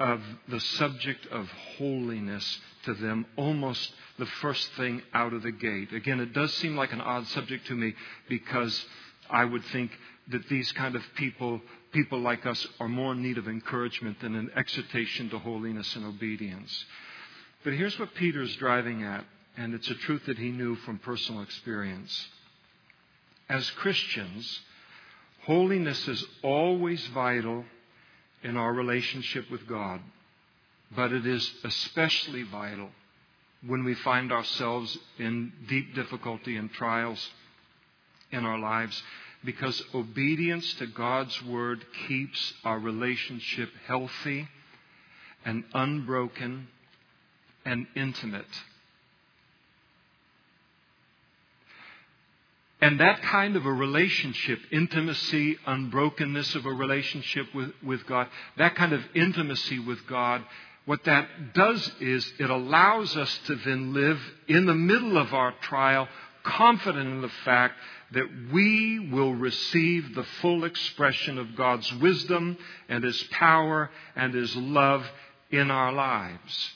of 0.00 0.20
the 0.48 0.60
subject 0.60 1.26
of 1.26 1.48
holiness 1.76 2.60
to 2.84 2.94
them 2.94 3.26
almost 3.36 3.92
the 4.18 4.26
first 4.26 4.72
thing 4.72 5.02
out 5.12 5.32
of 5.32 5.42
the 5.42 5.52
gate? 5.52 5.92
Again, 5.92 6.20
it 6.20 6.32
does 6.32 6.52
seem 6.54 6.76
like 6.76 6.92
an 6.92 7.00
odd 7.00 7.26
subject 7.28 7.66
to 7.66 7.74
me 7.74 7.94
because 8.28 8.84
I 9.30 9.44
would 9.44 9.64
think 9.66 9.90
that 10.28 10.48
these 10.48 10.72
kind 10.72 10.96
of 10.96 11.02
people, 11.16 11.60
people 11.92 12.20
like 12.20 12.46
us, 12.46 12.66
are 12.80 12.88
more 12.88 13.12
in 13.12 13.22
need 13.22 13.38
of 13.38 13.48
encouragement 13.48 14.20
than 14.20 14.34
an 14.36 14.50
exhortation 14.56 15.28
to 15.30 15.38
holiness 15.38 15.94
and 15.94 16.06
obedience. 16.06 16.84
But 17.64 17.74
here's 17.74 17.98
what 17.98 18.14
Peter's 18.14 18.54
driving 18.56 19.04
at, 19.04 19.24
and 19.56 19.74
it's 19.74 19.90
a 19.90 19.94
truth 19.94 20.22
that 20.26 20.38
he 20.38 20.50
knew 20.50 20.76
from 20.76 20.98
personal 20.98 21.42
experience. 21.42 22.28
As 23.52 23.68
Christians, 23.72 24.60
holiness 25.42 26.08
is 26.08 26.24
always 26.42 27.06
vital 27.08 27.66
in 28.42 28.56
our 28.56 28.72
relationship 28.72 29.50
with 29.50 29.66
God. 29.66 30.00
But 30.96 31.12
it 31.12 31.26
is 31.26 31.52
especially 31.62 32.44
vital 32.44 32.88
when 33.66 33.84
we 33.84 33.92
find 33.92 34.32
ourselves 34.32 34.96
in 35.18 35.52
deep 35.68 35.94
difficulty 35.94 36.56
and 36.56 36.72
trials 36.72 37.28
in 38.30 38.46
our 38.46 38.58
lives 38.58 39.02
because 39.44 39.82
obedience 39.94 40.72
to 40.78 40.86
God's 40.86 41.42
Word 41.42 41.84
keeps 42.08 42.54
our 42.64 42.78
relationship 42.78 43.68
healthy 43.86 44.48
and 45.44 45.62
unbroken 45.74 46.68
and 47.66 47.86
intimate. 47.94 48.62
And 52.82 52.98
that 52.98 53.22
kind 53.22 53.54
of 53.54 53.64
a 53.64 53.72
relationship, 53.72 54.58
intimacy, 54.72 55.56
unbrokenness 55.66 56.56
of 56.56 56.66
a 56.66 56.72
relationship 56.72 57.46
with, 57.54 57.70
with 57.80 58.04
God, 58.06 58.26
that 58.58 58.74
kind 58.74 58.92
of 58.92 59.00
intimacy 59.14 59.78
with 59.78 60.04
God, 60.08 60.42
what 60.84 61.04
that 61.04 61.54
does 61.54 61.92
is 62.00 62.28
it 62.40 62.50
allows 62.50 63.16
us 63.16 63.38
to 63.46 63.54
then 63.54 63.94
live 63.94 64.20
in 64.48 64.66
the 64.66 64.74
middle 64.74 65.16
of 65.16 65.32
our 65.32 65.52
trial, 65.60 66.08
confident 66.42 67.08
in 67.08 67.22
the 67.22 67.30
fact 67.44 67.74
that 68.14 68.26
we 68.52 68.98
will 68.98 69.32
receive 69.32 70.16
the 70.16 70.26
full 70.40 70.64
expression 70.64 71.38
of 71.38 71.54
God's 71.54 71.90
wisdom 71.94 72.58
and 72.88 73.04
His 73.04 73.22
power 73.30 73.90
and 74.16 74.34
His 74.34 74.56
love 74.56 75.06
in 75.52 75.70
our 75.70 75.92
lives. 75.92 76.70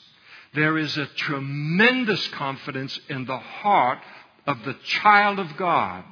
There 0.53 0.77
is 0.77 0.97
a 0.97 1.05
tremendous 1.05 2.25
confidence 2.29 2.97
in 3.09 3.25
the 3.25 3.37
heart 3.37 3.99
of 4.47 4.63
the 4.63 4.75
child 4.85 5.39
of 5.39 5.55
God 5.57 6.03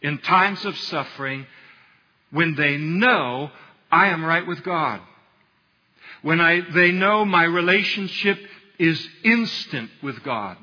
in 0.00 0.18
times 0.18 0.64
of 0.64 0.78
suffering 0.78 1.46
when 2.30 2.54
they 2.54 2.76
know 2.76 3.50
I 3.90 4.08
am 4.08 4.24
right 4.24 4.46
with 4.46 4.62
God. 4.62 5.00
When 6.22 6.40
I, 6.40 6.60
they 6.60 6.92
know 6.92 7.24
my 7.24 7.44
relationship 7.44 8.38
is 8.78 9.08
instant 9.24 9.90
with 10.02 10.22
God. 10.22 10.56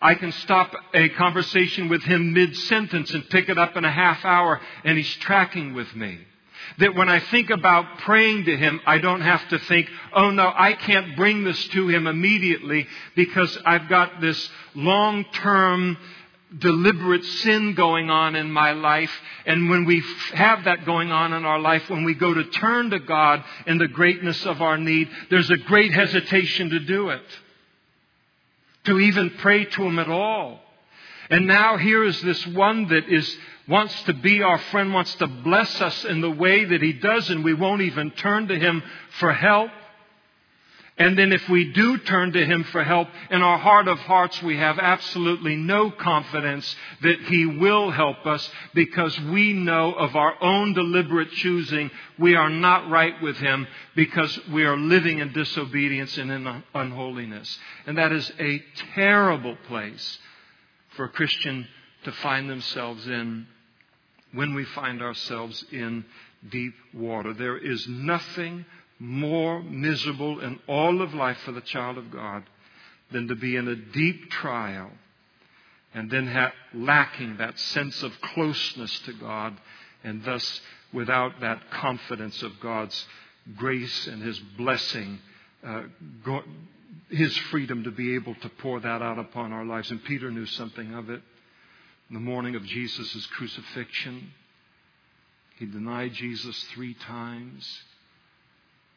I 0.00 0.14
can 0.14 0.32
stop 0.32 0.72
a 0.94 1.10
conversation 1.10 1.88
with 1.88 2.02
him 2.02 2.32
mid 2.32 2.56
sentence 2.56 3.12
and 3.12 3.28
pick 3.28 3.48
it 3.48 3.58
up 3.58 3.76
in 3.76 3.84
a 3.84 3.90
half 3.90 4.24
hour 4.24 4.60
and 4.84 4.96
he's 4.96 5.14
tracking 5.16 5.74
with 5.74 5.94
me. 5.94 6.18
That 6.78 6.94
when 6.94 7.08
I 7.08 7.20
think 7.20 7.50
about 7.50 7.98
praying 7.98 8.44
to 8.44 8.56
him, 8.56 8.80
I 8.86 8.98
don't 8.98 9.20
have 9.20 9.46
to 9.48 9.58
think, 9.58 9.88
oh 10.14 10.30
no, 10.30 10.50
I 10.54 10.74
can't 10.74 11.16
bring 11.16 11.44
this 11.44 11.68
to 11.68 11.88
him 11.88 12.06
immediately 12.06 12.86
because 13.16 13.58
I've 13.66 13.88
got 13.88 14.20
this 14.20 14.50
long 14.74 15.24
term 15.32 15.98
deliberate 16.58 17.24
sin 17.24 17.74
going 17.74 18.10
on 18.10 18.34
in 18.34 18.50
my 18.50 18.72
life. 18.72 19.12
And 19.46 19.70
when 19.70 19.84
we 19.84 20.02
have 20.34 20.64
that 20.64 20.84
going 20.84 21.12
on 21.12 21.32
in 21.32 21.44
our 21.44 21.60
life, 21.60 21.88
when 21.88 22.04
we 22.04 22.14
go 22.14 22.34
to 22.34 22.44
turn 22.44 22.90
to 22.90 22.98
God 22.98 23.44
in 23.66 23.78
the 23.78 23.88
greatness 23.88 24.44
of 24.46 24.60
our 24.60 24.76
need, 24.76 25.08
there's 25.30 25.50
a 25.50 25.56
great 25.56 25.92
hesitation 25.92 26.70
to 26.70 26.80
do 26.80 27.10
it. 27.10 27.22
To 28.84 28.98
even 28.98 29.30
pray 29.38 29.66
to 29.66 29.82
Him 29.84 29.98
at 29.98 30.08
all. 30.08 30.60
And 31.28 31.46
now 31.46 31.76
here 31.76 32.04
is 32.04 32.20
this 32.22 32.44
one 32.48 32.88
that 32.88 33.08
is, 33.08 33.36
wants 33.68 34.02
to 34.04 34.12
be 34.12 34.42
our 34.42 34.58
friend, 34.58 34.92
wants 34.92 35.14
to 35.16 35.28
bless 35.28 35.80
us 35.80 36.04
in 36.04 36.20
the 36.20 36.30
way 36.30 36.64
that 36.64 36.82
He 36.82 36.94
does, 36.94 37.30
and 37.30 37.44
we 37.44 37.54
won't 37.54 37.82
even 37.82 38.10
turn 38.10 38.48
to 38.48 38.58
Him 38.58 38.82
for 39.18 39.32
help. 39.32 39.70
And 41.00 41.18
then 41.18 41.32
if 41.32 41.48
we 41.48 41.72
do 41.72 41.96
turn 41.96 42.32
to 42.32 42.44
Him 42.44 42.62
for 42.64 42.84
help, 42.84 43.08
in 43.30 43.40
our 43.40 43.56
heart 43.56 43.88
of 43.88 43.98
hearts, 44.00 44.42
we 44.42 44.58
have 44.58 44.78
absolutely 44.78 45.56
no 45.56 45.90
confidence 45.90 46.76
that 47.00 47.22
He 47.22 47.46
will 47.46 47.90
help 47.90 48.26
us 48.26 48.50
because 48.74 49.18
we 49.18 49.54
know 49.54 49.94
of 49.94 50.14
our 50.14 50.34
own 50.42 50.74
deliberate 50.74 51.32
choosing 51.32 51.90
we 52.18 52.34
are 52.34 52.50
not 52.50 52.90
right 52.90 53.14
with 53.22 53.38
Him 53.38 53.66
because 53.96 54.38
we 54.52 54.64
are 54.64 54.76
living 54.76 55.20
in 55.20 55.32
disobedience 55.32 56.18
and 56.18 56.30
in 56.30 56.62
unholiness. 56.74 57.58
And 57.86 57.96
that 57.96 58.12
is 58.12 58.30
a 58.38 58.62
terrible 58.94 59.56
place 59.68 60.18
for 60.96 61.06
a 61.06 61.08
Christian 61.08 61.66
to 62.04 62.12
find 62.12 62.50
themselves 62.50 63.06
in 63.06 63.46
when 64.32 64.52
we 64.52 64.66
find 64.66 65.00
ourselves 65.00 65.64
in 65.72 66.04
deep 66.50 66.74
water. 66.92 67.32
There 67.32 67.56
is 67.56 67.88
nothing 67.88 68.66
more 69.00 69.62
miserable 69.62 70.40
in 70.40 70.60
all 70.68 71.00
of 71.00 71.14
life 71.14 71.38
for 71.38 71.52
the 71.52 71.60
child 71.62 71.96
of 71.96 72.12
God 72.12 72.44
than 73.10 73.28
to 73.28 73.34
be 73.34 73.56
in 73.56 73.66
a 73.66 73.74
deep 73.74 74.30
trial 74.30 74.90
and 75.94 76.10
then 76.10 76.52
lacking 76.74 77.38
that 77.38 77.58
sense 77.58 78.02
of 78.02 78.12
closeness 78.20 78.96
to 79.00 79.12
God 79.14 79.56
and 80.04 80.22
thus 80.22 80.60
without 80.92 81.40
that 81.40 81.70
confidence 81.70 82.42
of 82.42 82.60
God's 82.60 83.06
grace 83.56 84.06
and 84.06 84.22
His 84.22 84.38
blessing, 84.38 85.18
uh, 85.66 85.84
go- 86.24 86.44
His 87.08 87.36
freedom 87.50 87.84
to 87.84 87.90
be 87.90 88.14
able 88.14 88.34
to 88.36 88.48
pour 88.48 88.80
that 88.80 89.02
out 89.02 89.18
upon 89.18 89.52
our 89.52 89.64
lives. 89.64 89.90
And 89.90 90.04
Peter 90.04 90.30
knew 90.30 90.46
something 90.46 90.94
of 90.94 91.10
it. 91.10 91.22
In 92.08 92.14
the 92.14 92.20
morning 92.20 92.54
of 92.54 92.64
Jesus' 92.64 93.26
crucifixion, 93.26 94.32
he 95.58 95.66
denied 95.66 96.14
Jesus 96.14 96.62
three 96.74 96.94
times 96.94 97.82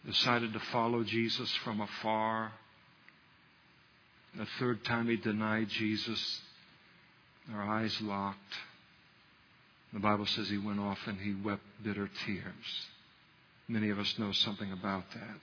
decided 0.05 0.53
to 0.53 0.59
follow 0.71 1.03
Jesus 1.03 1.49
from 1.63 1.81
afar. 1.81 2.51
The 4.35 4.47
third 4.59 4.83
time 4.83 5.07
he 5.07 5.15
denied 5.15 5.69
Jesus, 5.69 6.41
their 7.49 7.61
eyes 7.61 7.95
locked. 8.01 8.39
The 9.93 9.99
Bible 9.99 10.25
says 10.25 10.49
he 10.49 10.57
went 10.57 10.79
off 10.79 10.99
and 11.05 11.19
he 11.19 11.35
wept 11.35 11.61
bitter 11.83 12.09
tears. 12.25 12.87
Many 13.67 13.89
of 13.89 13.99
us 13.99 14.17
know 14.17 14.31
something 14.31 14.71
about 14.71 15.03
that. 15.11 15.41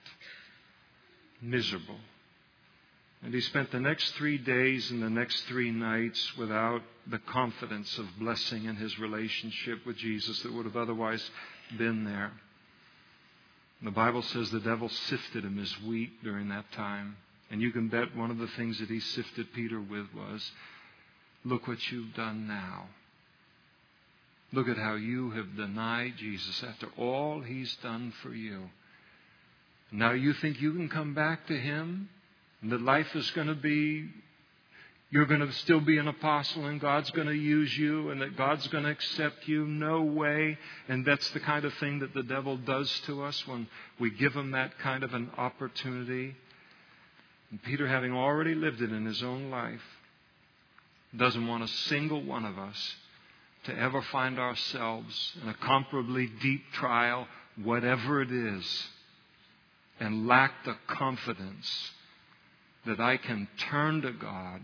Miserable. 1.41 1.99
And 3.23 3.33
he 3.33 3.41
spent 3.41 3.71
the 3.71 3.79
next 3.79 4.11
three 4.15 4.37
days 4.37 4.91
and 4.91 5.01
the 5.01 5.09
next 5.09 5.43
three 5.43 5.71
nights 5.71 6.37
without 6.37 6.81
the 7.07 7.19
confidence 7.19 7.97
of 7.97 8.07
blessing 8.19 8.65
in 8.65 8.75
his 8.75 8.99
relationship 8.99 9.85
with 9.85 9.97
Jesus 9.97 10.41
that 10.41 10.53
would 10.53 10.65
have 10.65 10.77
otherwise 10.77 11.27
been 11.77 12.03
there. 12.03 12.31
The 13.83 13.91
Bible 13.91 14.21
says 14.21 14.51
the 14.51 14.59
devil 14.59 14.89
sifted 14.89 15.43
him 15.43 15.57
as 15.59 15.81
wheat 15.81 16.23
during 16.23 16.49
that 16.49 16.71
time. 16.71 17.17
And 17.49 17.61
you 17.61 17.71
can 17.71 17.89
bet 17.89 18.15
one 18.15 18.31
of 18.31 18.37
the 18.37 18.47
things 18.47 18.79
that 18.79 18.89
he 18.89 18.99
sifted 18.99 19.53
Peter 19.53 19.79
with 19.79 20.07
was 20.13 20.51
look 21.43 21.67
what 21.67 21.91
you've 21.91 22.13
done 22.13 22.47
now. 22.47 22.85
Look 24.53 24.67
at 24.67 24.77
how 24.77 24.95
you 24.95 25.31
have 25.31 25.55
denied 25.55 26.13
Jesus 26.17 26.63
after 26.63 26.87
all 26.97 27.41
he's 27.41 27.75
done 27.81 28.13
for 28.21 28.33
you. 28.33 28.69
Now 29.91 30.11
you 30.11 30.33
think 30.33 30.61
you 30.61 30.73
can 30.73 30.87
come 30.87 31.13
back 31.13 31.47
to 31.47 31.57
him 31.57 32.09
and 32.61 32.71
that 32.71 32.81
life 32.81 33.15
is 33.15 33.29
going 33.31 33.47
to 33.47 33.55
be 33.55 34.09
you're 35.11 35.25
going 35.25 35.41
to 35.41 35.51
still 35.51 35.81
be 35.81 35.97
an 35.97 36.07
apostle 36.07 36.67
and 36.67 36.79
God's 36.79 37.11
going 37.11 37.27
to 37.27 37.35
use 37.35 37.77
you 37.77 38.11
and 38.11 38.21
that 38.21 38.37
God's 38.37 38.65
going 38.67 38.85
to 38.85 38.89
accept 38.89 39.45
you. 39.45 39.65
No 39.65 40.01
way. 40.03 40.57
And 40.87 41.05
that's 41.05 41.29
the 41.31 41.41
kind 41.41 41.65
of 41.65 41.73
thing 41.75 41.99
that 41.99 42.13
the 42.13 42.23
devil 42.23 42.55
does 42.55 42.89
to 43.07 43.23
us 43.23 43.45
when 43.45 43.67
we 43.99 44.09
give 44.09 44.33
him 44.33 44.51
that 44.51 44.79
kind 44.79 45.03
of 45.03 45.13
an 45.13 45.29
opportunity. 45.37 46.33
And 47.51 47.61
Peter, 47.61 47.89
having 47.89 48.13
already 48.13 48.55
lived 48.55 48.81
it 48.81 48.93
in 48.93 49.05
his 49.05 49.21
own 49.21 49.49
life, 49.49 49.81
doesn't 51.17 51.45
want 51.45 51.65
a 51.65 51.67
single 51.67 52.23
one 52.23 52.45
of 52.45 52.57
us 52.57 52.95
to 53.65 53.77
ever 53.77 54.01
find 54.13 54.39
ourselves 54.39 55.33
in 55.43 55.49
a 55.49 55.53
comparably 55.55 56.29
deep 56.41 56.63
trial, 56.71 57.27
whatever 57.61 58.21
it 58.21 58.31
is, 58.31 58.87
and 59.99 60.25
lack 60.25 60.53
the 60.63 60.77
confidence 60.87 61.91
that 62.85 63.01
I 63.01 63.17
can 63.17 63.49
turn 63.69 64.03
to 64.03 64.13
God 64.13 64.61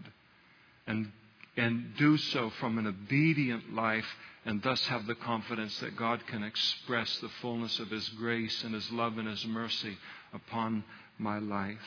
and, 0.87 1.11
and 1.55 1.95
do 1.97 2.17
so 2.17 2.49
from 2.59 2.77
an 2.77 2.87
obedient 2.87 3.73
life 3.73 4.07
and 4.45 4.61
thus 4.63 4.81
have 4.87 5.05
the 5.05 5.15
confidence 5.15 5.77
that 5.79 5.97
God 5.97 6.25
can 6.27 6.43
express 6.43 7.19
the 7.19 7.29
fullness 7.41 7.79
of 7.79 7.89
His 7.89 8.07
grace 8.09 8.63
and 8.63 8.73
His 8.73 8.89
love 8.91 9.17
and 9.17 9.27
His 9.27 9.45
mercy 9.45 9.97
upon 10.33 10.83
my 11.17 11.39
life. 11.39 11.77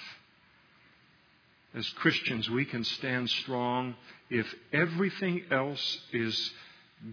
As 1.75 1.89
Christians, 1.91 2.51
we 2.51 2.65
can 2.65 2.85
stand 2.85 3.31
strong 3.31 3.95
if 4.29 4.47
everything 4.73 5.45
else 5.51 6.01
is 6.13 6.51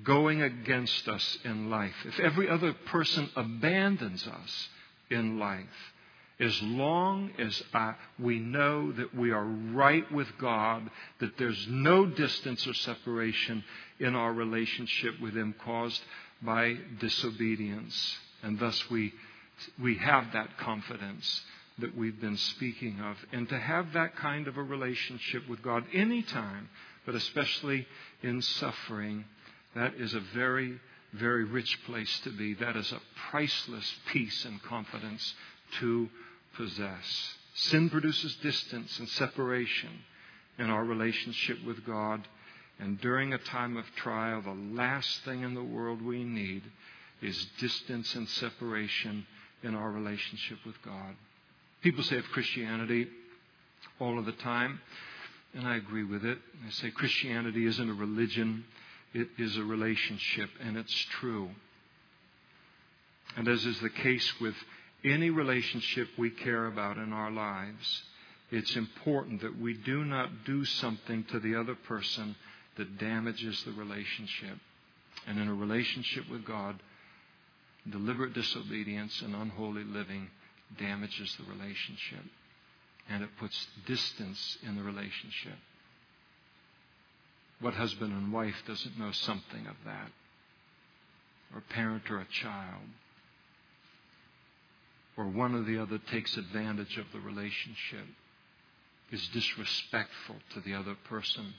going 0.04 0.42
against 0.42 1.08
us 1.08 1.38
in 1.46 1.70
life, 1.70 1.96
if 2.06 2.20
every 2.20 2.50
other 2.50 2.74
person 2.74 3.30
abandons 3.36 4.28
us 4.28 4.70
in 5.10 5.40
life 5.40 5.66
as 6.40 6.62
long 6.62 7.32
as 7.40 7.64
I, 7.74 7.96
we 8.20 8.40
know 8.40 8.92
that 8.92 9.16
we 9.16 9.32
are 9.32 9.44
right 9.44 10.10
with 10.12 10.28
God, 10.40 10.90
that 11.20 11.38
there's 11.38 11.68
no 11.68 12.06
distance 12.06 12.68
or 12.68 12.74
separation 12.76 13.64
in 14.00 14.16
our 14.16 14.32
relationship 14.32 15.20
with 15.20 15.36
Him 15.36 15.56
caused 15.66 16.02
by 16.42 16.76
disobedience. 17.00 18.18
And 18.44 18.60
thus 18.60 18.90
we, 18.92 19.14
we 19.82 19.96
have 19.98 20.34
that 20.34 20.58
confidence 20.60 21.42
that 21.80 21.98
we've 21.98 22.20
been 22.22 22.38
speaking 22.38 23.00
of. 23.00 23.18
And 23.32 23.50
to 23.50 23.58
have 23.58 23.94
that 23.94 24.16
kind 24.16 24.48
of 24.48 24.58
a 24.58 24.64
relationship 24.64 25.48
with 25.50 25.64
God 25.64 25.86
anytime, 25.92 26.70
but 27.06 27.16
especially 27.16 27.88
in 28.22 28.44
suffering, 28.44 29.26
that 29.76 29.96
is 29.96 30.14
a 30.14 30.20
very, 30.36 30.80
very 31.14 31.46
rich 31.46 31.80
place 31.86 32.20
to 32.26 32.30
be. 32.30 32.54
That 32.56 32.76
is 32.76 32.92
a 32.92 33.02
priceless 33.32 33.92
peace 34.12 34.46
and 34.46 34.62
confidence 34.62 35.34
to 35.80 36.10
possess. 36.58 37.36
Sin 37.54 37.90
produces 37.90 38.36
distance 38.36 39.00
and 39.00 39.08
separation 39.10 39.90
in 40.60 40.70
our 40.70 40.84
relationship 40.84 41.64
with 41.66 41.86
God. 41.86 42.28
And 42.80 43.00
during 43.02 43.34
a 43.34 43.38
time 43.38 43.78
of 43.78 43.86
trial, 43.96 44.42
the 44.42 44.76
last 44.76 45.24
thing 45.24 45.44
in 45.44 45.54
the 45.54 45.64
world 45.64 46.02
we 46.02 46.24
need 46.24 46.64
is 47.22 47.48
distance 47.60 48.14
and 48.16 48.28
separation 48.30 49.26
in 49.64 49.74
our 49.74 49.90
relationship 49.90 50.60
with 50.66 50.76
God. 50.84 51.16
People 51.82 52.04
say 52.04 52.18
of 52.18 52.26
Christianity 52.26 53.08
all 54.00 54.20
of 54.20 54.26
the 54.26 54.32
time, 54.34 54.80
and 55.54 55.68
I 55.68 55.78
agree 55.78 56.04
with 56.04 56.24
it. 56.26 56.38
They 56.64 56.72
say 56.72 56.92
Christianity 56.92 57.66
isn't 57.66 57.90
a 57.90 57.94
religion, 57.94 58.66
it 59.14 59.30
is 59.40 59.58
a 59.58 59.64
relationship, 59.64 60.50
and 60.62 60.78
it's 60.78 61.06
true. 61.20 61.50
And 63.36 63.48
as 63.48 63.66
is 63.66 63.80
the 63.80 63.90
case 63.90 64.40
with 64.40 64.56
any 65.12 65.30
relationship 65.30 66.08
we 66.18 66.30
care 66.30 66.68
about 66.68 66.98
in 66.98 67.14
our 67.14 67.32
lives, 67.32 68.04
it's 68.52 68.76
important 68.76 69.42
that 69.42 69.60
we 69.60 69.74
do 69.74 70.04
not 70.06 70.46
do 70.46 70.66
something 70.66 71.24
to 71.26 71.40
the 71.40 71.56
other 71.56 71.76
person 71.76 72.36
that 72.78 72.98
damages 72.98 73.64
the 73.64 73.72
relationship. 73.74 74.58
And 75.28 75.40
in 75.40 75.48
a 75.48 75.54
relationship 75.54 76.30
with 76.30 76.46
God, 76.46 76.82
deliberate 77.90 78.34
disobedience 78.34 79.22
and 79.22 79.36
unholy 79.36 79.84
living 79.84 80.30
damages 80.78 81.36
the 81.38 81.52
relationship. 81.52 82.24
and 83.10 83.24
it 83.24 83.30
puts 83.40 83.68
distance 83.86 84.58
in 84.68 84.76
the 84.76 84.84
relationship. 84.84 85.58
What 87.60 87.74
husband 87.74 88.12
and 88.12 88.32
wife 88.32 88.56
doesn't 88.68 89.00
know 89.00 89.12
something 89.12 89.66
of 89.66 89.76
that? 89.86 90.12
Or 91.56 91.62
parent 91.70 92.04
or 92.10 92.20
a 92.20 92.26
child? 92.26 92.84
Or 95.18 95.26
one 95.26 95.56
or 95.56 95.64
the 95.64 95.82
other 95.82 96.00
takes 96.12 96.38
advantage 96.38 96.98
of 96.98 97.06
the 97.12 97.20
relationship, 97.20 98.06
is 99.12 99.28
disrespectful 99.30 100.36
to 100.54 100.60
the 100.62 100.74
other 100.74 100.96
person 101.10 101.54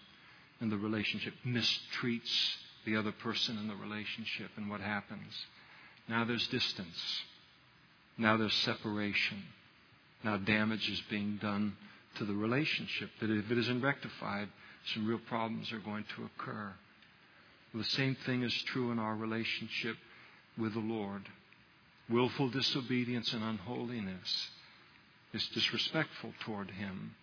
in 0.61 0.71
the 0.71 0.77
relationship, 0.77 1.35
mistreats 1.47 2.57
the 2.85 2.97
other 2.97 3.13
person 3.13 3.59
in 3.59 3.69
the 3.69 3.77
relationship, 3.77 4.51
and 4.57 4.69
what 4.69 4.81
happens? 4.81 5.47
Now 6.09 6.25
there's 6.25 6.47
distance. 6.49 7.23
Now 8.17 8.37
there's 8.37 8.55
separation. 8.55 9.43
Now 10.25 10.37
damage 10.37 10.89
is 10.91 11.03
being 11.09 11.39
done 11.41 11.77
to 12.17 12.25
the 12.25 12.35
relationship 12.35 13.11
that 13.21 13.31
if 13.31 13.51
it 13.51 13.59
isn't 13.59 13.83
rectified, 13.83 14.49
some 14.95 15.07
real 15.07 15.21
problems 15.29 15.73
are 15.73 15.79
going 15.79 16.05
to 16.17 16.25
occur. 16.25 16.73
The 17.75 17.85
same 17.85 18.17
thing 18.27 18.43
is 18.43 18.63
true 18.65 18.91
in 18.91 18.99
our 18.99 19.15
relationship 19.15 19.97
with 20.57 20.73
the 20.73 20.81
Lord. 20.81 21.23
Willful 22.09 22.49
disobedience 22.49 23.33
and 23.33 23.43
unholiness 23.43 24.49
is 25.33 25.47
disrespectful 25.49 26.33
toward 26.41 26.71
Him. 26.71 27.15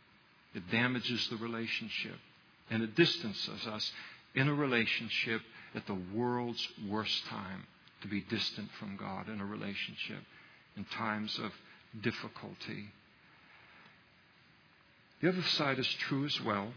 It 0.53 0.69
damages 0.71 1.27
the 1.27 1.37
relationship 1.37 2.17
and 2.69 2.83
it 2.83 2.95
distances 2.95 3.65
us 3.67 3.91
in 4.35 4.47
a 4.47 4.53
relationship 4.53 5.41
at 5.73 5.85
the 5.87 5.97
world's 6.13 6.67
worst 6.89 7.25
time 7.25 7.65
to 8.01 8.07
be 8.07 8.21
distant 8.21 8.69
from 8.79 8.97
God 8.97 9.29
in 9.29 9.41
a 9.41 9.45
relationship 9.45 10.21
in 10.77 10.85
times 10.85 11.39
of 11.39 11.51
difficulty. 12.01 12.89
The 15.21 15.29
other 15.29 15.43
side 15.43 15.79
is 15.79 15.87
true 15.87 16.25
as 16.25 16.41
well 16.41 16.73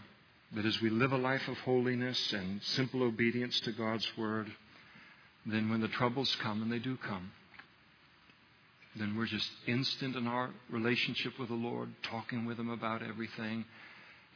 that 0.54 0.64
as 0.64 0.80
we 0.80 0.88
live 0.88 1.12
a 1.12 1.18
life 1.18 1.46
of 1.48 1.58
holiness 1.58 2.32
and 2.32 2.62
simple 2.62 3.02
obedience 3.02 3.60
to 3.60 3.72
God's 3.72 4.10
Word, 4.16 4.50
then 5.44 5.68
when 5.68 5.80
the 5.80 5.88
troubles 5.88 6.34
come, 6.36 6.62
and 6.62 6.72
they 6.72 6.78
do 6.78 6.96
come, 6.96 7.30
then 8.98 9.16
we're 9.16 9.26
just 9.26 9.50
instant 9.66 10.16
in 10.16 10.26
our 10.26 10.50
relationship 10.70 11.38
with 11.38 11.48
the 11.48 11.54
Lord, 11.54 11.90
talking 12.02 12.46
with 12.46 12.58
Him 12.58 12.70
about 12.70 13.02
everything. 13.02 13.64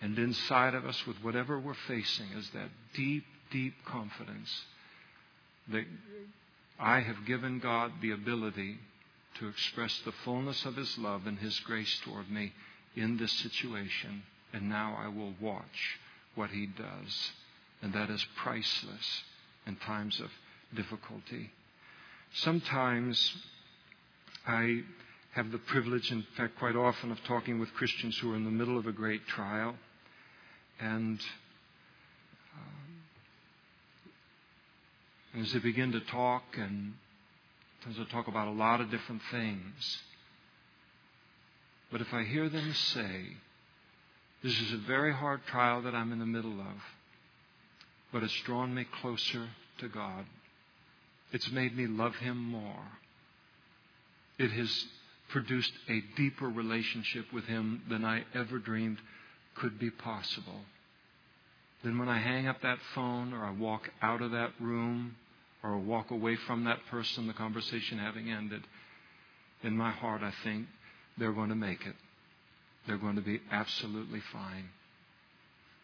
And 0.01 0.19
inside 0.19 0.75
of 0.75 0.85
us, 0.85 1.07
with 1.07 1.17
whatever 1.23 1.59
we're 1.59 1.75
facing, 1.87 2.27
is 2.37 2.49
that 2.51 2.69
deep, 2.95 3.25
deep 3.51 3.75
confidence 3.87 4.51
that 5.69 5.85
I 6.79 7.01
have 7.01 7.25
given 7.27 7.61
God 7.61 7.93
the 8.01 8.11
ability 8.11 8.79
to 9.39 9.49
express 9.49 9.99
the 10.05 10.13
fullness 10.25 10.65
of 10.65 10.77
His 10.77 10.99
love 10.99 11.27
and 11.27 11.39
His 11.39 11.59
grace 11.61 12.01
toward 12.05 12.31
me 12.31 12.53
in 12.97 13.17
this 13.17 13.33
situation. 13.33 14.23
And 14.53 14.69
now 14.69 14.99
I 14.99 15.09
will 15.09 15.35
watch 15.41 15.99
what 16.35 16.51
He 16.51 16.67
does. 16.67 17.31
And 17.81 17.93
that 17.95 18.11
is 18.11 18.27
priceless 18.37 19.23
in 19.67 19.77
times 19.77 20.21
of 20.21 20.31
difficulty. 20.75 21.51
Sometimes 22.35 23.35
I 24.47 24.83
have 25.35 25.51
the 25.53 25.59
privilege, 25.59 26.11
in 26.11 26.25
fact, 26.37 26.59
quite 26.59 26.77
often, 26.77 27.13
of 27.13 27.23
talking 27.25 27.59
with 27.59 27.73
Christians 27.75 28.19
who 28.19 28.33
are 28.33 28.37
in 28.37 28.45
the 28.45 28.51
middle 28.51 28.79
of 28.79 28.87
a 28.87 28.93
great 28.93 29.27
trial. 29.27 29.75
And 30.81 31.21
um, 35.35 35.43
as 35.43 35.53
they 35.53 35.61
begin 35.61 35.93
to 35.93 36.01
talk, 36.01 36.43
and 36.59 36.95
as 37.89 37.97
they 37.97 38.05
talk 38.05 38.27
about 38.29 38.49
a 38.49 38.53
lot 38.53 38.81
of 38.81 38.91
different 38.91 39.23
things, 39.31 39.99
but 41.91 42.01
if 42.01 42.13
I 42.13 42.25
hear 42.25 42.49
them 42.49 42.73
say, 42.75 43.37
This 44.43 44.61
is 44.61 44.73
a 44.73 44.79
very 44.79 45.13
hard 45.13 45.41
trial 45.47 45.83
that 45.83 45.95
I'm 45.95 46.13
in 46.13 46.19
the 46.19 46.27
middle 46.27 46.61
of, 46.61 46.77
but 48.13 48.23
it's 48.23 48.41
drawn 48.45 48.75
me 48.75 48.87
closer 49.01 49.51
to 49.79 49.89
God, 49.89 50.25
it's 51.33 51.51
made 51.53 51.77
me 51.77 51.87
love 51.87 52.17
Him 52.17 52.39
more 52.39 52.87
it 54.43 54.51
has 54.53 54.85
produced 55.31 55.73
a 55.89 56.03
deeper 56.17 56.49
relationship 56.49 57.33
with 57.33 57.45
Him 57.45 57.83
than 57.89 58.05
I 58.05 58.25
ever 58.35 58.59
dreamed 58.59 58.99
could 59.55 59.79
be 59.79 59.91
possible. 59.91 60.61
Then, 61.83 61.99
when 61.99 62.09
I 62.09 62.19
hang 62.19 62.47
up 62.47 62.61
that 62.63 62.79
phone 62.95 63.33
or 63.33 63.45
I 63.45 63.51
walk 63.51 63.89
out 64.01 64.23
of 64.23 64.33
that 64.33 64.53
room 64.61 65.17
or 65.63 65.75
I 65.75 65.79
walk 65.79 66.11
away 66.11 66.37
from 66.37 66.65
that 66.65 66.79
person, 66.91 67.27
the 67.27 67.33
conversation 67.33 67.99
having 67.99 68.31
ended, 68.31 68.63
in 69.63 69.77
my 69.77 69.91
heart 69.91 70.23
I 70.23 70.33
think 70.45 70.67
they're 71.19 71.33
going 71.33 71.49
to 71.51 71.55
make 71.55 71.87
it. 71.87 71.95
They're 72.87 72.99
going 72.99 73.17
to 73.17 73.23
be 73.23 73.41
absolutely 73.51 74.21
fine. 74.33 74.69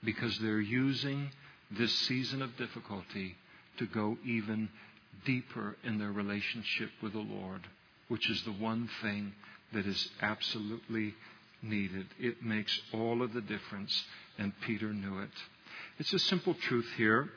Because 0.04 0.36
they're 0.38 0.60
using 0.60 1.30
this 1.70 1.92
season 1.92 2.42
of 2.42 2.56
difficulty 2.56 3.36
to 3.78 3.86
go 3.86 4.16
even 4.24 4.68
deeper 5.24 5.76
in 5.84 5.98
their 5.98 6.12
relationship 6.12 6.90
with 7.02 7.12
the 7.12 7.18
Lord 7.18 7.62
which 8.08 8.28
is 8.28 8.42
the 8.42 8.52
one 8.52 8.88
thing 9.02 9.32
that 9.72 9.86
is 9.86 10.08
absolutely 10.20 11.14
needed. 11.62 12.06
It 12.18 12.42
makes 12.42 12.78
all 12.92 13.22
of 13.22 13.32
the 13.32 13.40
difference, 13.40 14.04
and 14.38 14.52
Peter 14.62 14.92
knew 14.92 15.20
it. 15.20 15.30
It's 15.98 16.12
a 16.12 16.18
simple 16.18 16.54
truth 16.54 16.88
here, 16.96 17.28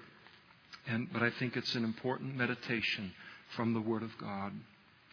and, 0.87 1.11
but 1.11 1.21
I 1.21 1.29
think 1.31 1.55
it's 1.55 1.75
an 1.75 1.83
important 1.83 2.35
meditation 2.35 3.13
from 3.55 3.73
the 3.73 3.81
Word 3.81 4.03
of 4.03 4.17
God. 4.19 4.53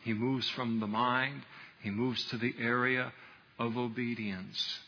He 0.02 0.12
moves 0.12 0.48
from 0.50 0.80
the 0.80 0.86
mind, 0.86 1.42
he 1.82 1.90
moves 1.90 2.22
to 2.26 2.38
the 2.38 2.54
area 2.60 3.12
of 3.58 3.76
obedience 3.76 4.78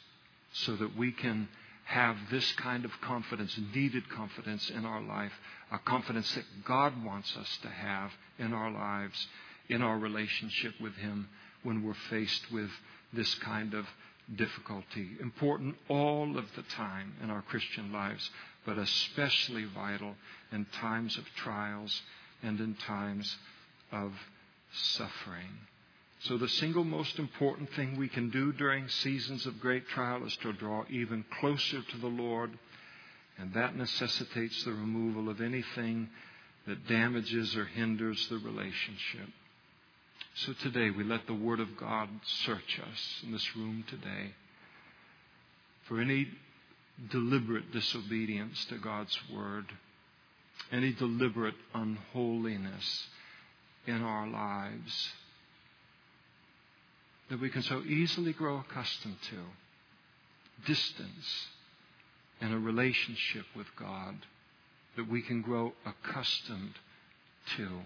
so 0.52 0.76
that 0.76 0.96
we 0.96 1.12
can 1.12 1.48
have 1.84 2.16
this 2.30 2.50
kind 2.52 2.84
of 2.84 2.92
confidence, 3.00 3.58
needed 3.74 4.08
confidence 4.10 4.70
in 4.70 4.84
our 4.84 5.02
life, 5.02 5.32
a 5.72 5.78
confidence 5.78 6.32
that 6.34 6.44
God 6.64 7.04
wants 7.04 7.36
us 7.36 7.58
to 7.62 7.68
have 7.68 8.12
in 8.38 8.52
our 8.52 8.70
lives 8.70 9.26
in 9.70 9.82
our 9.82 9.98
relationship 9.98 10.74
with 10.80 10.94
Him 10.96 11.28
when 11.62 11.82
we're 11.84 11.94
faced 12.10 12.50
with 12.52 12.70
this 13.12 13.34
kind 13.36 13.74
of 13.74 13.86
difficulty. 14.36 15.16
Important 15.20 15.76
all 15.88 16.38
of 16.38 16.44
the 16.56 16.62
time 16.62 17.14
in 17.22 17.30
our 17.30 17.42
Christian 17.42 17.92
lives, 17.92 18.30
but 18.64 18.78
especially 18.78 19.64
vital 19.64 20.14
in 20.52 20.66
times 20.80 21.16
of 21.16 21.24
trials 21.36 22.02
and 22.42 22.60
in 22.60 22.74
times 22.74 23.36
of 23.92 24.12
suffering. 24.72 25.66
So, 26.24 26.36
the 26.36 26.48
single 26.48 26.84
most 26.84 27.18
important 27.18 27.72
thing 27.72 27.96
we 27.96 28.08
can 28.08 28.28
do 28.28 28.52
during 28.52 28.88
seasons 28.88 29.46
of 29.46 29.58
great 29.58 29.88
trial 29.88 30.24
is 30.26 30.36
to 30.42 30.52
draw 30.52 30.84
even 30.90 31.24
closer 31.40 31.80
to 31.80 31.96
the 31.98 32.08
Lord, 32.08 32.50
and 33.38 33.54
that 33.54 33.74
necessitates 33.74 34.62
the 34.64 34.72
removal 34.72 35.30
of 35.30 35.40
anything 35.40 36.10
that 36.66 36.86
damages 36.86 37.56
or 37.56 37.64
hinders 37.64 38.28
the 38.28 38.36
relationship. 38.36 39.30
So 40.34 40.52
today 40.62 40.90
we 40.90 41.04
let 41.04 41.26
the 41.26 41.34
Word 41.34 41.60
of 41.60 41.76
God 41.76 42.08
search 42.44 42.80
us 42.80 43.22
in 43.22 43.32
this 43.32 43.56
room 43.56 43.84
today 43.88 44.34
for 45.86 46.00
any 46.00 46.28
deliberate 47.10 47.72
disobedience 47.72 48.64
to 48.66 48.78
God's 48.78 49.18
Word, 49.32 49.66
any 50.72 50.92
deliberate 50.92 51.56
unholiness 51.74 53.08
in 53.86 54.02
our 54.02 54.28
lives 54.28 55.10
that 57.28 57.40
we 57.40 57.50
can 57.50 57.62
so 57.62 57.82
easily 57.82 58.32
grow 58.32 58.58
accustomed 58.58 59.20
to. 59.30 59.38
Distance 60.66 61.48
in 62.40 62.52
a 62.52 62.58
relationship 62.58 63.46
with 63.56 63.66
God 63.78 64.14
that 64.96 65.08
we 65.08 65.22
can 65.22 65.42
grow 65.42 65.72
accustomed 65.84 66.74
to. 67.56 67.80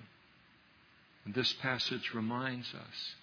And 1.25 1.35
this 1.35 1.53
passage 1.55 2.13
reminds 2.15 2.69
us 2.75 3.15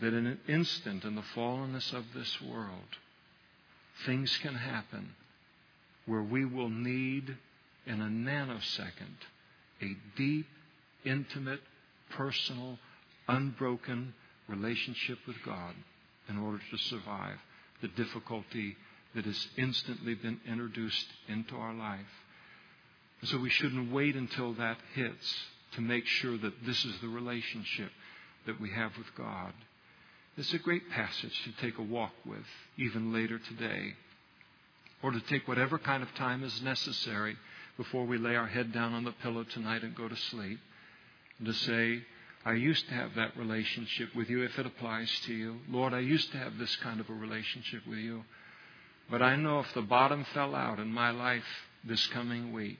that 0.00 0.12
in 0.12 0.26
an 0.26 0.38
instant 0.48 1.04
in 1.04 1.14
the 1.14 1.22
fallenness 1.34 1.92
of 1.92 2.04
this 2.14 2.40
world, 2.42 2.96
things 4.04 4.36
can 4.42 4.54
happen 4.54 5.14
where 6.04 6.22
we 6.22 6.44
will 6.44 6.68
need 6.68 7.36
in 7.86 8.00
a 8.00 8.04
nanosecond 8.04 9.16
a 9.82 9.94
deep, 10.16 10.46
intimate, 11.04 11.60
personal, 12.10 12.78
unbroken 13.28 14.14
relationship 14.48 15.18
with 15.26 15.36
God 15.44 15.74
in 16.28 16.38
order 16.38 16.60
to 16.70 16.78
survive 16.78 17.36
the 17.82 17.88
difficulty 17.88 18.76
that 19.14 19.24
has 19.24 19.48
instantly 19.56 20.14
been 20.14 20.40
introduced 20.46 21.06
into 21.28 21.56
our 21.56 21.74
life. 21.74 22.00
So 23.24 23.38
we 23.38 23.50
shouldn't 23.50 23.92
wait 23.92 24.14
until 24.14 24.54
that 24.54 24.78
hits 24.94 25.36
to 25.76 25.80
make 25.80 26.06
sure 26.06 26.36
that 26.36 26.64
this 26.66 26.84
is 26.84 26.94
the 27.00 27.08
relationship 27.08 27.90
that 28.46 28.60
we 28.60 28.70
have 28.70 28.96
with 28.98 29.14
God. 29.16 29.52
It's 30.36 30.52
a 30.52 30.58
great 30.58 30.90
passage 30.90 31.42
to 31.44 31.52
take 31.62 31.78
a 31.78 31.82
walk 31.82 32.12
with, 32.26 32.46
even 32.76 33.12
later 33.12 33.38
today, 33.38 33.94
or 35.02 35.10
to 35.10 35.20
take 35.20 35.48
whatever 35.48 35.78
kind 35.78 36.02
of 36.02 36.14
time 36.14 36.42
is 36.44 36.62
necessary 36.62 37.36
before 37.76 38.04
we 38.04 38.18
lay 38.18 38.36
our 38.36 38.46
head 38.46 38.72
down 38.72 38.92
on 38.92 39.04
the 39.04 39.12
pillow 39.12 39.44
tonight 39.44 39.82
and 39.82 39.94
go 39.94 40.08
to 40.08 40.16
sleep, 40.16 40.58
and 41.38 41.46
to 41.46 41.52
say, 41.54 42.02
I 42.44 42.52
used 42.52 42.86
to 42.88 42.94
have 42.94 43.14
that 43.16 43.36
relationship 43.36 44.14
with 44.14 44.30
you, 44.30 44.42
if 44.42 44.58
it 44.58 44.66
applies 44.66 45.10
to 45.26 45.34
you. 45.34 45.56
Lord, 45.68 45.92
I 45.92 45.98
used 45.98 46.30
to 46.32 46.38
have 46.38 46.58
this 46.58 46.74
kind 46.76 47.00
of 47.00 47.10
a 47.10 47.14
relationship 47.14 47.86
with 47.86 47.98
you. 47.98 48.22
But 49.10 49.20
I 49.22 49.36
know 49.36 49.60
if 49.60 49.74
the 49.74 49.82
bottom 49.82 50.24
fell 50.32 50.54
out 50.54 50.78
in 50.78 50.88
my 50.88 51.10
life 51.10 51.44
this 51.84 52.06
coming 52.08 52.52
week, 52.52 52.78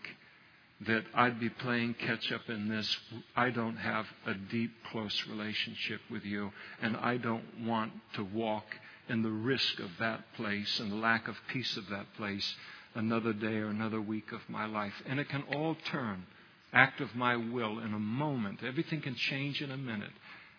that 0.87 1.05
I'd 1.14 1.41
be 1.41 1.49
playing 1.49 1.95
catch 1.95 2.31
up 2.33 2.49
in 2.49 2.68
this. 2.68 2.97
I 3.35 3.51
don't 3.51 3.77
have 3.77 4.07
a 4.27 4.35
deep, 4.35 4.72
close 4.91 5.27
relationship 5.29 6.01
with 6.11 6.24
you, 6.24 6.53
and 6.83 6.97
I 6.97 7.16
don't 7.16 7.64
want 7.64 7.93
to 8.14 8.24
walk 8.24 8.64
in 9.09 9.22
the 9.22 9.31
risk 9.31 9.79
of 9.79 9.91
that 10.01 10.35
place 10.35 10.81
and 10.81 10.93
the 10.93 10.97
lack 10.97 11.29
of 11.29 11.37
peace 11.49 11.77
of 11.77 11.89
that 11.89 12.07
place 12.16 12.55
another 12.95 13.33
day 13.33 13.57
or 13.59 13.68
another 13.68 14.01
week 14.01 14.33
of 14.33 14.41
my 14.49 14.66
life. 14.66 14.95
And 15.07 15.20
it 15.20 15.29
can 15.29 15.45
all 15.55 15.77
turn, 15.91 16.27
act 16.72 17.01
of 17.01 17.14
my 17.14 17.37
will 17.37 17.79
in 17.79 17.95
a 17.95 17.99
moment. 17.99 18.61
Everything 18.66 19.01
can 19.01 19.14
change 19.14 19.62
in 19.62 19.70
a 19.70 19.77
minute. 19.77 20.12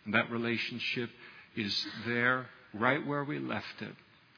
And 0.05 0.13
that 0.13 0.32
relationship 0.32 1.09
is 1.55 1.86
there 2.05 2.47
right 2.74 3.05
where 3.05 3.24
we 3.24 3.39
left 3.39 3.82
it 3.82 3.93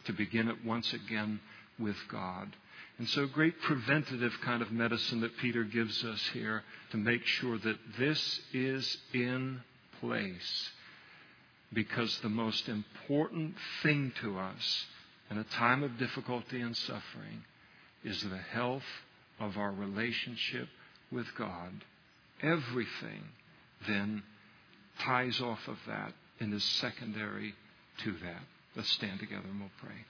to 0.05 0.13
begin 0.13 0.47
it 0.47 0.65
once 0.65 0.93
again 0.93 1.39
with 1.77 1.97
God. 2.09 2.55
And 2.99 3.07
so, 3.07 3.25
great 3.27 3.59
preventative 3.61 4.33
kind 4.41 4.61
of 4.61 4.73
medicine 4.73 5.21
that 5.21 5.37
Peter 5.37 5.63
gives 5.63 6.03
us 6.03 6.21
here 6.33 6.63
to 6.91 6.97
make 6.97 7.25
sure 7.25 7.57
that 7.57 7.77
this 7.97 8.41
is 8.53 8.97
in 9.13 9.61
place. 10.01 10.69
Because 11.71 12.19
the 12.19 12.29
most 12.29 12.67
important 12.67 13.55
thing 13.83 14.11
to 14.21 14.37
us 14.37 14.85
in 15.31 15.37
a 15.37 15.45
time 15.45 15.81
of 15.83 15.97
difficulty 15.97 16.59
and 16.59 16.75
suffering 16.75 17.45
is 18.03 18.21
the 18.21 18.37
health 18.37 18.83
of 19.39 19.57
our 19.57 19.71
relationship 19.71 20.67
with 21.09 21.27
God. 21.37 21.85
Everything 22.41 23.23
then 23.87 24.23
ties 24.99 25.39
off 25.39 25.65
of 25.69 25.77
that 25.87 26.13
and 26.41 26.53
is 26.53 26.63
secondary 26.63 27.53
to 27.99 28.11
that. 28.11 28.41
Let's 28.75 28.89
stand 28.89 29.19
together 29.19 29.47
and 29.49 29.59
we'll 29.61 29.69
pray. 29.81 30.05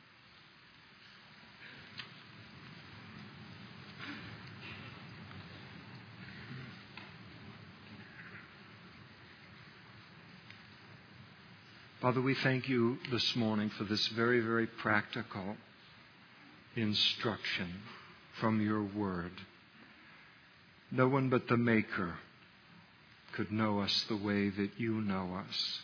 Father, 12.02 12.22
we 12.22 12.34
thank 12.34 12.70
you 12.70 12.98
this 13.12 13.36
morning 13.36 13.70
for 13.72 13.84
this 13.84 14.08
very, 14.08 14.40
very 14.40 14.68
practical 14.68 15.58
instruction 16.78 17.68
from 18.40 18.62
your 18.62 18.82
word. 18.82 19.34
No 20.92 21.10
one 21.10 21.28
but 21.28 21.50
the 21.50 21.58
Maker 21.58 22.14
could 23.34 23.52
know 23.52 23.82
us 23.82 24.06
the 24.08 24.16
way 24.16 24.48
that 24.48 24.70
you 24.78 25.02
know 25.02 25.42
us. 25.46 25.80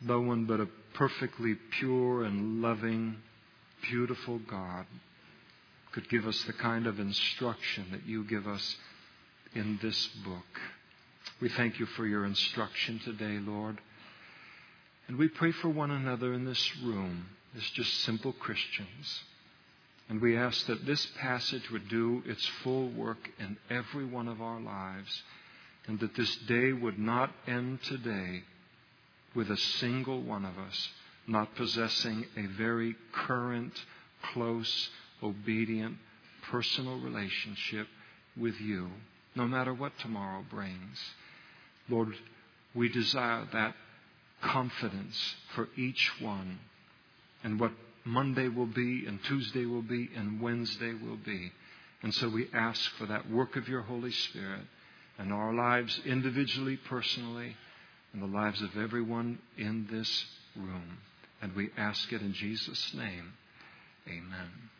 No 0.00 0.20
one 0.20 0.44
but 0.44 0.58
a 0.58 0.66
perfectly 0.94 1.54
pure 1.78 2.24
and 2.24 2.60
loving, 2.60 3.18
beautiful 3.88 4.40
God 4.40 4.86
could 5.92 6.08
give 6.08 6.26
us 6.26 6.42
the 6.48 6.52
kind 6.52 6.88
of 6.88 6.98
instruction 6.98 7.86
that 7.92 8.06
you 8.06 8.24
give 8.24 8.48
us 8.48 8.74
in 9.54 9.78
this 9.80 10.08
book. 10.24 10.60
We 11.40 11.48
thank 11.48 11.78
you 11.78 11.86
for 11.86 12.04
your 12.08 12.24
instruction 12.24 13.00
today, 13.04 13.38
Lord. 13.38 13.78
And 15.08 15.18
we 15.18 15.28
pray 15.28 15.52
for 15.52 15.68
one 15.68 15.90
another 15.90 16.32
in 16.32 16.44
this 16.44 16.76
room 16.78 17.26
as 17.56 17.62
just 17.70 18.02
simple 18.02 18.32
Christians. 18.32 19.22
And 20.08 20.20
we 20.20 20.36
ask 20.36 20.66
that 20.66 20.86
this 20.86 21.06
passage 21.18 21.70
would 21.70 21.88
do 21.88 22.22
its 22.26 22.44
full 22.62 22.88
work 22.90 23.30
in 23.38 23.56
every 23.70 24.04
one 24.04 24.28
of 24.28 24.42
our 24.42 24.60
lives, 24.60 25.22
and 25.86 25.98
that 26.00 26.14
this 26.14 26.34
day 26.36 26.72
would 26.72 26.98
not 26.98 27.30
end 27.46 27.82
today 27.82 28.44
with 29.34 29.50
a 29.50 29.56
single 29.56 30.22
one 30.22 30.44
of 30.44 30.58
us 30.58 30.88
not 31.26 31.54
possessing 31.56 32.26
a 32.36 32.46
very 32.58 32.94
current, 33.12 33.72
close, 34.32 34.90
obedient, 35.22 35.96
personal 36.50 37.00
relationship 37.00 37.86
with 38.36 38.60
you, 38.60 38.90
no 39.34 39.46
matter 39.46 39.72
what 39.72 39.92
tomorrow 39.98 40.44
brings. 40.50 40.98
Lord, 41.88 42.14
we 42.74 42.88
desire 42.88 43.46
that 43.52 43.74
confidence 44.44 45.34
for 45.54 45.68
each 45.76 46.10
one 46.20 46.58
and 47.42 47.58
what 47.58 47.72
Monday 48.04 48.48
will 48.48 48.66
be, 48.66 49.06
and 49.06 49.18
Tuesday 49.24 49.64
will 49.64 49.82
be, 49.82 50.10
and 50.14 50.40
Wednesday 50.40 50.92
will 50.92 51.16
be. 51.16 51.52
And 52.02 52.12
so 52.14 52.28
we 52.28 52.48
ask 52.52 52.90
for 52.98 53.06
that 53.06 53.30
work 53.30 53.56
of 53.56 53.68
your 53.68 53.82
Holy 53.82 54.12
Spirit 54.12 54.62
in 55.18 55.32
our 55.32 55.54
lives 55.54 56.00
individually, 56.04 56.76
personally, 56.76 57.56
and 58.12 58.22
the 58.22 58.26
lives 58.26 58.60
of 58.60 58.76
everyone 58.76 59.38
in 59.56 59.86
this 59.90 60.26
room. 60.54 60.98
And 61.40 61.54
we 61.54 61.70
ask 61.76 62.12
it 62.12 62.20
in 62.20 62.34
Jesus' 62.34 62.92
name. 62.94 63.32
Amen. 64.06 64.70